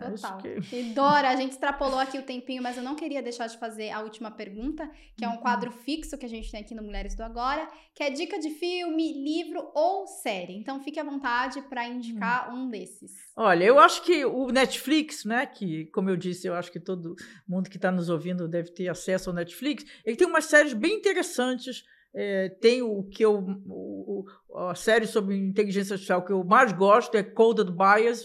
É 0.00 0.10
Total. 0.10 0.38
Que... 0.38 0.76
E 0.76 0.82
Dora, 0.94 1.30
a 1.30 1.36
gente 1.36 1.52
extrapolou 1.52 1.98
aqui 1.98 2.18
o 2.18 2.22
tempinho, 2.22 2.62
mas 2.62 2.76
eu 2.76 2.82
não 2.82 2.94
queria 2.94 3.22
deixar 3.22 3.46
de 3.46 3.58
fazer 3.58 3.90
a 3.90 4.00
última 4.00 4.30
pergunta, 4.30 4.88
que 5.16 5.24
é 5.24 5.28
um 5.28 5.32
uhum. 5.32 5.38
quadro 5.38 5.70
fixo 5.70 6.16
que 6.16 6.26
a 6.26 6.28
gente 6.28 6.50
tem 6.50 6.60
aqui 6.60 6.74
no 6.74 6.82
Mulheres 6.82 7.14
do 7.14 7.22
Agora, 7.22 7.68
que 7.94 8.02
é 8.02 8.10
dica 8.10 8.38
de 8.38 8.50
filme, 8.50 9.12
livro 9.12 9.70
ou 9.74 10.06
série. 10.06 10.54
Então 10.56 10.82
fique 10.82 11.00
à 11.00 11.04
vontade 11.04 11.60
para 11.62 11.86
indicar 11.86 12.52
hum. 12.52 12.64
um 12.64 12.70
desses. 12.70 13.12
Olha, 13.36 13.64
eu 13.64 13.78
acho 13.78 14.02
que 14.02 14.24
o 14.24 14.48
Netflix, 14.48 15.24
né, 15.24 15.46
que 15.46 15.86
como 15.86 16.10
eu 16.10 16.16
disse, 16.16 16.46
eu 16.46 16.54
acho 16.54 16.70
que 16.70 16.80
todo 16.80 17.14
mundo 17.46 17.68
que 17.68 17.76
está 17.76 17.90
nos 17.90 18.08
ouvindo 18.08 18.48
deve 18.48 18.70
ter 18.72 18.88
acesso 18.88 19.30
ao 19.30 19.36
Netflix, 19.36 19.84
ele 20.04 20.16
tem 20.16 20.26
umas 20.26 20.44
séries 20.44 20.72
bem 20.72 20.94
interessantes. 20.94 21.84
É, 22.14 22.48
tem 22.48 22.80
o 22.80 23.04
que 23.04 23.22
eu 23.22 23.38
o, 23.66 24.24
a 24.54 24.74
série 24.74 25.06
sobre 25.06 25.36
inteligência 25.36 25.92
artificial 25.92 26.24
que 26.24 26.32
eu 26.32 26.42
mais 26.42 26.72
gosto 26.72 27.14
é 27.16 27.22
Coded 27.22 27.70
Bias 27.70 28.24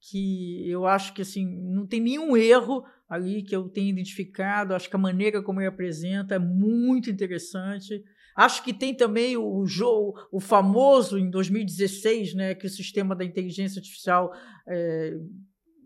que 0.00 0.68
eu 0.68 0.86
acho 0.86 1.12
que 1.12 1.22
assim 1.22 1.46
não 1.46 1.86
tem 1.86 2.00
nenhum 2.00 2.36
erro 2.36 2.82
ali 3.08 3.42
que 3.42 3.54
eu 3.54 3.68
tenha 3.68 3.90
identificado. 3.90 4.74
Acho 4.74 4.88
que 4.88 4.96
a 4.96 4.98
maneira 4.98 5.42
como 5.42 5.60
ele 5.60 5.68
apresenta 5.68 6.36
é 6.36 6.38
muito 6.38 7.10
interessante. 7.10 8.02
Acho 8.36 8.62
que 8.62 8.72
tem 8.72 8.94
também 8.94 9.36
o 9.36 9.66
jogo, 9.66 10.14
o 10.32 10.40
famoso 10.40 11.18
em 11.18 11.28
2016, 11.28 12.34
né, 12.34 12.54
que 12.54 12.66
o 12.66 12.70
sistema 12.70 13.14
da 13.14 13.24
inteligência 13.24 13.80
artificial 13.80 14.32
é, 14.66 15.14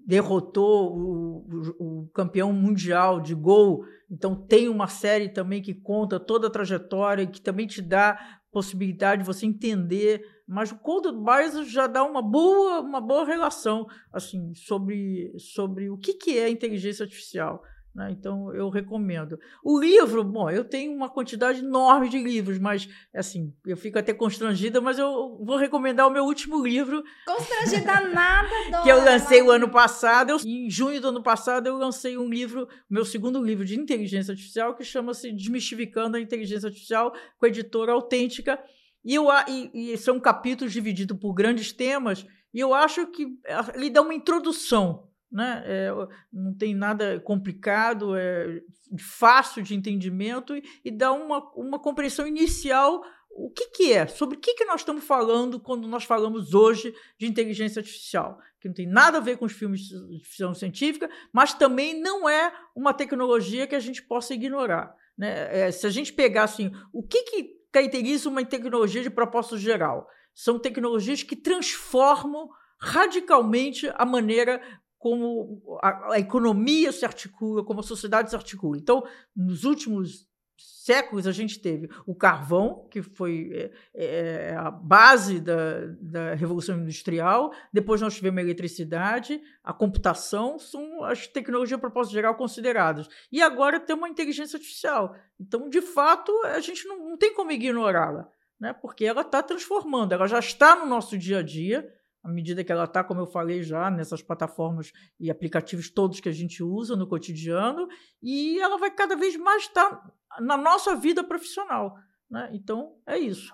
derrotou 0.07 0.95
o, 0.95 1.47
o, 1.49 2.03
o, 2.03 2.09
campeão 2.09 2.53
mundial 2.53 3.21
de 3.21 3.35
gol. 3.35 3.85
Então 4.11 4.37
tem 4.37 4.69
uma 4.69 4.87
série 4.87 5.31
também 5.31 5.62
que 5.62 5.75
conta 5.75 6.21
toda 6.21 6.47
a 6.47 6.51
trajetória 6.51 7.23
e 7.23 7.27
que 7.27 7.41
também 7.41 7.67
te 7.67 7.81
dá 7.81 8.19
possibilidade 8.53 9.23
de 9.23 9.27
você 9.27 9.47
entender, 9.47 10.23
mas 10.47 10.70
o 10.70 10.78
Code 10.78 11.09
Advisor 11.09 11.64
já 11.64 11.86
dá 11.86 12.05
uma 12.05 12.22
boa, 12.22 12.80
uma 12.80 13.01
boa 13.01 13.24
relação 13.24 13.86
assim 14.12 14.55
sobre, 14.55 15.32
sobre 15.38 15.88
o 15.88 15.97
que, 15.97 16.14
que 16.14 16.38
é 16.38 16.49
inteligência 16.49 17.05
artificial. 17.05 17.62
Né? 17.95 18.09
Então, 18.11 18.53
eu 18.53 18.68
recomendo. 18.68 19.38
O 19.62 19.78
livro, 19.78 20.24
bom, 20.24 20.51
eu 20.51 20.64
tenho 20.64 20.92
uma 20.92 21.09
quantidade 21.09 21.61
enorme 21.61 22.09
de 22.09 22.18
livros, 22.18 22.59
mas, 22.59 22.88
assim, 23.14 23.55
eu 23.64 23.76
fico 23.76 23.99
até 23.99 24.12
constrangida, 24.12 24.80
mas 24.80 24.99
eu 24.99 25.38
vou 25.45 25.57
recomendar 25.57 26.09
o 26.09 26.11
meu 26.11 26.24
último 26.24 26.61
livro. 26.61 27.05
Constrangida 27.24 28.01
nada, 28.09 28.49
Dora, 28.70 28.82
Que 28.82 28.88
eu 28.88 29.05
lancei 29.05 29.40
o 29.42 29.51
ano 29.51 29.70
passado. 29.70 30.30
Eu, 30.30 30.38
em 30.45 30.68
junho 30.68 31.01
do 31.01 31.09
ano 31.09 31.22
passado, 31.22 31.68
eu 31.68 31.76
lancei 31.76 32.18
um 32.18 32.28
livro, 32.28 32.66
meu 32.90 33.05
segundo 33.05 33.40
livro 33.40 33.64
de 33.64 33.78
inteligência 33.78 34.32
artificial, 34.32 34.74
que 34.74 34.82
chama-se 34.82 35.30
Desmistificando 35.30 36.16
a 36.16 36.20
Inteligência 36.20 36.66
Artificial, 36.66 37.12
com 37.38 37.47
a 37.47 37.49
editora 37.49 37.92
Autêntica. 37.92 38.59
E, 39.05 39.14
eu, 39.14 39.26
e, 39.48 39.92
e 39.92 39.98
são 39.98 40.18
capítulos 40.18 40.72
divididos 40.72 41.18
por 41.18 41.34
grandes 41.34 41.72
temas, 41.72 42.26
e 42.52 42.61
eu 42.61 42.72
acho 42.72 43.07
que 43.09 43.26
ele 43.74 43.90
dá 43.90 44.00
uma 44.00 44.14
introdução 44.14 45.09
né? 45.34 45.64
É, 45.66 45.90
não 46.32 46.55
tem 46.55 46.76
nada 46.76 47.18
complicado, 47.18 48.14
é 48.14 48.62
fácil 49.00 49.64
de 49.64 49.74
entendimento 49.74 50.57
e, 50.57 50.62
e 50.84 50.92
dá 50.92 51.12
uma, 51.12 51.40
uma 51.57 51.78
compreensão 51.80 52.24
inicial 52.24 53.02
o 53.36 53.50
que, 53.50 53.66
que 53.70 53.92
é, 53.92 54.07
sobre 54.07 54.36
o 54.36 54.40
que, 54.40 54.55
que 54.55 54.64
nós 54.64 54.82
estamos 54.82 55.05
falando 55.05 55.59
quando 55.59 55.88
nós 55.88 56.05
falamos 56.05 56.55
hoje 56.55 56.94
de 57.18 57.26
inteligência 57.26 57.80
artificial, 57.80 58.38
que 58.61 58.68
não 58.68 58.74
tem 58.74 58.86
nada 58.86 59.18
a 59.18 59.20
ver 59.20 59.36
com 59.36 59.44
os 59.44 59.52
filmes 59.52 59.80
de 59.88 60.20
ficção 60.22 60.55
científica, 60.55 61.11
mas 61.32 61.52
também 61.52 62.00
não 62.00 62.28
é 62.28 62.55
uma 62.76 62.94
tecnologia 62.94 63.66
que 63.66 63.74
a 63.74 63.80
gente 63.80 64.02
possa 64.05 64.34
ignorar. 64.34 64.94
Né? 65.18 65.66
É, 65.66 65.70
se 65.72 65.84
a 65.84 65.90
gente 65.90 66.12
pegar 66.12 66.44
assim, 66.44 66.70
o 66.92 67.02
que, 67.02 67.22
que 67.24 67.53
caracteriza 67.75 68.29
uma 68.29 68.45
tecnologia 68.45 69.03
de 69.03 69.11
propósito 69.11 69.59
geral? 69.59 70.09
São 70.33 70.59
tecnologias 70.61 71.25
que 71.25 71.35
transformam 71.35 72.49
radicalmente 72.79 73.91
a 73.95 74.07
maneira 74.07 74.61
como 74.97 75.61
a, 75.83 76.12
a, 76.14 76.18
economia 76.20 76.93
se 76.93 77.05
articula, 77.05 77.64
como 77.64 77.81
a 77.81 77.83
sociedade 77.83 78.31
se 78.31 78.37
articula. 78.37 78.79
Então, 78.79 79.03
nos 79.37 79.64
últimos 79.64 80.27
séculos, 80.57 81.26
a 81.26 81.32
gente 81.32 81.59
teve 81.59 81.88
o 82.07 82.14
carvão, 82.14 82.86
que 82.90 83.02
foi 83.02 83.72
é, 83.94 84.50
é, 84.50 84.57
a 84.57 84.70
base 84.70 85.40
da, 85.40 85.86
da 86.00 86.34
Revolução 86.34 86.78
Industrial, 86.78 87.52
depois 87.72 88.00
nós 88.00 88.14
tivemos 88.14 88.38
a 88.38 88.42
eletricidade, 88.42 89.40
a 89.62 89.72
computação, 89.72 90.59
são 90.59 91.02
as 91.05 91.26
tecnologias, 91.26 91.78
a 91.78 91.80
propósito 91.80 92.12
geral, 92.12 92.34
consideradas. 92.34 93.09
E 93.32 93.42
agora 93.42 93.80
temos 93.80 94.05
a 94.05 94.11
inteligência 94.11 94.57
artificial. 94.57 95.16
Então, 95.40 95.68
de 95.68 95.80
fato, 95.80 96.32
a 96.44 96.61
gente 96.61 96.86
não, 96.86 97.11
não 97.11 97.16
tem 97.16 97.34
como 97.34 97.50
ignorá-la, 97.50 98.28
né? 98.61 98.72
porque 98.72 99.05
ela 99.05 99.22
está 99.22 99.42
transformando, 99.42 100.12
ela 100.12 100.26
já 100.26 100.38
está 100.38 100.76
no 100.76 100.86
nosso 100.86 101.16
dia 101.16 101.38
a 101.38 101.42
dia, 101.42 101.92
à 102.25 102.29
medida 102.29 102.64
que 102.64 102.72
ela 102.72 102.85
está, 102.85 103.05
como 103.05 103.20
eu 103.20 103.27
falei 103.27 103.62
já, 103.62 103.91
nessas 103.91 104.22
plataformas 104.22 104.91
e 105.20 105.31
aplicativos 105.31 105.91
todos 105.91 106.20
que 106.20 106.29
a 106.29 106.33
gente 106.33 106.62
usa 106.62 106.97
no 106.97 107.07
cotidiano, 107.07 107.87
e 108.22 108.59
ela 108.59 108.79
vai 108.79 108.91
cada 108.91 109.14
vez 109.14 109.37
mais 109.37 109.64
estar 109.64 109.91
tá 109.91 110.41
na 110.41 110.57
nossa 110.57 110.97
vida 110.97 111.22
profissional. 111.22 111.95
Né? 112.31 112.49
Então, 112.55 112.97
é 113.07 113.18
isso. 113.18 113.53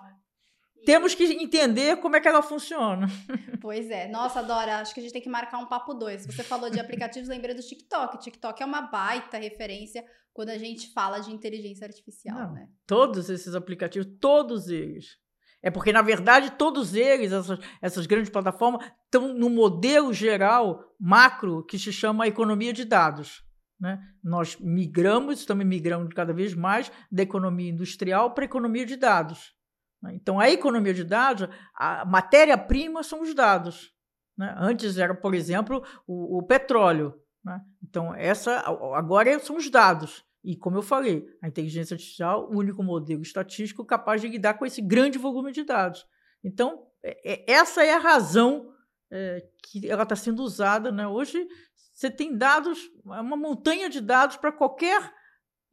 Temos 0.87 1.15
que 1.15 1.25
entender 1.25 1.97
como 1.97 2.17
é 2.17 2.21
que 2.21 2.29
ela 2.29 2.43
funciona. 2.43 3.07
Pois 3.61 3.91
é. 3.91 4.09
Nossa, 4.09 4.43
Dora, 4.43 4.79
acho 4.79 4.95
que 4.95 5.01
a 5.01 5.03
gente 5.03 5.13
tem 5.13 5.21
que 5.21 5.29
marcar 5.29 5.59
um 5.59 5.67
papo 5.67 5.93
dois. 5.93 6.25
Você 6.25 6.43
falou 6.43 6.71
de 6.71 6.81
aplicativos, 6.81 7.29
lembrei 7.29 7.55
do 7.55 7.61
TikTok. 7.61 8.19
TikTok 8.19 8.63
é 8.63 8.65
uma 8.65 8.81
baita 8.81 9.37
referência 9.37 10.03
quando 10.33 10.49
a 10.49 10.57
gente 10.57 10.91
fala 10.95 11.19
de 11.19 11.31
inteligência 11.31 11.87
artificial, 11.87 12.39
Não, 12.39 12.53
né? 12.55 12.71
Todos 12.87 13.29
esses 13.29 13.55
aplicativos, 13.55 14.11
todos 14.19 14.69
eles 14.69 15.19
é 15.63 15.71
porque, 15.71 15.93
na 15.93 16.03
verdade, 16.03 16.53
todos 16.53 16.95
eles, 16.95 17.33
essas, 17.33 17.59
essas 17.83 18.07
grandes 18.07 18.31
plataformas, 18.31 18.91
estão 19.05 19.35
no 19.35 19.51
modelo 19.51 20.13
geral, 20.13 20.95
macro, 20.99 21.65
que 21.65 21.79
se 21.79 21.93
chama 21.93 22.27
economia 22.27 22.73
de 22.73 22.85
dados. 22.85 23.45
Né? 23.79 23.99
Nós 24.23 24.57
migramos, 24.59 25.41
estamos 25.41 25.65
migrando 25.65 26.15
cada 26.15 26.33
vez 26.33 26.55
mais 26.55 26.91
da 27.11 27.23
economia 27.23 27.71
industrial 27.71 28.33
para 28.33 28.45
a 28.45 28.47
economia 28.47 28.87
de 28.87 28.97
dados. 28.97 29.55
Né? 30.03 30.15
Então, 30.15 30.41
a 30.41 30.51
economia 30.51 30.95
de 30.95 31.05
dados, 31.05 31.49
a 31.75 32.05
matéria-prima 32.05 33.03
são 33.03 33.23
os 33.23 33.35
dados. 33.35 33.93
Né? 34.37 34.55
Antes 34.59 34.97
era, 34.97 35.15
por 35.15 35.35
exemplo, 35.35 35.85
o, 36.07 36.39
o 36.39 36.43
petróleo. 36.43 37.15
Né? 37.45 37.61
Então, 37.83 38.15
essa 38.15 38.61
agora 38.95 39.39
são 39.41 39.57
os 39.57 39.69
dados. 39.71 40.25
E, 40.43 40.57
como 40.57 40.77
eu 40.77 40.83
falei, 40.83 41.27
a 41.43 41.49
inteligência 41.49 41.95
artificial, 41.95 42.49
o 42.51 42.59
único 42.59 42.83
modelo 42.83 43.23
estatístico 43.23 43.85
capaz 43.85 44.21
de 44.21 44.29
lidar 44.29 44.55
com 44.55 44.65
esse 44.65 44.81
grande 44.81 45.19
volume 45.19 45.53
de 45.53 45.65
dados. 45.65 46.07
Então, 46.43 46.87
é, 47.03 47.33
é, 47.33 47.53
essa 47.53 47.85
é 47.85 47.93
a 47.93 47.99
razão 47.99 48.73
é, 49.11 49.47
que 49.63 49.89
ela 49.89 50.05
está 50.05 50.17
sendo 50.17 50.43
usada. 50.43 50.91
Né? 50.91 51.07
Hoje, 51.07 51.47
você 51.93 52.11
tem 52.11 52.37
dados, 52.37 52.79
é 53.07 53.21
uma 53.21 53.37
montanha 53.37 53.91
de 53.91 54.01
dados 54.01 54.39
para 54.39 54.51
qualquer, 54.51 55.13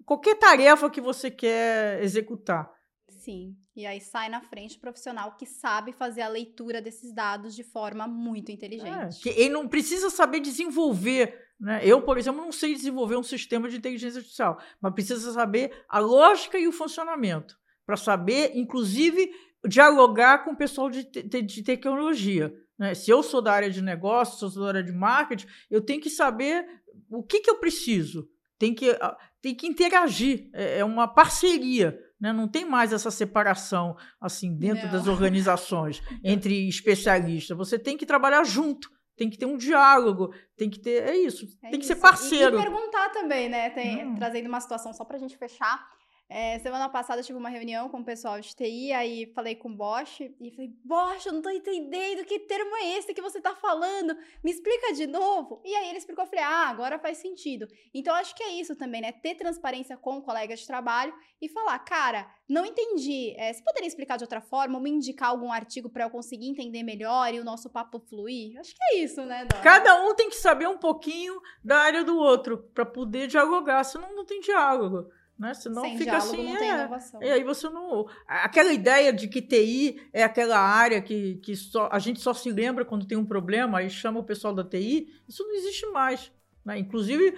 qualquer 0.06 0.36
tarefa 0.36 0.90
que 0.90 1.00
você 1.00 1.32
quer 1.32 2.04
executar. 2.04 2.70
Sim. 3.10 3.56
E 3.76 3.86
aí 3.86 4.02
sai 4.02 4.28
na 4.28 4.42
frente 4.42 4.78
o 4.78 4.82
profissional 4.82 5.38
que 5.38 5.46
sabe 5.46 5.94
fazer 5.94 6.22
a 6.22 6.28
leitura 6.28 6.82
desses 6.82 7.14
dados 7.14 7.56
de 7.56 7.64
forma 7.64 8.08
muito 8.08 8.52
inteligente. 8.52 9.30
É, 9.30 9.40
ele 9.40 9.50
não 9.50 9.68
precisa 9.68 10.10
saber 10.10 10.40
desenvolver 10.40 11.47
né? 11.60 11.82
Eu, 11.84 12.02
por 12.02 12.18
exemplo, 12.18 12.42
não 12.42 12.52
sei 12.52 12.74
desenvolver 12.74 13.16
um 13.16 13.24
sistema 13.24 13.68
de 13.68 13.78
inteligência 13.78 14.20
artificial, 14.20 14.60
mas 14.80 14.94
precisa 14.94 15.32
saber 15.34 15.84
a 15.90 16.00
lógica 16.00 16.58
e 16.58 16.68
o 16.68 16.72
funcionamento, 16.72 17.58
para 17.86 17.98
saber, 17.98 18.52
inclusive, 18.56 19.32
dialogar 19.68 20.44
com 20.44 20.52
o 20.52 20.58
pessoal 20.58 20.90
de, 20.90 21.04
te 21.04 21.42
de 21.42 21.64
tecnologia. 21.64 22.54
Né? 22.78 22.94
Se 22.94 23.10
eu 23.10 23.24
sou 23.24 23.42
da 23.42 23.54
área 23.54 23.72
de 23.72 23.82
negócios, 23.82 24.40
se 24.40 24.46
eu 24.46 24.50
sou 24.50 24.64
da 24.64 24.70
área 24.70 24.84
de 24.84 24.92
marketing, 24.92 25.48
eu 25.70 25.82
tenho 25.82 26.02
que 26.02 26.10
saber 26.10 26.66
o 27.10 27.24
que, 27.24 27.40
que 27.40 27.50
eu 27.50 27.58
preciso. 27.58 28.30
Tem 28.60 28.74
que, 28.74 28.92
ah, 29.02 29.18
tem 29.42 29.56
que 29.56 29.68
interagir, 29.68 30.50
é, 30.54 30.80
é 30.80 30.86
uma 30.86 31.08
parceria. 31.08 32.00
Né? 32.20 32.34
Não 32.34 32.48
tem 32.48 32.66
mais 32.66 32.94
essa 32.94 33.10
separação 33.10 33.96
assim 34.22 34.56
dentro 34.56 34.86
não. 34.86 34.92
das 34.92 35.08
organizações 35.08 36.02
entre 36.24 36.68
especialistas. 36.68 37.58
Você 37.58 37.80
tem 37.80 37.98
que 37.98 38.06
trabalhar 38.06 38.44
junto 38.44 38.90
tem 39.18 39.30
que 39.30 39.38
ter 39.38 39.48
um 39.48 39.58
diálogo, 39.58 40.34
tem 40.56 40.70
que 40.70 40.80
ter. 40.80 41.04
É 41.04 41.18
isso, 41.18 41.46
é 41.64 41.72
tem 41.72 41.80
isso. 41.80 41.80
que 41.80 41.86
ser 41.88 41.96
parceiro. 41.96 42.56
E, 42.56 42.60
e 42.60 42.64
perguntar 42.64 43.10
também, 43.10 43.50
né? 43.50 43.72
Tem, 43.72 44.06
hum. 44.06 44.16
Trazendo 44.16 44.48
uma 44.48 44.62
situação 44.62 44.94
só 44.94 45.04
pra 45.04 45.18
gente 45.18 45.36
fechar. 45.36 45.86
É, 46.30 46.60
semana 46.60 46.90
passada 46.90 47.22
eu 47.22 47.26
tive 47.26 47.40
uma 47.40 47.48
reunião 47.48 47.88
com 47.88 48.00
o 48.00 48.04
pessoal 48.04 48.38
de 48.42 48.54
TI, 48.54 48.92
aí 48.92 49.32
falei 49.34 49.56
com 49.56 49.70
o 49.70 49.76
Bosch 49.76 50.20
e 50.20 50.52
falei: 50.52 50.74
Bosch, 50.84 51.26
eu 51.26 51.32
não 51.32 51.42
tô 51.42 51.50
entendendo 51.50 52.26
que 52.26 52.40
termo 52.40 52.76
é 52.76 52.98
esse 52.98 53.14
que 53.14 53.22
você 53.22 53.40
tá 53.40 53.56
falando, 53.56 54.14
me 54.44 54.52
explica 54.52 54.92
de 54.92 55.08
novo. 55.08 55.62
E 55.64 55.74
aí 55.74 55.88
ele 55.88 55.98
explicou, 55.98 56.26
eu 56.26 56.30
falei: 56.30 56.44
Ah, 56.44 56.68
agora 56.68 57.00
faz 57.00 57.20
sentido. 57.20 57.66
Então 57.94 58.14
acho 58.14 58.36
que 58.36 58.44
é 58.44 58.52
isso 58.60 58.76
também, 58.76 59.00
né? 59.00 59.14
Ter 59.14 59.36
transparência 59.36 59.96
com 59.96 60.22
colegas 60.22 60.60
de 60.60 60.68
trabalho 60.68 61.14
e 61.42 61.48
falar: 61.48 61.80
Cara, 61.80 62.30
não 62.50 62.66
entendi, 62.66 63.34
é, 63.38 63.54
você 63.54 63.64
poderia 63.64 63.88
explicar 63.88 64.18
de 64.18 64.26
outra 64.26 64.42
forma 64.42 64.76
ou 64.76 64.84
me 64.84 64.90
indicar 64.90 65.30
algum 65.30 65.50
artigo 65.50 65.90
para 65.90 66.04
eu 66.04 66.10
conseguir 66.10 66.50
entender 66.50 66.84
melhor 66.84 67.34
e 67.34 67.40
o 67.40 67.46
nosso 67.46 67.70
papo 67.70 68.02
fluir? 68.02 68.60
Acho 68.60 68.76
que 68.76 68.84
é 68.84 68.98
isso, 68.98 69.24
né, 69.24 69.46
Dora? 69.46 69.64
Cada 69.64 70.04
um 70.04 70.14
tem 70.14 70.30
que 70.30 70.36
saber 70.36 70.68
um 70.68 70.78
pouquinho 70.78 71.40
da 71.64 71.78
área 71.78 72.04
do 72.04 72.18
outro 72.18 72.70
para 72.74 72.86
poder 72.86 73.28
dialogar, 73.28 73.86
senão 73.86 74.14
não 74.14 74.26
tem 74.26 74.42
diálogo. 74.42 75.10
Né? 75.38 75.54
Senão 75.54 75.84
Sem 75.84 75.98
fica 75.98 76.12
diálogo, 76.12 76.34
assim. 76.34 76.44
Não 76.46 76.56
é, 76.56 76.60
tem 76.60 76.70
inovação. 76.70 77.24
E 77.24 77.30
aí 77.30 77.44
você 77.44 77.70
não. 77.70 78.08
Aquela 78.28 78.74
ideia 78.74 79.14
de 79.14 79.28
que 79.28 79.42
TI 79.42 80.02
é 80.12 80.24
aquela 80.24 80.60
área 80.60 81.02
que, 81.02 81.36
que 81.36 81.56
só, 81.56 81.88
a 81.92 82.00
gente 82.00 82.20
só 82.20 82.34
se 82.34 82.50
lembra 82.52 82.84
quando 82.84 83.06
tem 83.06 83.18
um 83.18 83.26
problema, 83.26 83.78
aí 83.78 83.90
chama 83.90 84.20
o 84.20 84.24
pessoal 84.24 84.54
da 84.54 84.64
TI, 84.64 85.14
isso 85.28 85.44
não 85.44 85.56
existe 85.56 85.86
mais. 85.88 86.32
Né? 86.66 86.80
Inclusive, 86.80 87.38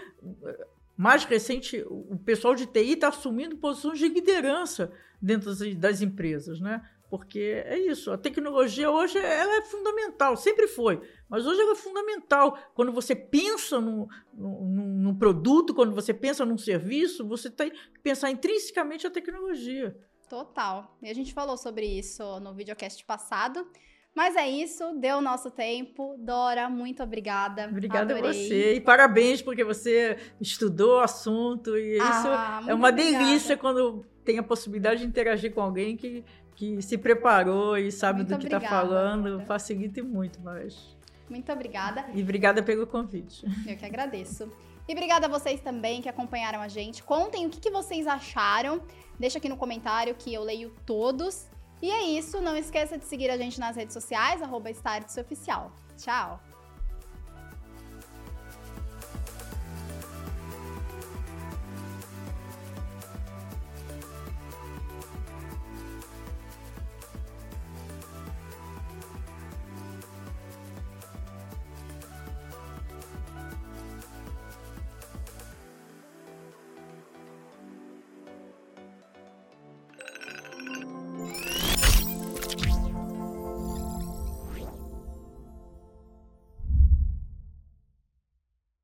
mais 0.96 1.26
recente, 1.26 1.84
o 1.88 2.18
pessoal 2.18 2.56
de 2.56 2.66
TI 2.66 2.94
está 2.94 3.10
assumindo 3.10 3.58
posições 3.58 4.00
de 4.00 4.08
liderança 4.08 4.92
dentro 5.22 5.54
das, 5.54 5.76
das 5.76 6.02
empresas. 6.02 6.62
Né? 6.62 6.82
Porque 7.10 7.64
é 7.66 7.80
isso, 7.80 8.12
a 8.12 8.18
tecnologia 8.18 8.92
hoje 8.92 9.18
ela 9.18 9.58
é 9.58 9.62
fundamental, 9.64 10.38
sempre 10.38 10.68
foi, 10.68 11.02
mas 11.28 11.46
hoje 11.48 11.60
ela 11.60 11.72
é 11.72 11.76
fundamental. 11.76 12.56
Quando 12.76 12.92
você 12.92 13.16
pensa 13.16 13.82
num, 13.82 14.08
num, 14.32 15.16
produto, 15.16 15.74
quando 15.74 15.92
você 15.92 16.14
pensa 16.14 16.46
num 16.46 16.58
serviço, 16.58 17.28
você 17.28 17.50
tem 17.50 17.72
que 17.72 18.00
pensar 18.04 18.30
intrinsecamente 18.30 19.08
a 19.08 19.10
tecnologia. 19.10 19.98
Total. 20.30 20.96
E 21.02 21.10
a 21.10 21.16
gente 21.16 21.34
falou 21.34 21.58
sobre 21.58 21.88
isso 21.88 22.40
no 22.40 22.54
videocast 22.54 23.04
passado. 23.04 23.68
Mas 24.16 24.36
é 24.36 24.48
isso, 24.50 24.94
deu 25.00 25.18
o 25.18 25.22
nosso 25.22 25.50
tempo. 25.50 26.16
Dora, 26.20 26.70
muito 26.70 27.02
obrigada. 27.02 27.68
Obrigada 27.68 28.14
Adorei. 28.14 28.30
a 28.30 28.34
você. 28.34 28.74
E 28.76 28.82
parabéns, 28.82 29.42
porque 29.42 29.64
você 29.64 30.18
estudou 30.42 30.98
o 30.98 31.00
assunto. 31.00 31.78
E 31.78 32.00
ah, 32.00 32.60
isso 32.62 32.70
é 32.70 32.74
uma 32.74 32.90
obrigada. 32.90 33.24
delícia 33.24 33.58
quando 33.58 34.06
tem 34.24 34.38
a 34.38 34.44
possibilidade 34.44 35.02
de 35.02 35.08
interagir 35.08 35.54
com 35.54 35.62
alguém 35.62 35.96
que 35.96 36.24
que 36.60 36.82
se 36.82 36.98
preparou 36.98 37.78
e 37.78 37.90
sabe 37.90 38.18
muito 38.18 38.32
do 38.32 38.38
que 38.38 38.46
está 38.46 38.60
falando, 38.60 39.40
facilita 39.46 40.04
muito, 40.04 40.42
mas. 40.42 40.94
Muito 41.30 41.50
obrigada. 41.54 42.06
E 42.14 42.22
obrigada 42.22 42.62
pelo 42.62 42.86
convite. 42.86 43.46
Eu 43.66 43.78
que 43.78 43.86
agradeço. 43.86 44.52
E 44.86 44.92
obrigada 44.92 45.28
a 45.28 45.30
vocês 45.30 45.62
também 45.62 46.02
que 46.02 46.10
acompanharam 46.10 46.60
a 46.60 46.68
gente. 46.68 47.02
Contem 47.02 47.46
o 47.46 47.50
que, 47.50 47.62
que 47.62 47.72
vocês 47.72 48.06
acharam. 48.06 48.82
Deixa 49.18 49.38
aqui 49.38 49.48
no 49.48 49.56
comentário 49.56 50.14
que 50.16 50.34
eu 50.34 50.44
leio 50.44 50.76
todos. 50.86 51.48
E 51.82 51.90
é 51.90 52.04
isso, 52.04 52.42
não 52.42 52.58
esqueça 52.58 52.98
de 52.98 53.06
seguir 53.06 53.30
a 53.30 53.38
gente 53.38 53.58
nas 53.58 53.78
redes 53.78 53.94
sociais, 53.94 54.42
arroba 54.42 54.70
Oficial. 54.70 55.72
Tchau! 55.96 56.42